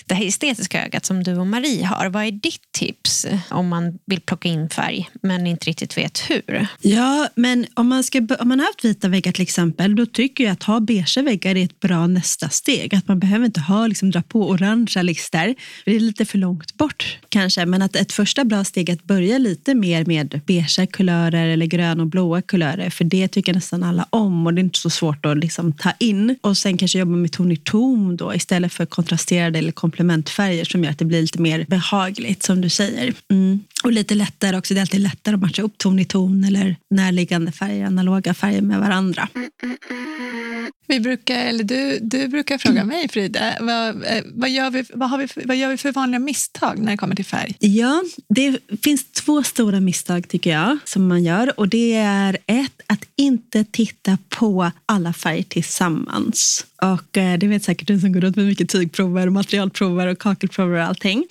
det 0.09 0.14
här 0.14 0.27
estetiska 0.27 0.85
ögat 0.85 1.07
som 1.07 1.23
du 1.23 1.37
och 1.37 1.47
Marie 1.47 1.85
har. 1.85 2.07
Vad 2.07 2.25
är 2.25 2.31
ditt 2.31 2.73
tips 2.73 3.27
om 3.51 3.68
man 3.68 3.99
vill 4.07 4.21
plocka 4.21 4.49
in 4.49 4.68
färg 4.68 5.09
men 5.23 5.47
inte 5.47 5.66
riktigt 5.66 5.99
vet 5.99 6.31
hur? 6.31 6.66
Ja, 6.81 7.29
men 7.35 7.66
om 7.75 7.88
man, 7.88 8.05
ska, 8.05 8.18
om 8.18 8.49
man 8.49 8.59
har 8.59 8.66
haft 8.66 8.85
vita 8.85 9.09
väggar 9.09 9.33
till 9.33 9.42
exempel, 9.42 9.97
då 9.97 10.07
tycker 10.07 10.44
jag 10.44 10.53
att 10.53 10.62
ha 10.62 10.81
beige 10.81 11.18
väggar 11.18 11.57
är 11.57 11.64
ett 11.64 11.81
bra 11.81 12.07
nästa 12.07 12.49
steg. 12.49 12.94
Att 12.94 13.09
man 13.09 13.18
behöver 13.18 13.47
inte 13.47 13.61
ha, 13.61 13.87
liksom, 13.87 14.11
dra 14.11 14.23
på 14.23 14.49
orangea 14.51 15.03
lister. 15.03 15.55
Det 15.85 15.97
är 15.97 16.01
lite 16.01 16.25
för 16.25 16.38
långt 16.38 16.75
bort 16.75 17.18
kanske, 17.29 17.66
men 17.66 17.83
att 17.83 17.97
ett 17.97 18.12
första 18.12 18.44
bra 18.44 18.64
steg 18.64 18.88
är 18.88 18.92
att 18.92 19.05
börja 19.05 19.38
lite 19.38 19.75
mer 19.75 20.05
med 20.05 20.40
beige 20.47 20.87
kulörer 20.92 21.49
eller 21.49 21.66
gröna 21.66 22.03
och 22.03 22.09
blåa 22.09 22.42
kulörer, 22.42 22.90
för 22.90 23.05
det 23.05 23.29
tycker 23.29 23.55
nästan 23.55 23.83
alla 23.83 24.07
om 24.11 24.47
och 24.47 24.55
det 24.55 24.61
är 24.61 24.64
inte 24.64 24.79
så 24.79 24.90
svårt 24.90 25.27
att 25.27 25.38
liksom 25.38 25.73
ta 25.73 25.92
in. 25.99 26.37
Och 26.40 26.57
sen 26.57 26.77
kanske 26.77 26.99
jobba 26.99 27.16
med 27.16 27.33
ton 27.33 27.53
i 27.53 27.57
ton 27.57 28.16
då 28.16 28.35
istället 28.35 28.73
för 28.73 28.87
kontrasterade 28.87 29.59
eller 29.59 29.73
komplementfärger 29.99 30.65
som 30.65 30.85
gör 30.85 30.91
att 30.91 30.99
det 30.99 31.05
blir 31.05 31.23
lite 31.23 31.41
mer 31.41 31.67
behagligt 31.69 32.43
som 32.43 32.61
du 32.61 32.69
säger. 32.69 33.15
Mm. 33.31 33.61
Och 33.85 33.93
lite 33.93 34.15
lättare 34.15 34.57
också. 34.57 34.75
Det 34.75 34.81
är 34.81 34.83
alltid 34.83 35.01
lättare 35.01 35.35
att 35.35 35.41
matcha 35.41 35.63
upp 35.63 35.79
ton 35.79 35.99
i 35.99 36.05
ton 36.05 36.45
eller 36.45 36.77
närliggande 36.91 37.53
färger, 37.53 37.87
analoga 37.87 38.35
färger 38.35 38.63
med 38.63 38.81
varandra. 38.81 39.29
Mm, 39.35 39.51
mm, 39.63 39.77
mm, 39.91 40.48
vi 40.87 41.00
brukar, 41.00 41.35
eller 41.35 41.64
du, 41.64 41.98
du 42.02 42.28
brukar 42.28 42.59
fråga 42.59 42.85
mig, 42.85 43.09
Frida, 43.09 43.57
vad, 43.61 43.88
eh, 43.88 44.22
vad, 44.35 44.50
gör 44.50 44.70
vi, 44.70 44.85
vad, 44.94 45.11
har 45.11 45.18
vi, 45.18 45.28
vad 45.44 45.57
gör 45.57 45.68
vi 45.68 45.76
för 45.76 45.92
vanliga 45.92 46.18
misstag 46.18 46.78
när 46.78 46.90
det 46.90 46.96
kommer 46.96 47.14
till 47.14 47.24
färg? 47.24 47.57
Ja, 47.59 48.02
det 48.28 48.59
finns 48.85 49.04
två 49.04 49.42
stora 49.42 49.81
misstag 49.81 50.28
tycker 50.28 50.50
jag 50.50 50.78
som 50.85 51.09
man 51.09 51.24
gör. 51.24 51.61
Och 51.61 51.68
Det 51.68 51.94
är 51.94 52.38
ett, 52.46 52.81
att 52.87 53.04
inte 53.16 53.64
titta 53.64 54.18
på 54.28 54.70
alla 54.87 55.12
färger 55.12 55.42
tillsammans. 55.42 56.66
Och 56.83 57.16
eh, 57.16 57.38
Det 57.38 57.46
vet 57.46 57.64
säkert 57.64 57.88
du 57.88 58.00
som 58.00 58.12
går 58.12 58.20
runt 58.20 58.37
med 58.37 58.46
mycket 58.46 58.68
tygprover, 58.68 59.28
materialprover 59.28 60.07
och 60.07 60.18
kakelprover 60.18 60.78
och 60.78 60.85
allting. 60.85 61.26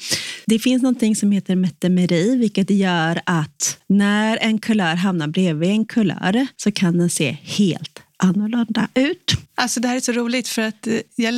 Det 0.46 0.60
finns 0.60 0.84
någonting 0.84 1.16
som 1.16 1.32
heter 1.32 1.56
metemeri, 1.56 2.36
vilket 2.36 2.70
gör 2.70 3.22
att 3.26 3.78
när 3.88 4.38
en 4.38 4.60
kulör 4.60 4.96
hamnar 4.96 5.28
bredvid 5.28 5.70
en 5.70 5.86
kulör 5.86 6.48
så 6.58 6.72
kan 6.72 6.98
den 6.98 7.10
se 7.10 7.38
helt 7.44 8.02
annorlunda 8.24 8.88
ut. 8.94 9.32
Alltså 9.56 9.80
det 9.80 9.88
här 9.88 9.96
är 9.96 10.00
så 10.00 10.12
roligt 10.12 10.48
för 10.48 10.62
att 10.62 10.88
eh, 10.88 11.00
jag, 11.16 11.34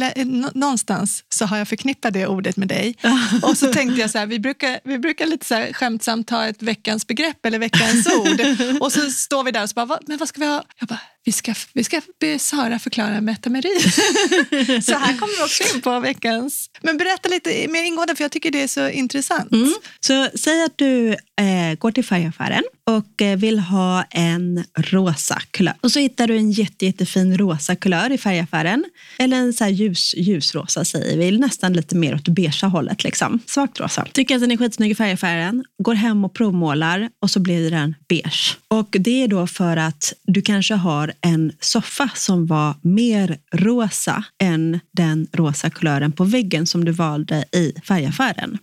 någonstans 0.55 1.23
så 1.29 1.45
har 1.45 1.57
jag 1.57 1.67
förknippat 1.67 2.13
det 2.13 2.27
ordet 2.27 2.57
med 2.57 2.67
dig. 2.67 2.95
Och 3.41 3.57
så 3.57 3.73
tänkte 3.73 4.01
jag 4.01 4.09
så 4.09 4.17
här, 4.17 4.25
vi 4.25 4.39
brukar, 4.39 4.79
vi 4.83 4.99
brukar 4.99 5.25
lite 5.25 5.45
så 5.45 5.55
här 5.55 5.73
skämtsamt 5.73 6.29
ha 6.29 6.45
ett 6.45 6.61
veckans 6.61 7.07
begrepp 7.07 7.45
eller 7.45 7.59
veckans 7.59 8.07
ord. 8.19 8.41
Och 8.81 8.91
så 8.91 9.11
står 9.11 9.43
vi 9.43 9.51
där 9.51 9.63
och 9.63 9.69
så 9.69 9.73
bara, 9.73 9.99
men 10.07 10.17
vad 10.17 10.27
ska 10.29 10.39
vi 10.39 10.47
ha? 10.47 10.63
Jag 10.79 10.89
bara, 10.89 11.01
vi 11.25 11.31
ska, 11.31 11.53
vi 11.73 11.83
ska 11.83 12.01
be 12.19 12.39
Sara 12.39 12.79
förklara 12.79 13.21
metameri. 13.21 13.79
så 14.81 14.93
här 14.93 15.17
kommer 15.17 15.37
vi 15.37 15.43
också 15.43 15.75
in 15.75 15.81
på 15.81 15.99
veckans. 15.99 16.69
Men 16.81 16.97
berätta 16.97 17.29
lite 17.29 17.67
mer 17.67 17.83
ingående, 17.83 18.15
för 18.15 18.23
jag 18.23 18.31
tycker 18.31 18.51
det 18.51 18.61
är 18.61 18.67
så 18.67 18.89
intressant. 18.89 19.51
Mm. 19.51 19.73
Så 19.99 20.29
säg 20.35 20.63
att 20.63 20.77
du 20.77 21.09
eh, 21.11 21.77
går 21.77 21.91
till 21.91 22.05
färgaffären 22.05 22.63
och 22.83 23.21
eh, 23.21 23.37
vill 23.37 23.59
ha 23.59 24.03
en 24.03 24.63
rosa 24.77 25.41
kulör. 25.51 25.73
Och 25.81 25.91
så 25.91 25.99
hittar 25.99 26.27
du 26.27 26.37
en 26.37 26.51
jätte, 26.51 26.85
jättefin 26.85 27.37
rosa 27.37 27.75
kulör 27.75 28.11
i 28.11 28.17
färgaffären. 28.17 28.85
Eller 29.17 29.37
en 29.37 29.53
så 29.53 29.65
ljus, 29.65 30.15
ljusrosa 30.17 30.85
säger 30.85 31.17
vi, 31.17 31.37
nästan 31.37 31.73
lite 31.73 31.95
mer 31.95 32.15
åt 32.15 32.27
beiga 32.27 32.67
hållet. 32.67 33.03
Liksom. 33.03 33.39
Svagt 33.45 33.79
rosa. 33.79 34.07
Tycker 34.11 34.35
att 34.35 34.41
den 34.41 34.51
är 34.51 34.57
skitsnygg 34.57 34.91
i 34.91 34.95
färgaffären, 34.95 35.63
går 35.83 35.93
hem 35.93 36.25
och 36.25 36.33
provmålar 36.33 37.09
och 37.21 37.31
så 37.31 37.39
blir 37.39 37.71
den 37.71 37.95
beige. 38.07 38.57
Och 38.67 38.95
det 38.99 39.23
är 39.23 39.27
då 39.27 39.47
för 39.47 39.77
att 39.77 40.13
du 40.23 40.41
kanske 40.41 40.73
har 40.73 41.08
en 41.21 41.51
soffa 41.59 42.09
som 42.15 42.45
var 42.45 42.75
mer 42.81 43.37
rosa 43.53 44.23
än 44.43 44.79
den 44.91 45.27
rosa 45.33 45.69
kulören 45.69 46.11
på 46.11 46.23
väggen 46.23 46.65
som 46.65 46.85
du 46.85 46.91
valde 46.91 47.45
i 47.51 47.73
färgaffären. 47.83 48.57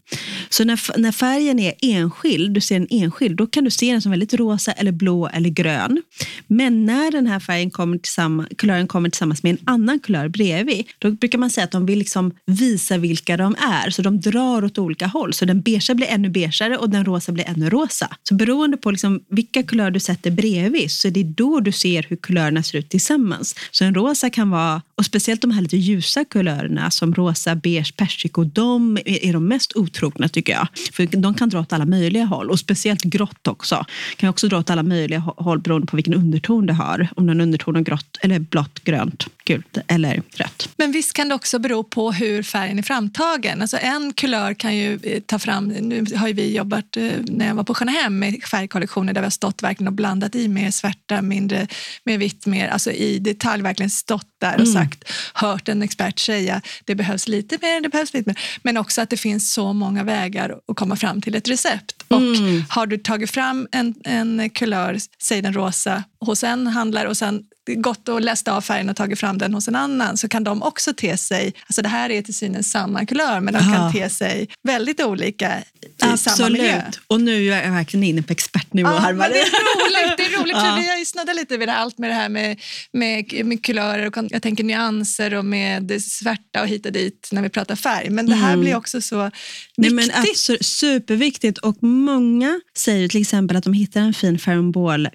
Så 0.48 0.64
när, 0.64 0.98
när 0.98 1.12
färgen 1.12 1.58
är 1.58 1.74
enskild, 1.82 2.54
du 2.54 2.60
ser 2.60 2.76
en 2.76 2.86
enskild, 2.90 3.36
då 3.36 3.46
kan 3.46 3.64
du 3.64 3.70
se 3.70 3.92
den 3.92 4.02
som 4.02 4.10
väldigt 4.10 4.34
rosa 4.34 4.72
eller 4.72 4.92
blå 4.92 5.28
eller 5.28 5.50
grön. 5.50 6.02
Men 6.46 6.86
när 6.86 7.10
den 7.10 7.26
här 7.26 7.40
färgen 7.40 7.70
kommer 7.70 7.98
tillsammans, 7.98 8.48
kulören 8.58 8.86
kommer 8.86 9.10
tillsammans 9.10 9.42
med 9.42 9.50
en 9.50 9.58
annan 9.64 9.98
kulör 9.98 10.28
bredvid, 10.28 10.84
då 10.98 11.10
brukar 11.10 11.38
man 11.38 11.50
säga 11.50 11.64
att 11.64 11.70
de 11.70 11.86
vill 11.86 11.98
liksom 11.98 12.32
visa 12.46 12.98
vilka 12.98 13.36
de 13.36 13.54
är. 13.54 13.90
Så 13.90 14.02
de 14.02 14.20
drar 14.20 14.64
åt 14.64 14.78
olika 14.78 15.06
håll. 15.06 15.32
Så 15.32 15.44
den 15.44 15.60
beige 15.60 15.94
blir 15.94 16.06
ännu 16.06 16.28
beigare 16.28 16.76
och 16.76 16.90
den 16.90 17.04
rosa 17.04 17.32
blir 17.32 17.48
ännu 17.48 17.70
rosa. 17.70 18.16
Så 18.22 18.34
beroende 18.34 18.76
på 18.76 18.90
liksom 18.90 19.20
vilka 19.30 19.62
kulörer 19.62 19.90
du 19.90 20.00
sätter 20.00 20.30
bredvid 20.30 20.90
så 20.90 21.08
är 21.08 21.12
det 21.12 21.22
då 21.22 21.60
du 21.60 21.72
ser 21.72 22.06
hur 22.08 22.16
kulörerna 22.36 22.62
ser 22.62 22.78
ut 22.78 22.88
tillsammans. 22.88 23.54
Så 23.70 23.84
en 23.84 23.94
rosa 23.94 24.30
kan 24.30 24.50
vara, 24.50 24.82
och 24.96 25.04
speciellt 25.04 25.42
de 25.42 25.50
här 25.50 25.62
lite 25.62 25.76
ljusa 25.76 26.24
kulörerna 26.24 26.90
som 26.90 27.14
rosa, 27.14 27.54
beige, 27.54 27.96
persiko, 27.96 28.44
de 28.44 28.98
är 29.04 29.32
de 29.32 29.48
mest 29.48 29.76
otrogna 29.76 30.28
tycker 30.28 30.52
jag. 30.52 30.68
För 30.92 31.06
de 31.06 31.34
kan 31.34 31.48
dra 31.48 31.60
åt 31.60 31.72
alla 31.72 31.84
möjliga 31.84 32.24
håll 32.24 32.50
och 32.50 32.58
speciellt 32.58 33.02
grått 33.02 33.46
också. 33.46 33.84
Kan 34.16 34.28
också 34.28 34.48
dra 34.48 34.58
åt 34.58 34.70
alla 34.70 34.82
möjliga 34.82 35.18
håll 35.18 35.58
beroende 35.58 35.86
på 35.86 35.96
vilken 35.96 36.14
underton 36.14 36.66
det 36.66 36.72
har. 36.72 37.08
Om 37.16 37.26
det 37.26 37.30
är 37.30 37.34
en 37.34 37.40
underton 37.40 37.76
av 37.76 37.82
grått 37.82 38.18
eller 38.22 38.38
blått, 38.38 38.84
grönt, 38.84 39.26
gult 39.44 39.78
eller 39.86 40.22
rött. 40.36 40.68
Men 40.76 40.92
visst 40.92 41.12
kan 41.12 41.28
det 41.28 41.34
också 41.34 41.58
bero 41.58 41.84
på 41.84 42.12
hur 42.12 42.42
färgen 42.42 42.78
är 42.78 42.82
framtagen. 42.82 43.62
Alltså 43.62 43.76
en 43.76 44.12
kulör 44.12 44.54
kan 44.54 44.76
ju 44.76 44.98
eh, 45.02 45.20
ta 45.26 45.38
fram, 45.38 45.68
nu 45.68 46.04
har 46.16 46.28
ju 46.28 46.34
vi 46.34 46.56
jobbat 46.56 46.96
eh, 46.96 47.10
när 47.28 47.46
jag 47.46 47.54
var 47.54 47.64
på 47.64 47.74
Skönahem 47.74 48.18
med 48.18 48.42
färgkollektioner 48.42 49.12
där 49.12 49.20
vi 49.20 49.24
har 49.24 49.30
stått 49.30 49.62
verkligen 49.62 49.88
och 49.88 49.94
blandat 49.94 50.34
i 50.34 50.48
mer 50.48 50.70
svärta, 50.70 51.22
mindre, 51.22 51.66
mer 52.04 52.18
vitt, 52.18 52.46
mer, 52.46 52.68
alltså 52.68 52.90
i 52.90 53.18
detalj 53.18 53.62
verkligen 53.62 53.90
stått 53.90 54.26
där 54.40 54.54
och 54.54 54.60
mm. 54.60 54.72
Sagt, 54.86 55.12
hört 55.34 55.68
en 55.68 55.82
expert 55.82 56.18
säga 56.18 56.62
det 56.84 56.94
behövs 56.94 57.28
lite 57.28 57.58
mer, 57.62 57.80
det 57.80 57.88
behövs 57.88 58.14
lite 58.14 58.30
mer. 58.30 58.38
Men 58.62 58.76
också 58.76 59.00
att 59.00 59.10
det 59.10 59.16
finns 59.16 59.52
så 59.52 59.72
många 59.72 60.04
vägar 60.04 60.54
att 60.68 60.76
komma 60.76 60.96
fram 60.96 61.20
till 61.20 61.34
ett 61.34 61.48
recept. 61.48 62.04
Och 62.08 62.20
mm. 62.20 62.64
har 62.68 62.86
du 62.86 62.98
tagit 62.98 63.30
fram 63.30 63.68
en, 63.72 63.94
en 64.04 64.50
kulör, 64.50 64.98
säg 65.22 65.42
den 65.42 65.52
rosa, 65.52 66.04
hos 66.20 66.44
en 66.44 66.66
handlare 66.66 67.08
och 67.08 67.16
sen 67.16 67.44
gått 67.66 68.08
och 68.08 68.20
läst 68.20 68.48
av 68.48 68.60
färgen 68.60 68.88
och 68.88 68.96
tagit 68.96 69.20
fram 69.20 69.38
den 69.38 69.54
hos 69.54 69.68
en 69.68 69.76
annan 69.76 70.16
så 70.16 70.28
kan 70.28 70.44
de 70.44 70.62
också 70.62 70.92
te 70.92 71.16
sig, 71.16 71.54
alltså 71.66 71.82
det 71.82 71.88
här 71.88 72.10
är 72.10 72.22
till 72.22 72.34
synes 72.34 72.70
samma 72.70 73.06
kulör 73.06 73.40
men 73.40 73.54
de 73.54 73.60
kan 73.60 73.72
ja. 73.72 73.92
te 73.92 74.10
sig 74.10 74.48
väldigt 74.62 75.00
olika 75.00 75.58
i 75.58 75.62
Absolut. 76.00 76.36
samma 76.36 76.48
miljö. 76.48 76.82
Och 77.06 77.20
nu 77.20 77.52
är 77.52 77.64
jag 77.64 77.72
verkligen 77.72 78.04
inne 78.04 78.22
på 78.22 78.32
expertnivå 78.32 78.90
ja, 78.90 78.98
här. 78.98 79.12
Men 79.12 79.30
det 79.30 79.38
är 79.38 79.44
roligt, 79.44 80.16
det 80.16 80.24
är 80.24 80.40
roligt 80.40 80.56
ja. 80.56 80.60
för 80.60 80.80
vi 80.80 80.88
har 80.88 80.96
ju 80.96 81.04
snuddat 81.04 81.36
lite 81.36 81.56
vid 81.56 81.68
det, 81.68 81.74
allt 81.74 81.98
med 81.98 82.10
det 82.10 82.14
här 82.14 82.28
med, 82.28 82.60
med, 82.92 83.46
med 83.46 83.64
kulörer 83.64 84.06
och 84.06 84.16
jag 84.30 84.42
tänker 84.42 84.64
nyanser 84.64 85.34
och 85.34 85.44
med 85.44 86.02
svärta 86.02 86.62
och 86.62 86.68
hit 86.68 86.86
och 86.86 86.92
dit 86.92 87.28
när 87.32 87.42
vi 87.42 87.48
pratar 87.48 87.76
färg. 87.76 88.10
Men 88.10 88.26
det 88.26 88.34
här 88.34 88.52
mm. 88.52 88.60
blir 88.60 88.76
också 88.76 89.00
så 89.00 89.16
Nej, 89.16 89.30
viktigt. 89.76 89.94
Men 89.94 90.10
absolut, 90.30 90.66
superviktigt 90.66 91.58
och 91.58 91.82
många 91.82 92.60
säger 92.76 93.08
till 93.08 93.20
exempel 93.20 93.56
att 93.56 93.64
de 93.64 93.72
hittar 93.72 94.00
en 94.00 94.14
fin 94.14 94.38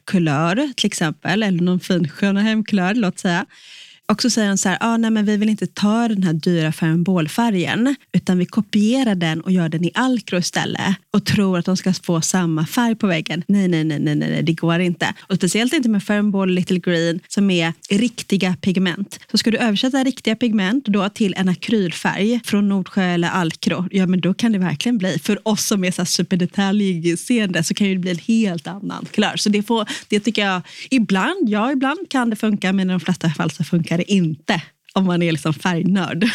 kulör 0.05 0.73
till 0.75 0.87
exempel 0.87 1.43
eller 1.43 1.61
någon 1.61 1.79
fin 1.79 2.09
sköna 2.09 2.40
hemkulör, 2.41 2.93
låt 2.93 3.19
säga. 3.19 3.45
Och 4.11 4.21
så 4.21 4.29
säger 4.29 4.47
de 4.49 4.57
så 4.57 4.69
här, 4.69 4.77
ah, 4.81 4.97
nej, 4.97 5.11
men 5.11 5.25
vi 5.25 5.37
vill 5.37 5.49
inte 5.49 5.67
ta 5.67 6.07
den 6.07 6.23
här 6.23 6.33
dyra 6.33 6.71
färgbolfärgen 6.71 7.95
utan 8.11 8.37
vi 8.37 8.45
kopierar 8.45 9.15
den 9.15 9.41
och 9.41 9.51
gör 9.51 9.69
den 9.69 9.85
i 9.85 9.91
alkro 9.93 10.37
istället 10.39 10.95
och 11.13 11.25
tror 11.25 11.57
att 11.57 11.65
de 11.65 11.77
ska 11.77 11.93
få 11.93 12.21
samma 12.21 12.65
färg 12.65 12.95
på 12.95 13.07
väggen. 13.07 13.43
Nej, 13.47 13.67
nej, 13.67 13.83
nej, 13.83 13.99
nej, 13.99 14.15
nej 14.15 14.43
det 14.43 14.53
går 14.53 14.79
inte. 14.79 15.13
Och 15.21 15.35
speciellt 15.35 15.73
inte 15.73 15.89
med 15.89 16.03
Färgball 16.03 16.49
Little 16.49 16.79
Green 16.79 17.19
som 17.27 17.49
är 17.49 17.73
riktiga 17.89 18.55
pigment. 18.61 19.19
Så 19.31 19.37
ska 19.37 19.51
du 19.51 19.57
översätta 19.57 20.03
riktiga 20.03 20.35
pigment 20.35 20.85
då 20.85 21.09
till 21.09 21.33
en 21.37 21.49
akrylfärg 21.49 22.39
från 22.43 22.69
Nordsjö 22.69 23.03
eller 23.03 23.29
alkro, 23.29 23.87
ja 23.91 24.07
men 24.07 24.21
då 24.21 24.33
kan 24.33 24.51
det 24.51 24.59
verkligen 24.59 24.97
bli, 24.97 25.19
för 25.19 25.47
oss 25.47 25.65
som 25.65 25.83
är 25.83 25.91
så 25.91 26.05
superdetaljseende 26.05 27.63
så 27.63 27.73
kan 27.73 27.87
det 27.87 27.95
bli 27.95 28.11
en 28.11 28.17
helt 28.17 28.67
annan 28.67 29.05
kulör. 29.11 29.37
Så 29.37 29.49
det, 29.49 29.63
får, 29.63 29.89
det 30.07 30.19
tycker 30.19 30.45
jag, 30.45 30.61
ibland, 30.89 31.49
ja 31.49 31.71
ibland 31.71 32.09
kan 32.09 32.29
det 32.29 32.35
funka 32.35 32.73
men 32.73 32.89
i 32.89 32.93
de 32.93 32.99
flesta 32.99 33.29
fall 33.29 33.51
så 33.51 33.63
funkar 33.63 34.00
det 34.01 34.11
inte 34.11 34.61
om 34.93 35.05
man 35.05 35.21
är 35.21 35.31
liksom 35.31 35.53
färgnörd. 35.53 36.29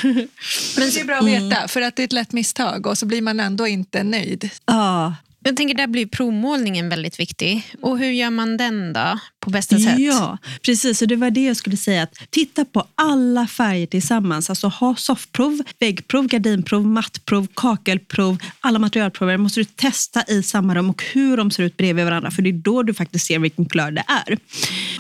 Men 0.77 0.91
det 0.95 1.01
är 1.01 1.05
bra 1.05 1.17
att 1.17 1.27
veta, 1.27 1.57
mm. 1.57 1.69
för 1.69 1.81
att 1.81 1.97
det 1.97 2.03
är 2.03 2.05
ett 2.05 2.13
lätt 2.13 2.33
misstag 2.33 2.87
och 2.87 2.99
så 2.99 3.07
blir 3.07 3.23
man 3.23 3.41
ändå 3.41 3.67
inte 3.67 4.03
nöjd. 4.03 4.51
Ja, 4.67 5.15
jag 5.45 5.57
tänker 5.57 5.75
där 5.75 5.87
blir 5.87 6.07
provmålningen 6.07 6.89
väldigt 6.89 7.21
viktig. 7.21 7.75
Och 7.83 7.99
hur 7.99 8.11
gör 8.11 8.31
man 8.31 8.57
den 8.57 8.93
då 8.93 9.19
på 9.47 9.51
bästa 9.51 9.79
sätt? 9.79 9.99
Ja, 9.99 10.39
precis. 10.63 11.03
Och 11.03 11.09
det 11.09 11.17
var 11.17 11.31
det 11.31 11.45
jag 11.45 11.57
skulle 11.57 11.77
säga. 11.77 12.03
Att 12.03 12.15
titta 12.31 12.65
på 12.65 12.85
alla 12.95 13.47
färger 13.47 13.87
tillsammans. 13.87 14.51
Alltså 14.51 14.69
ha 14.69 14.97
soffprov, 14.97 15.61
väggprov, 15.79 16.27
gardinprov, 16.27 16.87
mattprov, 16.87 17.47
kakelprov. 17.55 18.39
Alla 18.61 18.79
materialprover 18.79 19.37
måste 19.37 19.61
du 19.61 19.65
testa 19.65 20.25
i 20.29 20.43
samma 20.43 20.75
rum 20.75 20.91
och 20.91 21.03
hur 21.13 21.37
de 21.37 21.51
ser 21.51 21.63
ut 21.63 21.77
bredvid 21.77 22.05
varandra. 22.05 22.31
För 22.31 22.43
det 22.43 22.51
är 22.51 22.53
då 22.53 22.83
du 22.83 22.95
faktiskt 22.95 23.27
ser 23.27 23.39
vilken 23.39 23.65
klör 23.65 23.91
det 23.91 24.05
är. 24.09 24.39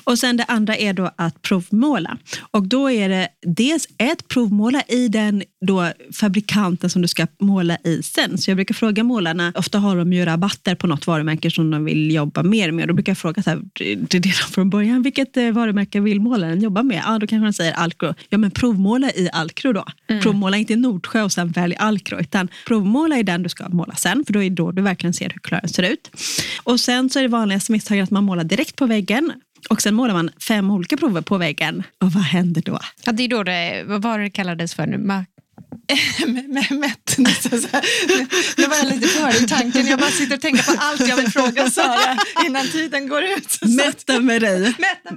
Och 0.04 0.18
sen 0.18 0.36
det 0.36 0.44
andra 0.44 0.76
är 0.76 0.92
då 0.92 1.10
att 1.16 1.42
provmåla. 1.42 2.18
Och 2.50 2.66
då 2.66 2.90
är 2.90 3.08
det 3.08 3.28
dels 3.46 3.88
ett 3.98 4.28
provmåla 4.28 4.82
i 4.88 5.08
den 5.08 5.42
då 5.66 5.92
fabrikanten 6.20 6.90
som 6.90 7.02
du 7.02 7.08
ska 7.08 7.26
måla 7.40 7.78
i 7.84 8.02
sen. 8.02 8.38
Så 8.38 8.50
jag 8.50 8.56
brukar 8.56 8.74
fråga 8.74 9.04
målarna, 9.04 9.52
ofta 9.56 9.78
har 9.78 9.96
de 9.96 10.12
ju 10.12 10.24
rabatter 10.24 10.74
på 10.74 10.86
något 10.86 11.06
varumärke 11.06 11.50
som 11.50 11.70
de 11.70 11.84
vill 11.84 12.10
jobba 12.10 12.42
mer 12.42 12.72
med. 12.72 12.88
Då 12.88 12.94
brukar 12.94 13.10
jag 13.10 13.18
fråga 13.18 13.42
så 13.42 13.50
här, 13.50 13.60
det 14.08 14.26
det 14.26 14.35
från 14.36 14.70
början, 14.70 15.02
vilket 15.02 15.36
eh, 15.36 15.50
varumärke 15.50 16.00
vill 16.00 16.20
målaren 16.20 16.60
jobba 16.60 16.82
med? 16.82 17.02
Ja, 17.06 17.18
då 17.18 17.26
kanske 17.26 17.46
de 17.46 17.52
säger 17.52 17.72
Alcro. 17.72 18.14
Ja, 18.28 18.38
men 18.38 18.50
provmåla 18.50 19.10
i 19.10 19.28
Alcro 19.32 19.72
då. 19.72 19.84
Mm. 20.08 20.22
Provmåla 20.22 20.56
inte 20.56 20.72
i 20.72 20.76
Nordsjö 20.76 21.22
och 21.22 21.32
sen 21.32 21.48
välj 21.48 21.76
Alcro, 21.76 22.20
utan 22.20 22.48
provmåla 22.66 23.18
i 23.18 23.22
den 23.22 23.42
du 23.42 23.48
ska 23.48 23.68
måla 23.68 23.94
sen, 23.94 24.24
för 24.24 24.32
då 24.32 24.42
är 24.42 24.50
det 24.50 24.56
då 24.56 24.72
du 24.72 24.82
verkligen 24.82 25.14
ser 25.14 25.30
hur 25.30 25.40
kulören 25.40 25.68
ser 25.68 25.82
ut. 25.82 26.10
Och 26.62 26.80
sen 26.80 27.10
så 27.10 27.18
är 27.18 27.22
det 27.22 27.28
vanligaste 27.28 27.72
misstaget 27.72 28.02
att 28.02 28.10
man 28.10 28.24
målar 28.24 28.44
direkt 28.44 28.76
på 28.76 28.86
väggen 28.86 29.32
och 29.70 29.82
sen 29.82 29.94
målar 29.94 30.14
man 30.14 30.30
fem 30.48 30.70
olika 30.70 30.96
prover 30.96 31.20
på 31.20 31.38
väggen. 31.38 31.82
Och 32.00 32.12
vad 32.12 32.22
händer 32.22 32.62
då? 32.62 32.78
Ja, 33.04 33.12
det 33.12 33.22
är 33.22 33.28
då 33.28 33.42
det, 33.42 33.84
vad 33.86 34.02
var 34.02 34.18
det 34.18 34.30
kallades 34.30 34.74
för 34.74 34.86
nu? 34.86 35.24
Mätt. 36.70 37.18
Nu 38.56 38.66
var 38.66 38.76
jag 38.76 38.86
lite 38.86 39.08
för 39.08 39.44
i 39.44 39.46
tanken. 39.46 39.86
Jag 39.86 39.98
bara 39.98 40.10
sitter 40.10 40.34
och 40.34 40.40
tänker 40.40 40.62
på 40.62 40.72
allt 40.78 41.08
jag 41.08 41.16
vill 41.16 41.30
fråga 41.30 41.70
Sara 41.70 42.18
innan 42.46 42.68
tiden 42.68 43.08
går 43.08 43.22
ut. 43.22 43.58
Mätta 43.62 44.20
med 44.20 44.42
dig. 44.42 44.74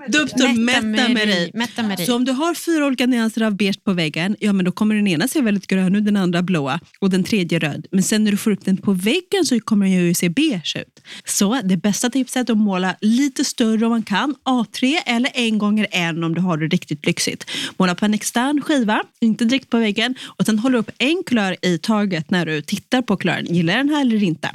Doktor 0.08 0.54
Mätta 0.58 0.82
med 0.82 1.28
dig. 1.28 1.52
Mätta 1.54 1.84
med 1.84 1.98
dig. 1.98 2.06
Så 2.06 2.16
om 2.16 2.26
du 2.26 2.32
har 2.32 2.54
fyra 2.54 2.86
olika 2.86 3.06
nyanser 3.06 3.42
av 3.42 3.56
beige 3.56 3.84
på 3.84 3.94
väggen, 3.94 4.36
ja 4.40 4.54
men 4.54 4.66
då 4.66 4.72
kommer 4.72 4.96
den 4.96 5.08
ena 5.08 5.28
se 5.28 5.42
väldigt 5.42 5.68
grön 5.68 5.96
ut, 5.96 6.06
den 6.06 6.18
andra 6.18 6.42
blåa 6.42 6.80
och 7.00 7.10
den 7.10 7.24
tredje 7.24 7.60
röd. 7.60 7.86
Men 7.92 8.04
sen 8.04 8.24
när 8.24 8.32
du 8.32 8.38
får 8.38 8.52
upp 8.52 8.66
den 8.66 8.78
på 8.78 8.94
väggen 8.94 9.46
så 9.46 9.60
kommer 9.60 9.86
den 9.86 9.94
ju 9.96 10.14
se 10.14 10.30
beige 10.30 10.76
ut. 10.76 11.02
Så 11.26 11.62
det 11.64 11.78
bästa 11.78 12.10
tipset 12.10 12.50
är 12.50 12.54
att 12.54 12.58
måla 12.58 12.96
lite 13.02 13.46
större 13.46 13.86
om 13.86 13.92
man 13.92 14.04
kan. 14.04 14.36
A3 14.46 14.96
eller 15.06 15.32
en 15.34 15.58
gånger 15.58 15.88
en 15.92 16.24
om 16.24 16.36
du 16.36 16.42
har 16.42 16.58
det 16.58 16.68
riktigt 16.68 17.06
lyxigt. 17.06 17.46
Måla 17.78 17.96
på 17.96 18.06
en 18.06 18.14
extern 18.14 18.62
skiva, 18.62 19.04
inte 19.20 19.46
direkt 19.46 19.70
på 19.70 19.78
väggen. 19.78 20.16
Och 20.40 20.46
sen 20.46 20.60
håller 20.60 20.74
du 20.74 20.80
upp 20.80 20.92
en 20.98 21.24
kulör 21.26 21.56
i 21.62 21.78
taget 21.78 22.30
när 22.32 22.46
du 22.46 22.62
tittar 22.62 23.02
på 23.02 23.18
kulören. 23.18 23.46
Gillar 23.46 23.78
den 23.78 23.90
här 23.90 24.02
eller 24.02 24.24
inte? 24.24 24.52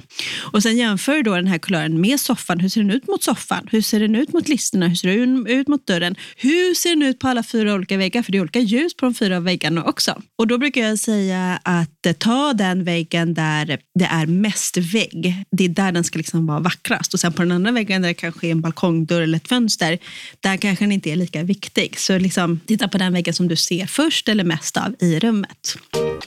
Och 0.53 0.62
sen 0.62 0.77
jämför 0.77 1.14
du 1.14 1.23
då 1.23 1.35
den 1.35 1.47
här 1.47 1.59
kulören 1.59 2.01
med 2.01 2.20
soffan. 2.20 2.61
Hur 2.61 2.68
ser 2.68 2.81
den 2.81 2.90
ut 2.90 3.09
mot 3.09 3.23
soffan? 3.23 3.68
Hur 3.73 3.83
ser 3.83 4.01
den 4.01 4.14
ut 4.14 4.33
mot 4.33 4.49
listerna? 4.49 4.88
Hur 4.88 4.94
ser 4.94 5.16
den 5.16 5.47
ut 5.47 5.68
mot 5.68 5.87
dörren? 5.87 6.16
Hur 6.37 6.75
ser 6.75 6.90
den 6.90 7.03
ut 7.03 7.18
på 7.18 7.29
alla 7.29 7.42
fyra 7.42 7.75
olika 7.75 7.97
väggar? 7.97 8.23
För 8.23 8.33
det 8.33 8.38
är 8.38 8.42
olika 8.42 8.59
ljus 8.61 8.97
på 8.97 9.07
de 9.07 9.14
fyra 9.14 9.40
väggarna 9.40 9.85
också. 9.85 10.23
Och 10.38 10.47
då 10.47 10.59
brukar 10.59 10.81
jag 10.81 10.99
säga 10.99 11.61
att 11.62 12.07
eh, 12.07 12.12
ta 12.12 12.53
den 12.53 12.85
väggen 12.85 13.35
där 13.35 13.79
det 13.94 14.05
är 14.05 14.27
mest 14.27 14.77
vägg. 14.77 15.44
Det 15.51 15.64
är 15.64 15.68
där 15.68 15.92
den 15.92 16.05
ska 16.05 16.18
liksom 16.18 16.47
vara 16.47 16.61
vackrast. 16.61 17.14
Och 17.14 17.20
sen 17.20 17.33
på 17.33 17.42
den 17.42 17.53
andra 17.53 17.73
väggen 17.73 18.03
där 18.03 18.09
det 18.09 18.14
kanske 18.14 18.47
är 18.47 18.51
en 18.51 18.61
balkongdörr 18.61 19.20
eller 19.20 19.37
ett 19.37 19.49
fönster, 19.49 19.99
där 20.40 20.57
kanske 20.57 20.85
den 20.85 20.92
inte 20.92 21.11
är 21.11 21.16
lika 21.16 21.42
viktig. 21.42 21.99
Så 21.99 22.18
liksom, 22.18 22.61
titta 22.66 22.88
på 22.88 22.99
den 22.99 23.12
väggen 23.12 23.35
som 23.35 23.49
du 23.49 23.57
ser 23.57 23.87
först 23.87 24.29
eller 24.29 24.44
mest 24.44 24.77
av 24.77 24.94
i 25.01 25.18
rummet. 25.18 25.74
Tschüss. 25.75 26.25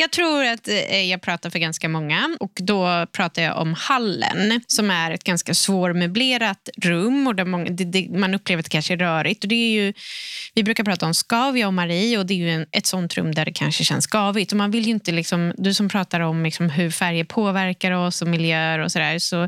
Jag 0.00 0.10
tror 0.10 0.44
att 0.44 0.68
eh, 0.68 1.02
jag 1.10 1.22
pratar 1.22 1.50
för 1.50 1.58
ganska 1.58 1.88
många 1.88 2.36
och 2.40 2.52
då 2.54 3.06
pratar 3.12 3.42
jag 3.42 3.58
om 3.58 3.74
hallen 3.74 4.60
som 4.66 4.90
är 4.90 5.10
ett 5.10 5.24
ganska 5.24 5.54
svårmöblerat 5.54 6.68
rum 6.76 7.26
och 7.26 7.34
där 7.34 7.44
många, 7.44 7.70
det, 7.70 7.84
det, 7.84 8.18
man 8.18 8.34
upplever 8.34 8.60
att 8.60 8.64
det 8.64 8.70
kanske 8.70 8.92
är 8.92 8.98
rörigt. 8.98 9.44
Och 9.44 9.48
det 9.48 9.54
är 9.54 9.70
ju, 9.70 9.92
vi 10.54 10.62
brukar 10.62 10.84
prata 10.84 11.06
om 11.06 11.14
skav, 11.14 11.58
jag 11.58 11.66
och 11.66 11.74
Marie, 11.74 12.18
och 12.18 12.26
det 12.26 12.34
är 12.34 12.38
ju 12.38 12.50
en, 12.50 12.66
ett 12.72 12.86
sånt 12.86 13.16
rum 13.16 13.34
där 13.34 13.44
det 13.44 13.52
kanske 13.52 13.84
känns 13.84 14.06
skavigt. 14.06 14.52
Och 14.52 14.58
man 14.58 14.70
vill 14.70 14.88
inte 14.88 15.12
liksom, 15.12 15.52
du 15.56 15.74
som 15.74 15.88
pratar 15.88 16.20
om 16.20 16.44
liksom 16.44 16.70
hur 16.70 16.90
färger 16.90 17.24
påverkar 17.24 17.92
oss 17.92 18.22
och 18.22 18.28
miljöer 18.28 18.78
och 18.78 18.92
sådär, 18.92 19.18
så 19.18 19.42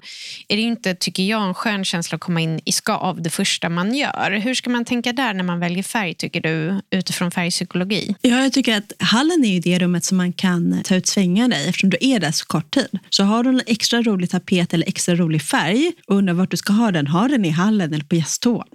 är 0.49 0.57
det 0.57 0.63
ju 0.63 0.69
inte, 0.69 0.95
tycker 0.95 1.23
jag, 1.23 1.43
en 1.43 1.55
skön 1.55 1.85
känsla 1.85 2.17
att 2.17 2.21
komma 2.21 2.41
in 2.41 2.61
i 2.65 2.73
skav 2.73 3.23
det 3.23 3.31
första 3.31 3.69
man 3.69 3.95
gör. 3.95 4.31
Hur 4.31 4.55
ska 4.55 4.71
man 4.71 4.85
tänka 4.85 5.13
där 5.13 5.35
när 5.35 5.45
man 5.45 5.61
väljer 5.61 5.83
färg, 5.83 6.15
tycker 6.15 6.41
du, 6.41 6.81
utifrån 6.91 7.31
färgpsykologi? 7.31 8.15
Ja, 8.21 8.43
jag 8.43 8.53
tycker 8.53 8.77
att 8.77 8.93
hallen 8.99 9.45
är 9.45 9.53
ju 9.53 9.61
det 9.61 9.79
rummet 9.79 10.05
som 10.05 10.17
man 10.17 10.33
kan 10.43 10.83
ta 10.85 10.95
ut 10.95 11.07
svängarna 11.07 11.61
i 11.61 11.69
eftersom 11.69 11.91
du 11.91 11.97
är 12.01 12.21
där 12.21 12.31
så 12.31 12.45
kort 12.47 12.71
tid. 12.71 12.99
Så 13.11 13.25
har 13.25 13.45
du 13.45 13.51
en 13.51 13.61
extra 13.67 14.03
rolig 14.03 14.31
tapet 14.31 14.75
eller 14.75 14.89
extra 14.89 15.15
rolig 15.15 15.43
färg 15.43 15.93
och 16.07 16.17
undrar 16.17 16.35
vart 16.35 16.51
du 16.51 16.57
ska 16.57 16.73
ha 16.73 16.91
den, 16.91 17.07
ha 17.07 17.29
den 17.29 17.45
i 17.45 17.51
hallen 17.51 17.95
eller 17.95 18.05
på 18.05 18.15
gästtoan. 18.15 18.69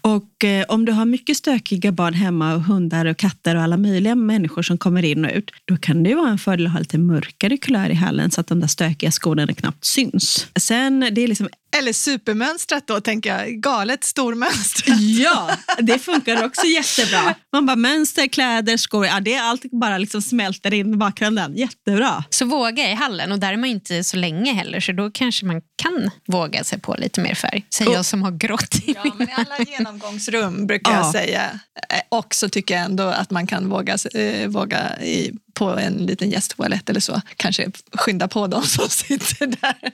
Och 0.00 0.44
eh, 0.44 0.64
om 0.68 0.84
du 0.84 0.92
har 0.92 1.04
mycket 1.04 1.36
stökiga 1.36 1.92
barn 1.92 2.14
hemma 2.14 2.54
och 2.54 2.62
hundar 2.62 3.06
och 3.06 3.16
katter 3.16 3.56
och 3.56 3.62
alla 3.62 3.76
möjliga 3.76 4.14
människor 4.14 4.62
som 4.62 4.78
kommer 4.78 5.04
in 5.04 5.24
och 5.24 5.30
ut, 5.34 5.50
då 5.64 5.76
kan 5.76 6.02
det 6.02 6.14
vara 6.14 6.30
en 6.30 6.38
fördel 6.38 6.66
att 6.66 6.72
ha 6.72 6.78
lite 6.78 6.98
mörkare 6.98 7.56
kulör 7.56 7.90
i 7.90 7.94
hallen 7.94 8.30
så 8.30 8.40
att 8.40 8.46
de 8.46 8.60
där 8.60 8.68
stökiga 8.68 9.10
skorna 9.10 9.46
knappt 9.46 9.84
syns. 9.84 10.46
Sen, 10.56 11.00
det 11.12 11.20
är 11.20 11.28
liksom 11.28 11.48
eller 11.78 11.92
supermönstrat 11.92 12.86
då, 12.86 13.00
tänker 13.00 13.38
jag. 13.38 13.60
Galet 13.60 14.04
stormönstrat. 14.04 15.00
Ja, 15.00 15.50
det 15.78 15.98
funkar 15.98 16.44
också 16.44 16.66
jättebra. 16.66 17.34
Man 17.52 17.66
bara 17.66 17.76
mönster, 17.76 18.26
kläder, 18.26 18.76
skor. 18.76 19.06
Ja, 19.06 19.20
det 19.20 19.34
är 19.34 19.42
allt 19.42 19.62
bara 19.70 19.98
liksom 19.98 20.22
smälter 20.22 20.74
in 20.74 20.94
i 20.94 20.96
bakgrunden. 20.96 21.56
Jättebra. 21.56 22.24
Så 22.30 22.44
våga 22.44 22.90
i 22.90 22.94
hallen 22.94 23.32
och 23.32 23.38
där 23.38 23.52
är 23.52 23.56
man 23.56 23.70
inte 23.70 24.04
så 24.04 24.16
länge 24.16 24.52
heller 24.52 24.80
så 24.80 24.92
då 24.92 25.10
kanske 25.10 25.46
man 25.46 25.60
kan 25.76 26.10
våga 26.26 26.64
sig 26.64 26.80
på 26.80 26.94
lite 26.98 27.20
mer 27.20 27.34
färg. 27.34 27.66
Säger 27.74 27.92
jag 27.92 28.04
som 28.04 28.22
har 28.22 28.30
grått 28.30 28.74
i 28.86 28.94
Ja, 29.04 29.14
men 29.18 29.28
i 29.28 29.32
alla 29.32 29.58
genomgångsrum 29.58 30.66
brukar 30.66 30.92
ja. 30.92 30.98
jag 30.98 31.12
säga. 31.12 31.60
Eh, 31.90 32.00
också 32.08 32.48
tycker 32.48 32.74
jag 32.74 32.84
ändå 32.84 33.02
att 33.02 33.30
man 33.30 33.46
kan 33.46 33.68
våga, 33.68 33.96
eh, 34.14 34.48
våga 34.48 35.02
i 35.02 35.32
på 35.54 35.70
en 35.70 36.06
liten 36.06 36.30
gästtoalett 36.30 36.90
eller 36.90 37.00
så. 37.00 37.20
Kanske 37.36 37.70
skynda 37.92 38.28
på 38.28 38.46
de 38.46 38.62
som 38.62 38.88
sitter 38.88 39.46
där. 39.46 39.92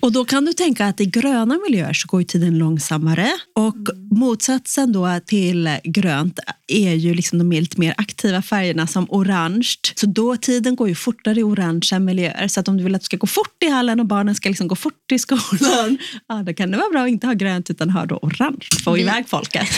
Och 0.00 0.12
då 0.12 0.24
kan 0.24 0.44
du 0.44 0.52
tänka 0.52 0.86
att 0.86 1.00
i 1.00 1.06
gröna 1.06 1.58
miljöer 1.68 1.92
så 1.92 2.08
går 2.08 2.22
tiden 2.22 2.58
långsammare 2.58 3.32
och 3.54 3.76
motsatsen 4.10 4.92
då 4.92 5.20
till 5.26 5.78
grönt 5.84 6.38
är 6.68 6.94
ju 6.94 7.14
liksom 7.14 7.38
de 7.38 7.52
lite 7.52 7.80
mer 7.80 7.94
aktiva 7.98 8.42
färgerna 8.42 8.86
som 8.86 9.06
orange. 9.10 9.74
Så 9.94 10.06
då 10.06 10.36
tiden 10.36 10.76
går 10.76 10.88
ju 10.88 10.94
fortare 10.94 11.40
i 11.40 11.42
orangea 11.42 11.98
miljöer. 11.98 12.48
Så 12.48 12.60
att 12.60 12.68
om 12.68 12.76
du 12.76 12.84
vill 12.84 12.94
att 12.94 13.00
det 13.00 13.04
ska 13.04 13.16
gå 13.16 13.26
fort 13.26 13.62
i 13.62 13.68
hallen 13.68 14.00
och 14.00 14.06
barnen 14.06 14.34
ska 14.34 14.48
liksom 14.48 14.68
gå 14.68 14.76
fort 14.76 15.12
i 15.12 15.18
skolan, 15.18 15.98
ja, 16.28 16.34
då 16.46 16.54
kan 16.54 16.70
det 16.70 16.76
vara 16.76 16.90
bra 16.90 17.02
att 17.02 17.08
inte 17.08 17.26
ha 17.26 17.34
grönt 17.34 17.70
utan 17.70 17.90
ha 17.90 18.06
då 18.06 18.16
orange. 18.22 18.66
Få 18.84 18.98
iväg 18.98 19.28
folket. 19.28 19.68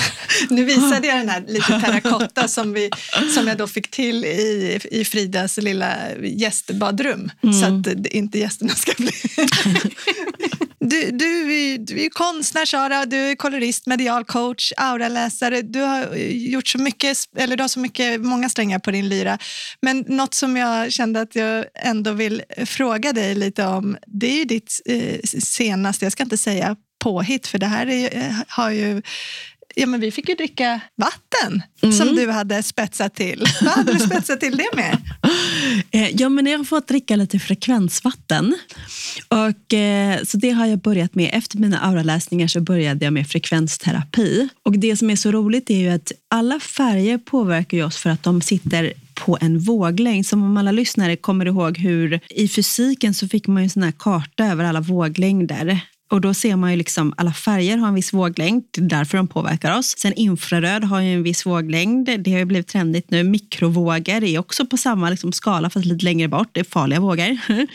nu 0.51 0.65
visade 0.65 1.07
jag 1.07 1.19
den 1.19 1.29
här 1.29 1.45
lite 1.49 1.67
terrakotta 1.81 2.49
som, 2.49 2.73
vi, 2.73 2.91
som 3.35 3.49
jag 3.49 3.59
då 3.59 3.67
fick 3.67 3.91
till 3.91 4.25
i, 4.25 4.79
i 4.91 5.05
Fridas 5.25 5.57
lilla 5.57 6.17
gästbadrum. 6.23 7.31
Mm. 7.43 7.55
Så 7.55 7.67
att 7.67 8.07
inte 8.07 8.39
gästerna 8.39 8.75
ska 8.75 8.93
bli... 8.99 9.11
Du, 10.87 11.11
du, 11.11 11.55
är, 11.55 11.79
du 11.79 12.05
är 12.05 12.09
konstnär, 12.09 12.65
Sara, 12.65 13.07
du 13.07 13.17
är 13.17 13.37
kolorist, 13.37 13.87
medial 13.87 14.25
coach, 14.25 14.73
auraläsare. 14.77 15.63
Du 15.63 15.81
har 15.81 16.15
gjort 16.17 16.69
så 16.69 16.79
mycket, 16.79 17.19
eller 17.37 17.57
du 17.57 17.63
har 17.63 17.69
så 17.69 17.81
mycket, 17.81 18.21
många 18.21 18.49
strängar 18.49 18.79
på 18.79 18.91
din 18.91 19.09
lyra. 19.09 19.39
Men 19.81 20.05
något 20.09 20.35
som 20.35 20.57
jag 20.57 20.93
kände 20.93 21.21
att 21.21 21.35
jag 21.35 21.65
ändå 21.75 22.13
vill 22.13 22.43
fråga 22.67 23.13
dig 23.13 23.35
lite 23.35 23.67
om, 23.67 23.97
det 24.07 24.27
är 24.27 24.39
ju 24.39 24.45
ditt 24.45 24.81
eh, 24.85 25.21
senaste, 25.41 26.05
jag 26.05 26.13
ska 26.13 26.23
inte 26.23 26.39
säga 26.39 26.77
påhitt, 27.05 27.47
för 27.47 27.59
det 27.59 27.67
här 27.67 27.87
är, 27.87 28.17
eh, 28.17 28.35
har 28.49 28.71
ju 28.71 29.03
Ja, 29.75 29.87
men 29.87 30.01
vi 30.01 30.11
fick 30.11 30.29
ju 30.29 30.35
dricka 30.35 30.81
vatten 30.97 31.63
mm. 31.83 31.95
som 31.95 32.17
du 32.17 32.31
hade 32.31 32.63
spetsat 32.63 33.15
till. 33.15 33.45
Vad 33.61 33.73
hade 33.73 33.93
du 33.93 33.99
spetsat 33.99 34.41
till 34.41 34.57
det 34.57 34.69
med? 34.77 34.99
Eh, 35.91 36.11
ja, 36.17 36.29
men 36.29 36.47
jag 36.47 36.59
har 36.59 36.65
fått 36.65 36.89
dricka 36.89 37.17
lite 37.17 37.39
frekvensvatten. 37.39 38.57
Och, 39.29 39.75
eh, 39.75 40.23
så 40.23 40.37
det 40.37 40.51
har 40.51 40.67
jag 40.67 40.79
börjat 40.79 41.15
med. 41.15 41.31
Efter 41.33 41.59
mina 41.59 41.79
auraläsningar 41.79 42.49
så 42.49 42.61
började 42.61 43.05
jag 43.05 43.13
med 43.13 43.29
frekvensterapi. 43.29 44.49
Och 44.63 44.79
det 44.79 44.97
som 44.97 45.11
är 45.11 45.17
så 45.17 45.33
roligt 45.33 45.71
är 45.71 45.79
ju 45.79 45.89
att 45.89 46.13
alla 46.31 46.61
färger 46.61 47.19
påverkar 47.19 47.85
oss 47.85 47.97
för 47.97 48.11
att 48.11 48.23
de 48.23 48.41
sitter 48.41 48.93
på 49.15 49.39
en 49.41 49.59
våglängd. 49.59 50.27
Som 50.27 50.43
om 50.43 50.57
alla 50.57 50.73
lyssnare 50.73 51.17
kommer 51.17 51.47
ihåg 51.47 51.79
hur 51.79 52.21
i 52.31 52.49
fysiken 52.49 53.15
så 53.15 53.29
fick 53.29 53.47
man 53.47 53.63
ju 53.63 53.65
en 53.65 53.71
sån 53.71 53.83
här 53.83 53.93
karta 53.99 54.45
över 54.45 54.65
alla 54.65 54.81
våglängder. 54.81 55.81
Och 56.15 56.21
då 56.21 56.35
ser 56.35 56.57
man 56.57 56.71
ju 56.71 56.77
liksom 56.77 57.15
alla 57.17 57.33
färger 57.33 57.77
har 57.77 57.89
en 57.89 57.95
viss 57.95 58.13
våglängd, 58.13 58.65
det 58.71 58.81
är 58.81 58.85
därför 58.85 59.17
de 59.17 59.29
påverkar 59.29 59.79
oss. 59.79 59.95
Sen 59.99 60.13
infraröd 60.13 60.85
har 60.85 61.01
ju 61.01 61.15
en 61.15 61.23
viss 61.23 61.47
våglängd, 61.47 62.11
det 62.19 62.33
har 62.33 62.39
ju 62.39 62.45
blivit 62.45 62.69
trendigt 62.69 63.11
nu. 63.11 63.25
Mikrovågor 63.25 64.25
är 64.25 64.39
också 64.39 64.67
på 64.67 64.77
samma 64.77 65.11
liksom 65.11 65.33
skala 65.33 65.71
fast 65.71 65.87
lite 65.87 66.05
längre 66.05 66.29
bort, 66.29 66.49
det 66.53 66.61
är 66.61 66.65
farliga 66.65 67.01
vågor. 67.01 67.39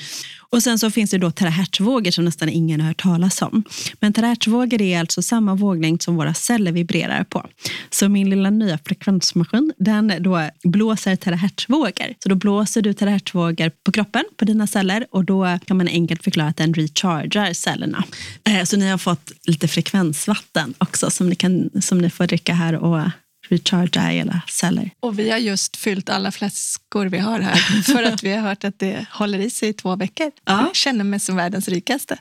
Och 0.51 0.63
sen 0.63 0.79
så 0.79 0.91
finns 0.91 1.11
det 1.11 1.17
då 1.17 1.31
terahertzvågor 1.31 2.11
som 2.11 2.25
nästan 2.25 2.49
ingen 2.49 2.81
har 2.81 2.87
hört 2.87 3.01
talas 3.01 3.41
om. 3.41 3.63
Men 3.99 4.13
terahertzvågor 4.13 4.81
är 4.81 4.99
alltså 4.99 5.21
samma 5.21 5.55
våglängd 5.55 6.01
som 6.01 6.15
våra 6.15 6.33
celler 6.33 6.71
vibrerar 6.71 7.23
på. 7.23 7.45
Så 7.89 8.09
min 8.09 8.29
lilla 8.29 8.49
nya 8.49 8.77
frekvensmaskin, 8.77 9.73
den 9.77 10.13
då 10.19 10.49
blåser 10.63 11.15
terahertzvågor. 11.15 12.13
Så 12.23 12.29
då 12.29 12.35
blåser 12.35 12.81
du 12.81 12.93
terahertzvågor 12.93 13.71
på 13.83 13.91
kroppen, 13.91 14.23
på 14.37 14.45
dina 14.45 14.67
celler 14.67 15.05
och 15.11 15.25
då 15.25 15.59
kan 15.65 15.77
man 15.77 15.87
enkelt 15.87 16.23
förklara 16.23 16.47
att 16.47 16.57
den 16.57 16.73
rechargar 16.73 17.53
cellerna. 17.53 18.03
Eh, 18.43 18.63
så 18.63 18.77
ni 18.77 18.89
har 18.89 18.97
fått 18.97 19.31
lite 19.43 19.67
frekvensvatten 19.67 20.73
också 20.77 21.09
som 21.09 21.29
ni, 21.29 21.35
kan, 21.35 21.69
som 21.81 21.97
ni 21.97 22.09
får 22.09 22.27
dricka 22.27 22.53
här 22.53 22.75
och 22.75 23.01
recharga 23.49 24.01
hela 24.01 24.41
celler. 24.47 24.91
Och 24.99 25.19
vi 25.19 25.29
har 25.29 25.37
just 25.37 25.77
fyllt 25.77 26.09
alla 26.09 26.31
flaskor 26.31 27.05
vi 27.05 27.17
har 27.17 27.39
här 27.39 27.55
för 27.93 28.03
att 28.03 28.23
vi 28.23 28.33
har 28.33 28.41
hört 28.41 28.63
att 28.63 28.79
det 28.79 29.05
håller 29.11 29.39
i 29.39 29.49
sig 29.49 29.69
i 29.69 29.73
två 29.73 29.95
veckor. 29.95 30.31
Ja. 30.45 30.61
Jag 30.65 30.75
känner 30.75 31.03
mig 31.03 31.19
som 31.19 31.35
världens 31.35 31.67
rikaste. 31.67 32.17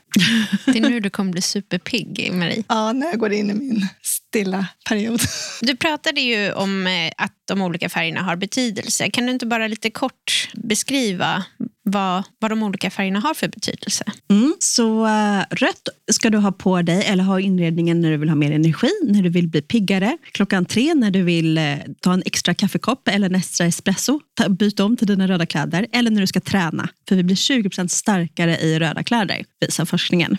Det 0.65 0.77
är 0.77 0.81
nu 0.81 0.99
du 0.99 1.09
kommer 1.09 1.31
bli 1.31 1.41
superpigg, 1.41 2.29
Marie. 2.33 2.63
Ja, 2.67 2.93
när 2.93 3.07
jag 3.07 3.19
går 3.19 3.33
in 3.33 3.49
i 3.49 3.53
min 3.53 3.87
stilla 4.01 4.67
period. 4.89 5.21
Du 5.61 5.75
pratade 5.75 6.21
ju 6.21 6.51
om 6.51 6.87
eh, 6.87 7.11
att 7.17 7.33
de 7.45 7.61
olika 7.61 7.89
färgerna 7.89 8.21
har 8.21 8.35
betydelse. 8.35 9.09
Kan 9.09 9.25
du 9.25 9.31
inte 9.31 9.45
bara 9.45 9.67
lite 9.67 9.89
kort 9.89 10.49
beskriva 10.53 11.43
vad, 11.91 12.23
vad 12.39 12.51
de 12.51 12.63
olika 12.63 12.89
färgerna 12.89 13.19
har 13.19 13.33
för 13.33 13.47
betydelse. 13.47 14.03
Mm, 14.31 14.55
så 14.59 15.05
uh, 15.05 15.41
rött 15.51 15.89
ska 16.11 16.29
du 16.29 16.37
ha 16.37 16.51
på 16.51 16.81
dig 16.81 17.03
eller 17.05 17.23
ha 17.23 17.39
i 17.39 17.43
inredningen 17.43 18.01
när 18.01 18.11
du 18.11 18.17
vill 18.17 18.29
ha 18.29 18.35
mer 18.35 18.51
energi, 18.51 18.89
när 19.03 19.21
du 19.21 19.29
vill 19.29 19.47
bli 19.47 19.61
piggare. 19.61 20.17
Klockan 20.31 20.65
tre 20.65 20.93
när 20.93 21.11
du 21.11 21.23
vill 21.23 21.57
uh, 21.57 21.75
ta 22.01 22.13
en 22.13 22.23
extra 22.25 22.53
kaffekopp 22.53 23.07
eller 23.07 23.29
en 23.29 23.35
extra 23.35 23.65
espresso, 23.65 24.19
ta, 24.33 24.49
byta 24.49 24.85
om 24.85 24.97
till 24.97 25.07
dina 25.07 25.27
röda 25.27 25.45
kläder 25.45 25.87
eller 25.91 26.11
när 26.11 26.21
du 26.21 26.27
ska 26.27 26.39
träna. 26.39 26.89
För 27.09 27.15
vi 27.15 27.23
blir 27.23 27.35
20% 27.35 27.87
starkare 27.87 28.57
i 28.57 28.79
röda 28.79 29.03
kläder, 29.03 29.45
visar 29.59 29.85
forskningen. 29.85 30.37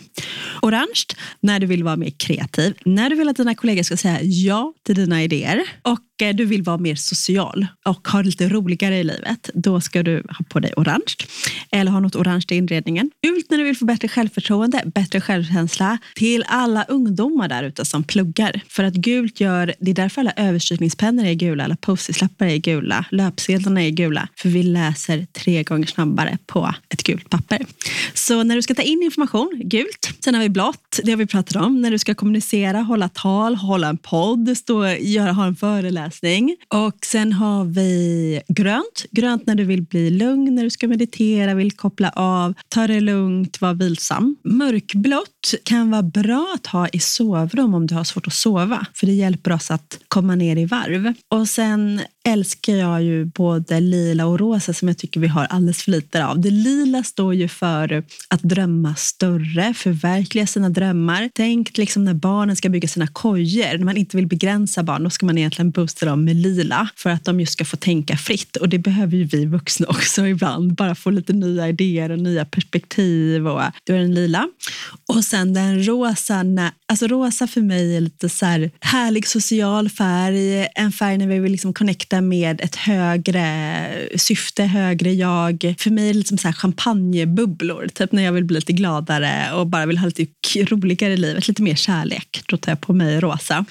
Orange 0.61 1.05
när 1.39 1.59
du 1.59 1.67
vill 1.67 1.83
vara 1.83 1.95
mer 1.95 2.11
kreativ, 2.17 2.73
när 2.85 3.09
du 3.09 3.15
vill 3.15 3.29
att 3.29 3.37
dina 3.37 3.55
kollegor 3.55 3.83
ska 3.83 3.97
säga 3.97 4.19
ja 4.21 4.73
till 4.85 4.95
dina 4.95 5.23
idéer 5.23 5.63
och 5.81 6.21
eh, 6.21 6.35
du 6.35 6.45
vill 6.45 6.63
vara 6.63 6.77
mer 6.77 6.95
social 6.95 7.67
och 7.85 8.07
ha 8.07 8.21
lite 8.21 8.49
roligare 8.49 8.97
i 8.99 9.03
livet, 9.03 9.49
då 9.53 9.81
ska 9.81 10.03
du 10.03 10.15
ha 10.15 10.45
på 10.49 10.59
dig 10.59 10.73
orange. 10.77 11.15
Eller 11.71 11.91
har 11.91 12.01
något 12.01 12.15
orange 12.15 12.45
i 12.51 12.55
inredningen. 12.55 13.11
Gult 13.23 13.49
när 13.49 13.57
du 13.57 13.63
vill 13.63 13.77
få 13.77 13.85
bättre 13.85 14.07
självförtroende, 14.07 14.83
bättre 14.85 15.21
självkänsla. 15.21 15.97
Till 16.15 16.43
alla 16.47 16.83
ungdomar 16.83 17.47
där 17.47 17.63
ute 17.63 17.85
som 17.85 18.03
pluggar. 18.03 18.61
För 18.67 18.83
att 18.83 18.93
gult 18.93 19.39
gör, 19.39 19.73
det 19.79 19.91
är 19.91 19.95
därför 19.95 20.21
alla 20.21 20.33
överstrykningspennor 20.35 21.25
är 21.25 21.33
gula, 21.33 21.63
alla 21.63 21.75
post-it-lappar 21.75 22.45
är 22.45 22.57
gula, 22.57 23.05
löpsedlarna 23.11 23.83
är 23.83 23.89
gula. 23.89 24.27
För 24.35 24.49
vi 24.49 24.63
läser 24.63 25.27
tre 25.31 25.63
gånger 25.63 25.87
snabbare 25.87 26.37
på 26.45 26.73
ett 26.89 27.03
gult 27.03 27.29
papper. 27.29 27.65
Så 28.13 28.43
när 28.43 28.55
du 28.55 28.61
ska 28.61 28.75
ta 28.75 28.81
in 28.81 29.03
information, 29.03 29.61
gult. 29.63 30.09
Sen 30.23 30.35
har 30.35 30.41
vi 30.41 30.49
blått, 30.49 30.99
det 31.03 31.11
har 31.11 31.17
vi 31.17 31.25
pratat 31.25 31.55
om. 31.55 31.81
När 31.81 31.91
du 31.91 31.99
ska 31.99 32.15
kommunicera, 32.15 32.77
hålla 32.77 33.09
tal, 33.09 33.55
hålla 33.55 33.87
en 33.87 33.97
podd, 33.97 34.57
stå, 34.57 34.87
göra, 34.87 35.31
ha 35.31 35.45
en 35.45 35.55
föreläsning. 35.55 36.55
Och 36.67 36.97
sen 37.05 37.33
har 37.33 37.65
vi 37.65 38.41
grönt. 38.47 39.05
Grönt 39.11 39.45
när 39.45 39.55
du 39.55 39.63
vill 39.63 39.81
bli 39.81 40.09
lugn, 40.09 40.55
när 40.55 40.63
du 40.63 40.69
ska 40.69 40.87
meditera, 40.87 41.30
vill 41.55 41.71
koppla 41.71 42.09
av, 42.09 42.53
ta 42.69 42.87
det 42.87 42.99
lugnt, 42.99 43.61
vara 43.61 43.73
vilsam. 43.73 44.35
Mörkblått 44.43 45.53
kan 45.63 45.91
vara 45.91 46.03
bra 46.03 46.53
att 46.55 46.67
ha 46.67 46.87
i 46.87 46.99
sovrum 46.99 47.73
om 47.73 47.87
du 47.87 47.95
har 47.95 48.03
svårt 48.03 48.27
att 48.27 48.33
sova, 48.33 48.85
för 48.93 49.07
det 49.07 49.13
hjälper 49.13 49.51
oss 49.51 49.71
att 49.71 49.99
komma 50.07 50.35
ner 50.35 50.55
i 50.55 50.65
varv. 50.65 51.13
Och 51.27 51.47
sen 51.47 52.01
älskar 52.23 52.73
jag 52.73 53.03
ju 53.03 53.25
både 53.25 53.79
lila 53.79 54.25
och 54.25 54.39
rosa 54.39 54.73
som 54.73 54.87
jag 54.87 54.97
tycker 54.97 55.19
vi 55.19 55.27
har 55.27 55.45
alldeles 55.45 55.83
för 55.83 55.91
lite 55.91 56.25
av. 56.25 56.39
Det 56.39 56.49
lila 56.49 57.03
står 57.03 57.33
ju 57.33 57.47
för 57.47 58.03
att 58.27 58.41
drömma 58.41 58.95
större, 58.95 59.73
förverkliga 59.73 60.47
sina 60.47 60.69
drömmar. 60.69 61.29
Tänk 61.33 61.77
liksom 61.77 62.05
när 62.05 62.13
barnen 62.13 62.55
ska 62.55 62.69
bygga 62.69 62.87
sina 62.87 63.07
kojor, 63.07 63.77
när 63.77 63.85
man 63.85 63.97
inte 63.97 64.17
vill 64.17 64.27
begränsa 64.27 64.83
barn, 64.83 65.03
då 65.03 65.09
ska 65.09 65.25
man 65.25 65.37
egentligen 65.37 65.71
boosta 65.71 66.05
dem 66.05 66.25
med 66.25 66.35
lila 66.35 66.89
för 66.95 67.09
att 67.09 67.25
de 67.25 67.39
just 67.39 67.53
ska 67.53 67.65
få 67.65 67.77
tänka 67.77 68.17
fritt. 68.17 68.55
Och 68.55 68.69
det 68.69 68.77
behöver 68.79 69.17
ju 69.17 69.23
vi 69.23 69.45
vuxna 69.45 69.87
också 69.89 70.27
ibland, 70.27 70.73
bara 70.73 70.95
få 70.95 71.09
lite 71.21 71.33
nya 71.33 71.69
idéer 71.69 72.11
och 72.11 72.19
nya 72.19 72.45
perspektiv. 72.45 73.47
Och 73.47 73.61
då 73.87 73.93
är 73.93 73.97
den 73.97 74.13
lila. 74.13 74.47
Och 75.13 75.25
sen 75.25 75.53
den 75.53 75.87
rosa, 75.87 76.45
alltså 76.87 77.07
rosa 77.07 77.47
för 77.47 77.61
mig 77.61 77.95
är 77.95 78.01
lite 78.01 78.29
så 78.29 78.45
här 78.45 78.71
härlig 78.79 79.27
social 79.27 79.89
färg, 79.89 80.67
en 80.75 80.91
färg 80.91 81.17
när 81.17 81.27
vi 81.27 81.39
vill 81.39 81.51
liksom 81.51 81.73
connecta 81.73 82.21
med 82.21 82.61
ett 82.61 82.75
högre 82.75 83.87
syfte, 84.15 84.63
högre 84.63 85.13
jag. 85.13 85.75
För 85.79 85.89
mig 85.89 86.09
är 86.09 86.13
det 86.13 86.19
liksom 86.19 86.37
så 86.37 86.47
här 86.47 86.53
champagnebubblor, 86.53 87.87
typ 87.87 88.11
när 88.11 88.23
jag 88.23 88.31
vill 88.31 88.45
bli 88.45 88.55
lite 88.55 88.73
gladare 88.73 89.53
och 89.53 89.67
bara 89.67 89.85
vill 89.85 89.97
ha 89.97 90.05
lite 90.05 90.25
roligare 90.55 91.13
i 91.13 91.17
livet, 91.17 91.47
lite 91.47 91.61
mer 91.61 91.75
kärlek. 91.75 92.43
Då 92.47 92.57
tar 92.57 92.71
jag 92.71 92.81
på 92.81 92.93
mig 92.93 93.19
rosa. 93.19 93.65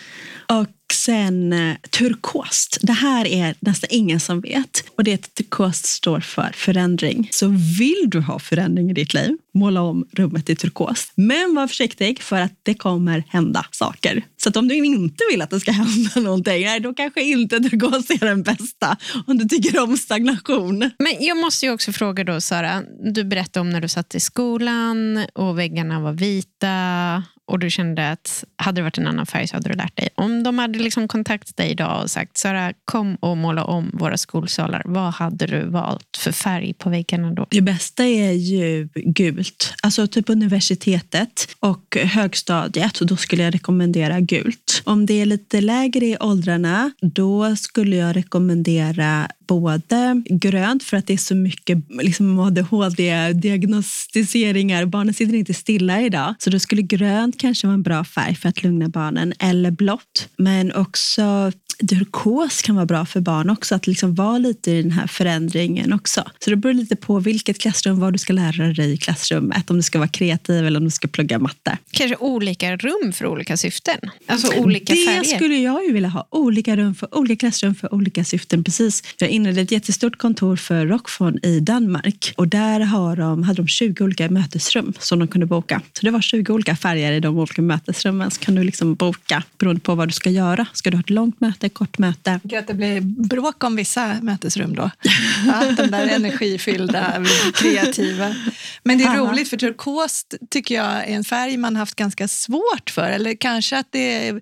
Och 0.49 0.67
sen 0.93 1.53
eh, 1.53 1.77
turkost. 1.91 2.79
Det 2.83 2.93
här 2.93 3.27
är 3.27 3.55
nästan 3.61 3.89
ingen 3.91 4.21
som 4.21 4.41
vet. 4.41 4.85
Och 4.97 5.05
det 5.05 5.35
turkost 5.35 5.87
står 5.87 6.21
för 6.21 6.53
förändring. 6.55 7.29
Så 7.33 7.47
vill 7.79 8.05
du 8.07 8.21
ha 8.21 8.39
förändring 8.39 8.91
i 8.91 8.93
ditt 8.93 9.15
liv, 9.15 9.37
måla 9.55 9.83
om 9.83 10.09
rummet 10.13 10.51
i 10.51 10.57
turkost. 10.57 11.13
Men 11.15 11.55
var 11.55 11.67
försiktig 11.67 12.23
för 12.23 12.41
att 12.41 12.53
det 12.63 12.75
kommer 12.75 13.25
hända 13.29 13.67
saker. 13.71 14.23
Så 14.37 14.49
att 14.49 14.57
om 14.57 14.69
du 14.69 14.75
inte 14.75 15.25
vill 15.31 15.43
att 15.43 15.51
det 15.51 15.61
ska 15.61 15.73
hända 15.73 16.11
någonting, 16.21 16.65
nej, 16.65 16.81
då 16.81 16.95
kanske 16.95 17.23
inte 17.23 17.61
turkos 17.61 18.11
är 18.11 18.27
den 18.27 18.43
bästa. 18.43 18.97
Om 19.27 19.39
du 19.39 19.45
tycker 19.45 19.83
om 19.83 19.97
stagnation. 19.97 20.91
Men 20.99 21.15
jag 21.21 21.37
måste 21.37 21.67
ju 21.67 21.73
också 21.73 21.93
fråga 21.93 22.25
då, 22.25 22.41
Sara. 22.41 22.83
Du 23.15 23.25
berättade 23.25 23.61
om 23.61 23.71
när 23.71 23.81
du 23.81 23.89
satt 23.89 24.15
i 24.15 24.21
skolan 24.21 25.27
och 25.35 25.59
väggarna 25.59 26.01
var 26.01 26.13
vita 26.13 27.23
och 27.51 27.59
du 27.59 27.71
kände 27.71 28.11
att 28.11 28.45
hade 28.57 28.79
det 28.81 28.83
varit 28.83 28.99
en 28.99 29.07
annan 29.07 29.27
färg 29.27 29.49
så 29.49 29.57
hade 29.57 29.69
du 29.69 29.75
lärt 29.75 29.97
dig. 29.97 30.09
Om 30.15 30.43
de 30.43 30.59
hade 30.59 30.79
liksom 30.79 31.09
kontaktat 31.09 31.57
dig 31.57 31.71
idag 31.71 32.03
och 32.03 32.11
sagt 32.11 32.39
Sara, 32.39 32.73
kom 32.85 33.15
och 33.15 33.37
måla 33.37 33.65
om 33.65 33.91
våra 33.93 34.17
skolsalar. 34.17 34.83
Vad 34.85 35.13
hade 35.15 35.47
du 35.47 35.65
valt 35.65 36.17
för 36.19 36.33
färg 36.33 36.75
på 36.75 36.91
väggarna 36.91 37.31
då? 37.31 37.47
Det 37.51 37.61
bästa 37.61 38.05
är 38.05 38.33
ju 38.33 38.89
gult. 38.95 39.75
Alltså 39.83 40.07
typ 40.07 40.29
universitetet 40.29 41.49
och 41.61 41.97
högstadiet. 41.97 43.01
Då 43.01 43.17
skulle 43.17 43.43
jag 43.43 43.55
rekommendera 43.55 44.21
gult. 44.21 44.83
Om 44.85 45.07
det 45.07 45.15
är 45.15 45.27
lite 45.27 45.61
lägre 45.61 46.07
i 46.07 46.17
åldrarna, 46.21 46.91
då 47.01 47.57
skulle 47.57 47.97
jag 47.97 48.17
rekommendera 48.17 49.29
både 49.51 50.23
grönt 50.31 50.83
för 50.83 50.97
att 50.97 51.07
det 51.07 51.13
är 51.13 51.19
så 51.19 51.35
mycket 51.35 51.79
liksom 52.03 52.39
ADHD-diagnostiseringar. 52.39 54.87
Barnen 54.87 55.15
sitter 55.15 55.35
inte 55.35 55.55
stilla 55.55 56.01
idag. 56.01 56.35
Så 56.39 56.51
då 56.51 56.59
skulle 56.59 56.83
grönt 56.83 57.41
kanske 57.41 57.67
vara 57.67 57.75
en 57.75 57.83
bra 57.83 58.05
färg 58.05 58.35
för 58.35 58.49
att 58.49 58.63
lugna 58.63 58.89
barnen. 58.89 59.33
Eller 59.39 59.71
blått. 59.71 60.29
Men 60.37 60.73
också 60.73 61.53
turkos 61.89 62.63
kan 62.63 62.75
vara 62.75 62.87
bra 62.87 63.07
för 63.07 63.21
barn 63.21 63.51
också. 63.51 63.75
Att 63.75 63.87
liksom 63.87 64.15
vara 64.15 64.39
lite 64.39 64.71
i 64.71 64.83
den 64.83 64.91
här 64.91 65.07
förändringen 65.07 65.93
också. 65.93 66.25
Så 66.45 66.51
det 66.51 66.57
beror 66.57 66.75
lite 66.75 66.97
på 66.97 67.19
vilket 67.19 67.59
klassrum, 67.61 68.01
vad 68.01 68.13
du 68.13 68.19
ska 68.19 68.33
lära 68.33 68.73
dig 68.73 68.93
i 68.93 68.97
klassrummet. 68.97 69.71
Om 69.71 69.77
du 69.77 69.83
ska 69.83 69.99
vara 69.99 70.09
kreativ 70.09 70.67
eller 70.67 70.81
om 70.81 70.85
du 70.85 70.91
ska 70.91 71.09
plugga 71.09 71.39
matte. 71.39 71.79
Kanske 71.91 72.17
olika 72.17 72.77
rum 72.77 73.13
för 73.13 73.27
olika 73.27 73.57
syften? 73.57 73.99
Alltså 74.27 74.59
olika 74.59 74.95
det 74.95 75.07
färger? 75.07 75.21
Det 75.21 75.27
skulle 75.27 75.57
jag 75.57 75.85
ju 75.87 75.93
vilja 75.93 76.09
ha. 76.09 76.29
Olika 76.31 76.77
rum 76.77 76.95
för 76.95 77.15
olika 77.19 77.41
klassrum 77.41 77.75
för 77.75 77.95
olika 77.95 78.25
syften. 78.25 78.65
Precis. 78.65 79.03
Jag 79.19 79.31
inredde 79.31 79.61
ett 79.61 79.73
jättestort 79.73 80.17
kontor 80.19 80.57
för 80.57 80.87
Rockfon 80.87 81.39
i 81.43 81.61
Danmark. 81.61 82.35
Och 82.37 82.49
där 82.49 82.81
har 82.81 83.17
de, 83.17 83.43
hade 83.43 83.63
de 83.63 83.69
20 83.69 84.05
olika 84.05 84.29
mötesrum 84.29 84.93
som 84.99 85.19
de 85.19 85.29
kunde 85.29 85.47
boka. 85.47 85.83
Så 85.93 86.07
det 86.07 86.11
var 86.11 86.21
20 86.21 86.53
olika 86.53 86.77
färger 86.77 87.13
i 87.13 87.21
de 87.21 87.39
olika 87.39 87.63
mötesrummen. 87.63 88.31
Så 88.31 88.41
kan 88.41 88.55
du 88.55 88.65
liksom 88.65 88.95
boka 88.95 89.43
beroende 89.59 89.81
på 89.81 89.95
vad 89.95 90.09
du 90.09 90.13
ska 90.13 90.31
göra. 90.31 90.67
Ska 90.73 90.91
du 90.91 90.97
ha 90.97 91.01
ett 91.01 91.11
långt 91.11 91.41
möte, 91.41 91.70
kort 91.75 91.99
möte? 91.99 92.41
Att 92.59 92.67
det 92.67 92.75
blir 92.75 93.01
bråk 93.01 93.65
om 93.65 93.77
vissa 93.77 94.19
mötesrum 94.23 94.75
då. 94.75 94.91
Ja, 95.47 95.73
de 95.77 95.87
där 95.87 96.07
energifyllda, 96.07 97.25
kreativa. 97.55 98.35
Men 98.83 98.99
det 98.99 99.05
är 99.05 99.09
Aha. 99.09 99.31
roligt 99.31 99.49
för 99.49 99.57
turkos 99.57 100.27
tycker 100.51 100.75
jag 100.75 100.87
är 100.87 101.17
en 101.17 101.25
färg 101.25 101.57
man 101.57 101.77
haft 101.77 101.95
ganska 101.95 102.29
svårt 102.29 102.91
för. 102.91 103.11
Eller 103.11 103.35
kanske 103.35 103.79
att 103.79 103.87
det 103.91 104.29
är 104.29 104.41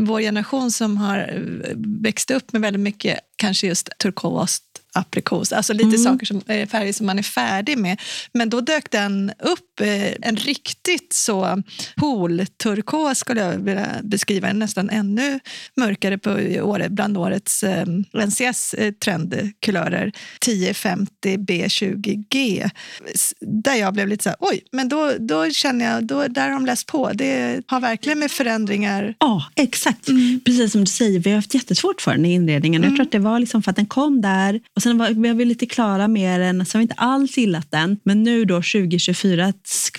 vår 0.00 0.20
generation 0.20 0.70
som 0.70 0.96
har 0.96 1.42
växt 2.02 2.30
upp 2.30 2.52
med 2.52 2.62
väldigt 2.62 2.82
mycket 2.82 3.18
kanske 3.36 3.66
just 3.66 3.88
turkost 3.98 4.71
aprikos, 4.94 5.52
alltså 5.52 5.72
lite 5.72 5.86
Mm. 5.86 5.98
saker 5.98 6.26
som, 6.26 6.42
eh, 6.46 6.68
färger 6.68 6.92
som 6.92 7.06
man 7.06 7.18
är 7.18 7.22
färdig 7.22 7.78
med. 7.78 8.00
Men 8.34 8.50
då 8.50 8.60
dök 8.60 8.90
den 8.90 9.32
upp, 9.38 9.80
eh, 9.80 10.12
en 10.28 10.36
riktigt 10.36 11.12
så 11.12 11.62
poolturkos 11.96 13.18
skulle 13.18 13.40
jag 13.40 13.58
vilja 13.58 13.86
beskriva, 14.02 14.48
en 14.48 14.58
nästan 14.58 14.90
ännu 14.90 15.40
mörkare 15.76 16.18
på 16.18 16.30
året, 16.62 16.92
bland 16.92 17.18
årets 17.18 17.62
eh, 17.62 17.86
NCS 18.26 18.74
eh, 18.74 18.92
trendkulörer, 18.92 20.12
1050 20.46 21.36
B20G. 21.36 22.70
S- 23.14 23.34
Där 23.40 23.74
jag 23.74 23.94
blev 23.94 24.08
lite 24.08 24.22
så 24.22 24.28
här, 24.28 24.36
oj, 24.40 24.60
men 24.72 24.88
då, 24.88 25.12
då 25.18 25.50
känner 25.50 25.84
jag, 25.84 26.04
då, 26.06 26.28
där 26.28 26.42
har 26.42 26.50
de 26.50 26.66
läst 26.66 26.86
på. 26.86 27.10
Det 27.14 27.60
har 27.66 27.80
verkligen 27.80 28.18
med 28.18 28.30
förändringar 28.30 29.14
Ja, 29.18 29.44
exakt. 29.56 30.06
Precis 30.44 30.72
som 30.72 30.80
du 30.80 30.86
säger, 30.90 31.18
vi 31.20 31.30
har 31.30 31.36
haft 31.36 31.54
jättesvårt 31.54 32.00
för 32.00 32.10
den 32.10 32.26
i 32.26 32.32
inredningen. 32.34 32.82
Jag 32.82 32.94
tror 32.96 33.02
att 33.06 33.12
det 33.12 33.18
var 33.18 33.38
liksom 33.38 33.62
för 33.62 33.70
att 33.70 33.76
den 33.76 33.86
kom 33.86 34.20
där 34.20 34.60
och 34.82 34.84
sen 34.84 34.98
var 34.98 35.34
vi 35.34 35.44
lite 35.44 35.66
klara 35.66 36.08
med 36.08 36.40
den, 36.40 36.66
så 36.66 36.78
har 36.78 36.80
vi 36.80 36.82
inte 36.82 36.94
alls 36.94 37.38
gillat 37.38 37.70
den. 37.70 37.98
Men 38.04 38.22
nu 38.22 38.44
då 38.44 38.54
2024, 38.54 39.52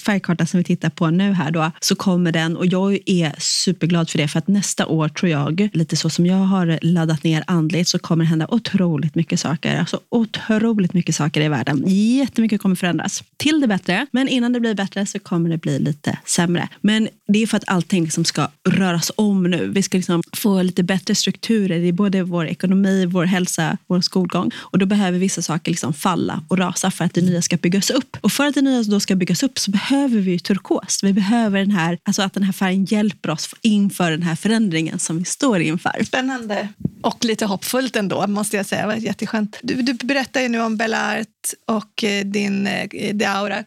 färgkarta 0.06 0.46
som 0.46 0.58
vi 0.58 0.64
tittar 0.64 0.90
på 0.90 1.10
nu 1.10 1.34
här 1.34 1.52
då, 1.52 1.72
så 1.80 1.96
kommer 1.96 2.32
den 2.32 2.58
och 2.58 2.66
jag 2.66 3.00
är 3.06 3.36
superglad 3.40 4.10
för 4.10 4.18
det 4.18 4.28
för 4.28 4.40
att 4.40 4.48
nästa 4.48 4.86
år 4.86 5.10
tror 5.10 5.32
jag, 5.32 5.70
lite 5.74 5.96
så 5.96 6.10
som 6.10 6.26
jag 6.26 6.36
har 6.36 6.80
laddat 6.82 7.24
ner 7.24 7.44
andligt, 7.48 7.90
så 7.90 8.00
kommer 8.00 8.24
det 8.24 8.30
hända 8.30 8.48
otroligt 8.50 9.16
mycket 9.16 9.40
saker. 9.40 9.80
Alltså 9.80 10.00
otroligt 10.10 10.94
mycket 10.94 11.16
saker 11.16 11.42
i 11.42 11.50
världen. 11.50 11.84
Jättemycket 11.88 12.62
kommer 12.62 12.76
förändras 12.76 13.24
till 13.38 13.62
det 13.62 13.68
bättre. 13.68 14.08
Men 14.12 14.28
innan 14.28 14.54
det 14.54 14.60
blir 14.60 14.76
bättre 14.76 15.06
så 15.06 15.20
kommer 15.20 15.50
det 15.50 15.58
bli 15.58 15.80
lite 15.80 16.18
sämre. 16.26 16.68
Men 16.82 17.10
det 17.28 17.44
är 17.44 17.48
för 17.48 17.58
att 17.58 17.68
allting 17.70 18.04
liksom 18.04 18.26
ska 18.26 18.48
röras 18.70 19.12
om 19.16 19.44
nu. 19.44 19.68
Vi 19.68 19.82
ska 19.82 19.98
liksom 19.98 20.24
få 20.34 20.62
lite 20.62 20.84
bättre 20.84 21.16
strukturer 21.16 21.80
i 21.80 21.94
både 21.94 22.24
vår 22.24 22.46
ekonomi, 22.48 23.06
vår 23.06 23.26
hälsa, 23.26 23.78
vår 23.88 24.02
skolgång. 24.02 24.52
Och 24.74 24.80
då 24.80 24.86
behöver 24.86 25.20
vissa 25.20 25.42
saker 25.42 25.72
liksom 25.72 25.94
falla 25.94 26.44
och 26.48 26.58
rasa 26.58 26.92
för 26.92 27.06
att 27.06 27.14
det 27.14 27.22
nya 27.22 27.42
ska 27.42 27.58
byggas 27.58 27.90
upp. 27.90 28.18
Och 28.22 28.32
för 28.32 28.46
att 28.46 28.56
det 28.56 28.62
nya 28.62 28.84
då 28.84 29.00
ska 29.00 29.16
byggas 29.16 29.44
upp 29.44 29.60
så 29.60 29.72
behöver 29.72 30.20
vi 30.20 30.32
ju 30.32 30.40
turkos. 30.40 31.04
Vi 31.04 31.14
behöver 31.14 31.60
den 31.60 31.72
här, 31.72 31.98
alltså 32.04 32.22
att 32.22 32.34
den 32.34 32.44
här 32.44 32.54
färgen 32.54 32.86
hjälper 32.86 33.30
oss 33.30 33.50
inför 33.62 34.12
den 34.12 34.24
här 34.24 34.36
förändringen 34.36 35.00
som 35.00 35.18
vi 35.18 35.26
står 35.26 35.60
inför. 35.60 36.04
Spännande 36.04 36.70
och 37.02 37.26
lite 37.26 37.46
hoppfullt 37.46 37.96
ändå, 37.96 38.28
måste 38.28 38.58
jag 38.58 38.66
säga. 38.66 38.82
Det 38.82 38.88
var 38.88 38.96
jätteskönt. 38.96 39.60
Du, 39.62 39.82
du 39.82 39.94
berättar 39.94 40.42
ju 40.42 40.50
nu 40.50 40.62
om 40.62 40.78
Bella 40.78 41.20
Art 41.20 41.28
och 41.68 42.04
eh, 42.04 42.26
din 42.26 42.68
eh, 42.68 42.88
The 43.18 43.26
Aura 43.26 43.64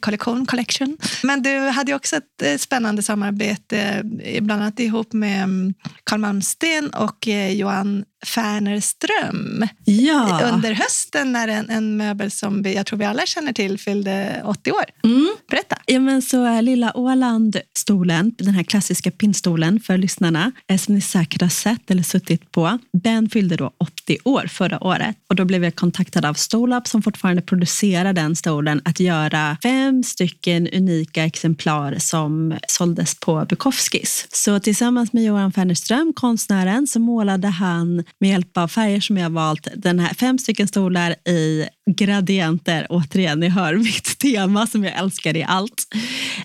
kollektion, 0.00 0.46
collection. 0.46 0.96
Men 1.22 1.42
du 1.42 1.58
hade 1.58 1.94
också 1.94 2.16
ett 2.16 2.60
spännande 2.60 3.02
samarbete, 3.02 4.02
bland 4.40 4.62
annat 4.62 4.80
ihop 4.80 5.12
med 5.12 5.42
mm, 5.42 5.74
Carl 6.04 6.20
Malmsten 6.20 6.90
och 6.90 7.26
Johan 7.50 8.04
Färnerström 8.26 9.68
ja. 9.84 10.40
under 10.52 10.72
hösten 10.72 11.32
när 11.32 11.48
en, 11.48 11.70
en 11.70 11.96
möbel 11.96 12.30
som 12.30 12.62
vi, 12.62 12.74
jag 12.74 12.86
tror 12.86 12.98
vi 12.98 13.04
alla 13.04 13.26
känner 13.26 13.52
till 13.52 13.78
fyllde 13.78 14.42
80 14.44 14.72
år. 14.72 14.84
Mm. 15.04 15.28
Berätta. 15.50 15.76
Ja, 15.86 16.00
men 16.00 16.22
så 16.22 16.60
Lilla 16.60 16.96
Åland-stolen, 16.96 18.34
den 18.38 18.54
här 18.54 18.62
klassiska 18.62 19.10
pinnstolen 19.10 19.80
för 19.80 19.98
lyssnarna, 19.98 20.52
som 20.78 20.94
ni 20.94 21.00
säkert 21.00 21.42
har 21.42 21.48
sett 21.48 21.90
eller 21.90 22.02
suttit 22.02 22.52
på, 22.52 22.78
den 22.92 23.30
fyllde 23.30 23.56
då 23.56 23.72
80 23.78 24.18
år 24.24 24.46
förra 24.46 24.84
året. 24.84 25.16
Och 25.28 25.36
då 25.36 25.44
blev 25.44 25.64
jag 25.64 25.74
kontaktad 25.74 26.24
av 26.24 26.34
Stolab 26.34 26.88
som 26.88 26.99
fortfarande 27.02 27.42
producerar 27.42 28.12
den 28.12 28.36
stolen 28.36 28.82
att 28.84 29.00
göra 29.00 29.56
fem 29.62 30.02
stycken 30.02 30.68
unika 30.68 31.24
exemplar 31.24 31.94
som 31.98 32.58
såldes 32.68 33.20
på 33.20 33.46
Bukowskis. 33.48 34.26
Så 34.32 34.60
tillsammans 34.60 35.12
med 35.12 35.24
Johan 35.24 35.52
Fernerström, 35.52 36.12
konstnären, 36.16 36.86
så 36.86 37.00
målade 37.00 37.48
han 37.48 38.04
med 38.20 38.30
hjälp 38.30 38.56
av 38.56 38.68
färger 38.68 39.00
som 39.00 39.16
jag 39.16 39.30
valt 39.30 39.68
den 39.76 39.98
här 39.98 40.14
fem 40.14 40.38
stycken 40.38 40.68
stolar 40.68 41.28
i 41.28 41.66
gradienter. 41.90 42.86
Återigen, 42.90 43.40
ni 43.40 43.48
hör 43.48 43.74
mitt 43.74 44.18
tema 44.18 44.66
som 44.66 44.84
jag 44.84 44.98
älskar 44.98 45.36
i 45.36 45.42
allt. 45.42 45.86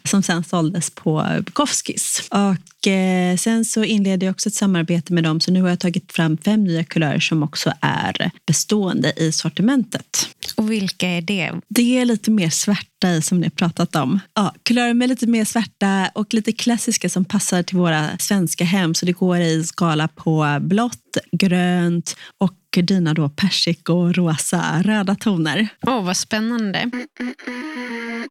Som 0.04 0.24
sen 0.24 0.44
såldes 0.44 0.90
på 0.90 1.26
Bukowskis. 1.46 2.28
Och 2.30 2.88
eh, 2.88 3.38
sen 3.38 3.66
så 3.66 3.84
inledde 3.84 4.26
jag 4.26 4.34
också 4.34 4.50
ett 4.50 4.56
samarbete 4.56 5.14
med 5.14 5.24
dem 5.24 5.40
så 5.40 5.52
nu 5.52 5.62
har 5.62 5.70
jag 5.70 5.80
tagit 5.80 6.12
fram 6.12 6.38
fem 6.38 6.64
nya 6.64 6.84
kulörer 6.84 7.20
som 7.20 7.44
också 7.44 7.74
är 7.82 8.32
bestående 8.48 9.14
i 9.18 9.32
sortimentet. 9.32 10.30
Och 10.58 10.72
vilka 10.72 11.08
är 11.10 11.22
det? 11.22 11.52
Det 11.68 11.98
är 11.98 12.06
lite 12.06 12.32
mer 12.32 12.50
svärta 12.50 13.12
i 13.12 13.22
som 13.22 13.40
ni 13.40 13.50
pratat 13.50 13.96
om. 13.96 14.20
Ja, 14.34 14.54
kulörer 14.64 14.94
med 14.94 15.10
lite 15.10 15.28
mer 15.28 15.46
svärta 15.46 16.12
och 16.16 16.34
lite 16.34 16.52
klassiska 16.52 17.10
som 17.10 17.26
passar 17.26 17.64
till 17.64 17.78
våra 17.78 18.18
svenska 18.18 18.64
hem. 18.64 18.94
Så 18.94 19.06
det 19.06 19.12
går 19.12 19.38
i 19.38 19.64
skala 19.64 20.08
på 20.08 20.58
blått, 20.62 21.18
grönt 21.32 22.16
och 22.38 22.54
dina 22.82 23.14
då 23.14 23.30
persik 23.30 23.90
och 23.90 24.16
rosa 24.16 24.82
röda 24.82 25.16
toner. 25.16 25.68
Åh, 25.88 25.98
oh, 25.98 26.04
vad 26.04 26.18
spännande. 26.18 26.92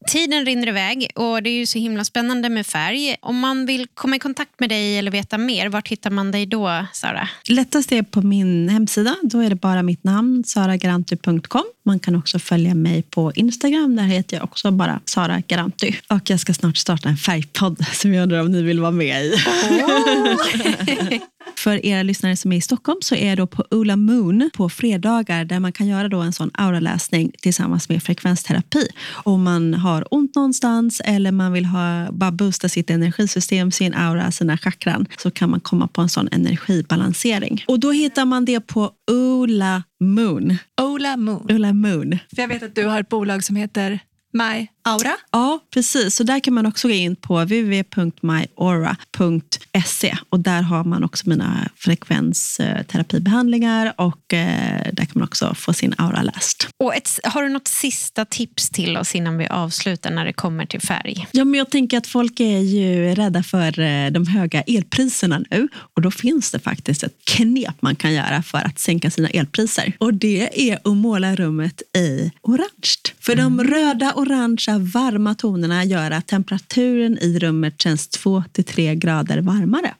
Tiden 0.08 0.44
rinner 0.44 0.68
iväg 0.68 1.10
och 1.14 1.42
det 1.42 1.50
är 1.50 1.58
ju 1.58 1.66
så 1.66 1.78
himla 1.78 2.04
spännande 2.04 2.48
med 2.48 2.66
färg. 2.66 3.16
Om 3.20 3.38
man 3.38 3.66
vill 3.66 3.86
komma 3.94 4.16
i 4.16 4.18
kontakt 4.18 4.60
med 4.60 4.68
dig 4.68 4.98
eller 4.98 5.10
veta 5.10 5.38
mer, 5.38 5.68
vart 5.68 5.88
hittar 5.88 6.10
man 6.10 6.30
dig 6.30 6.46
då, 6.46 6.86
Sara? 6.92 7.28
Lättast 7.48 7.92
är 7.92 8.02
på 8.02 8.22
min 8.22 8.68
hemsida. 8.68 9.16
Då 9.22 9.40
är 9.40 9.50
det 9.50 9.56
bara 9.56 9.82
mitt 9.82 10.04
namn, 10.04 10.44
saragaranty.com. 10.44 11.64
Man 11.84 11.98
kan 11.98 12.16
också 12.16 12.38
följa 12.38 12.74
mig 12.74 13.02
på 13.02 13.32
Instagram. 13.34 13.96
Där 13.96 14.02
heter 14.02 14.36
jag 14.36 14.44
också 14.44 14.70
bara 14.70 15.00
Sara 15.04 15.42
Garanty. 15.46 15.92
Och 16.08 16.30
jag 16.30 16.40
ska 16.40 16.54
snart 16.54 16.76
starta 16.76 17.08
en 17.08 17.16
färgpodd 17.16 17.86
som 17.92 18.14
jag 18.14 18.22
undrar 18.22 18.40
om 18.40 18.52
ni 18.52 18.62
vill 18.62 18.80
vara 18.80 18.90
med 18.90 19.24
i. 19.24 19.34
Oh. 19.82 21.18
För 21.56 21.86
era 21.86 22.02
lyssnare 22.02 22.36
som 22.36 22.52
är 22.52 22.56
i 22.56 22.60
Stockholm 22.60 22.98
så 23.02 23.14
är 23.14 23.36
jag 23.36 23.50
på 23.50 23.64
Ola 23.70 23.96
Moon 23.96 24.50
på 24.54 24.68
fredagar 24.68 25.44
där 25.44 25.60
man 25.60 25.72
kan 25.72 25.86
göra 25.86 26.08
då 26.08 26.20
en 26.20 26.32
sån 26.32 26.50
auraläsning 26.54 27.32
tillsammans 27.40 27.88
med 27.88 28.02
frekvensterapi. 28.02 28.86
Om 29.12 29.42
man 29.42 29.74
har 29.74 30.14
ont 30.14 30.34
någonstans 30.34 31.00
eller 31.04 31.32
man 31.32 31.52
vill 31.52 31.64
ha, 31.64 32.12
bara 32.12 32.32
boosta 32.32 32.68
sitt 32.68 32.90
energisystem, 32.90 33.70
sin 33.70 33.94
aura, 33.94 34.30
sina 34.30 34.58
chakran 34.58 35.06
så 35.18 35.30
kan 35.30 35.50
man 35.50 35.60
komma 35.60 35.86
på 35.88 36.00
en 36.00 36.08
sån 36.08 36.28
energibalansering. 36.32 37.64
Och 37.68 37.80
då 37.80 37.92
hittar 37.92 38.24
man 38.24 38.44
det 38.44 38.60
på 38.60 38.90
Ola 39.10 39.82
Moon. 40.00 40.56
Ola 40.80 41.16
Moon. 41.16 41.46
Ola 41.50 41.72
Moon. 41.72 42.18
För 42.34 42.42
jag 42.42 42.48
vet 42.48 42.62
att 42.62 42.74
du 42.74 42.84
har 42.84 43.00
ett 43.00 43.08
bolag 43.08 43.44
som 43.44 43.56
heter 43.56 44.00
My 44.32 44.68
Aura? 44.86 45.16
Ja, 45.30 45.60
precis. 45.74 46.14
Så 46.14 46.22
där 46.22 46.40
kan 46.40 46.54
man 46.54 46.66
också 46.66 46.88
gå 46.88 46.94
in 46.94 47.16
på 47.16 47.40
www.myaura.se 47.40 50.16
och 50.30 50.40
där 50.40 50.62
har 50.62 50.84
man 50.84 51.04
också 51.04 51.28
mina 51.28 51.68
frekvensterapibehandlingar 51.76 53.94
och 53.96 54.34
eh, 54.34 54.92
där 54.92 55.04
kan 55.04 55.12
man 55.14 55.22
också 55.22 55.54
få 55.54 55.72
sin 55.72 55.94
aura 55.98 56.22
läst. 56.22 56.68
Och 56.78 56.94
ett, 56.94 57.20
har 57.24 57.42
du 57.42 57.48
något 57.48 57.68
sista 57.68 58.24
tips 58.24 58.70
till 58.70 58.96
oss 58.96 59.14
innan 59.14 59.38
vi 59.38 59.46
avslutar 59.46 60.10
när 60.10 60.24
det 60.24 60.32
kommer 60.32 60.66
till 60.66 60.80
färg? 60.80 61.26
Ja, 61.30 61.44
men 61.44 61.58
jag 61.58 61.70
tänker 61.70 61.98
att 61.98 62.06
folk 62.06 62.40
är 62.40 62.58
ju 62.58 63.14
rädda 63.14 63.42
för 63.42 63.80
eh, 63.80 64.10
de 64.10 64.26
höga 64.26 64.62
elpriserna 64.62 65.42
nu 65.50 65.68
och 65.94 66.02
då 66.02 66.10
finns 66.10 66.50
det 66.50 66.58
faktiskt 66.58 67.02
ett 67.02 67.24
knep 67.24 67.82
man 67.82 67.96
kan 67.96 68.12
göra 68.12 68.42
för 68.42 68.58
att 68.58 68.78
sänka 68.78 69.10
sina 69.10 69.28
elpriser 69.28 69.92
och 69.98 70.14
det 70.14 70.70
är 70.70 70.78
att 70.84 70.96
måla 70.96 71.36
rummet 71.36 71.82
i 71.96 72.30
orange. 72.42 72.94
För 73.20 73.32
mm. 73.32 73.56
de 73.56 73.64
röda, 73.64 74.12
orangea 74.16 74.73
varma 74.78 75.34
tonerna 75.34 75.84
gör 75.84 76.10
att 76.10 76.26
temperaturen 76.26 77.18
i 77.18 77.38
rummet 77.38 77.82
känns 77.82 78.10
2-3 78.10 78.94
grader 78.94 79.38
varmare. 79.38 79.94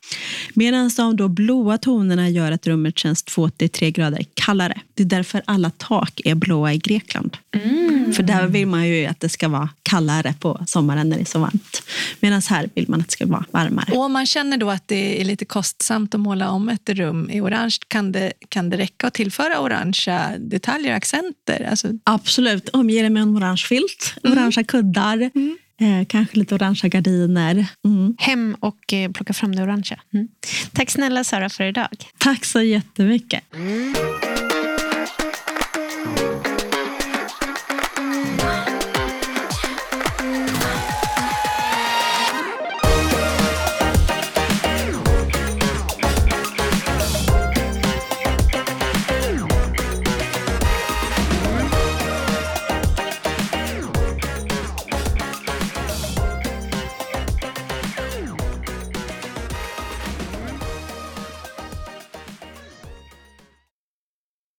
Medan 0.55 0.91
de 0.97 1.16
då 1.16 1.29
blåa 1.29 1.79
tonerna 1.79 2.29
gör 2.29 2.53
att 2.53 2.66
rummet 2.66 2.99
känns 2.99 3.25
2-3 3.25 3.91
grader 3.91 4.25
kallare. 4.35 4.81
Det 4.95 5.03
är 5.03 5.07
därför 5.07 5.43
alla 5.45 5.70
tak 5.70 6.20
är 6.25 6.35
blåa 6.35 6.72
i 6.72 6.79
Grekland. 6.79 7.37
Mm. 7.55 8.12
För 8.12 8.22
där 8.22 8.47
vill 8.47 8.66
man 8.66 8.89
ju 8.89 9.07
att 9.07 9.20
det 9.20 9.29
ska 9.29 9.49
vara 9.49 9.68
kallare 9.83 10.35
på 10.41 10.64
sommaren 10.66 11.09
när 11.09 11.16
det 11.16 11.22
är 11.22 11.27
så 11.27 11.39
varmt. 11.39 11.83
Medan 12.20 12.43
här 12.51 12.70
vill 12.75 12.89
man 12.89 13.01
att 13.01 13.07
det 13.07 13.12
ska 13.12 13.27
vara 13.27 13.45
varmare. 13.51 13.93
Och 13.93 14.05
om 14.05 14.12
man 14.12 14.27
känner 14.27 14.57
då 14.57 14.70
att 14.70 14.89
det 14.89 15.20
är 15.20 15.25
lite 15.25 15.45
kostsamt 15.45 16.14
att 16.14 16.20
måla 16.20 16.51
om 16.51 16.68
ett 16.68 16.89
rum 16.89 17.31
i 17.31 17.41
orange, 17.41 17.77
kan 17.89 18.12
det, 18.12 18.33
kan 18.49 18.70
det 18.70 18.77
räcka 18.77 19.07
att 19.07 19.14
tillföra 19.14 19.61
orangea 19.61 20.39
detaljer 20.39 20.91
och 20.91 20.97
accenter? 20.97 21.68
Alltså... 21.70 21.89
Absolut. 22.05 22.68
Omge 22.68 23.03
det 23.03 23.11
med 23.11 23.22
en 23.22 23.37
orange 23.37 23.62
filt, 23.68 24.14
mm. 24.25 24.39
orangea 24.39 24.63
kuddar. 24.64 25.30
Mm. 25.34 25.58
Eh, 25.80 26.06
kanske 26.06 26.38
lite 26.38 26.54
orangea 26.54 26.88
gardiner. 26.88 27.66
Mm. 27.84 28.14
Hem 28.18 28.56
och 28.60 28.92
eh, 28.92 29.10
plocka 29.10 29.32
fram 29.32 29.54
det 29.54 29.62
orangea. 29.62 30.00
Mm. 30.14 30.28
Tack 30.72 30.90
snälla 30.90 31.24
Sara 31.24 31.48
för 31.48 31.64
idag. 31.64 31.88
Tack 32.18 32.44
så 32.44 32.62
jättemycket. 32.62 33.54
Mm. 33.54 33.94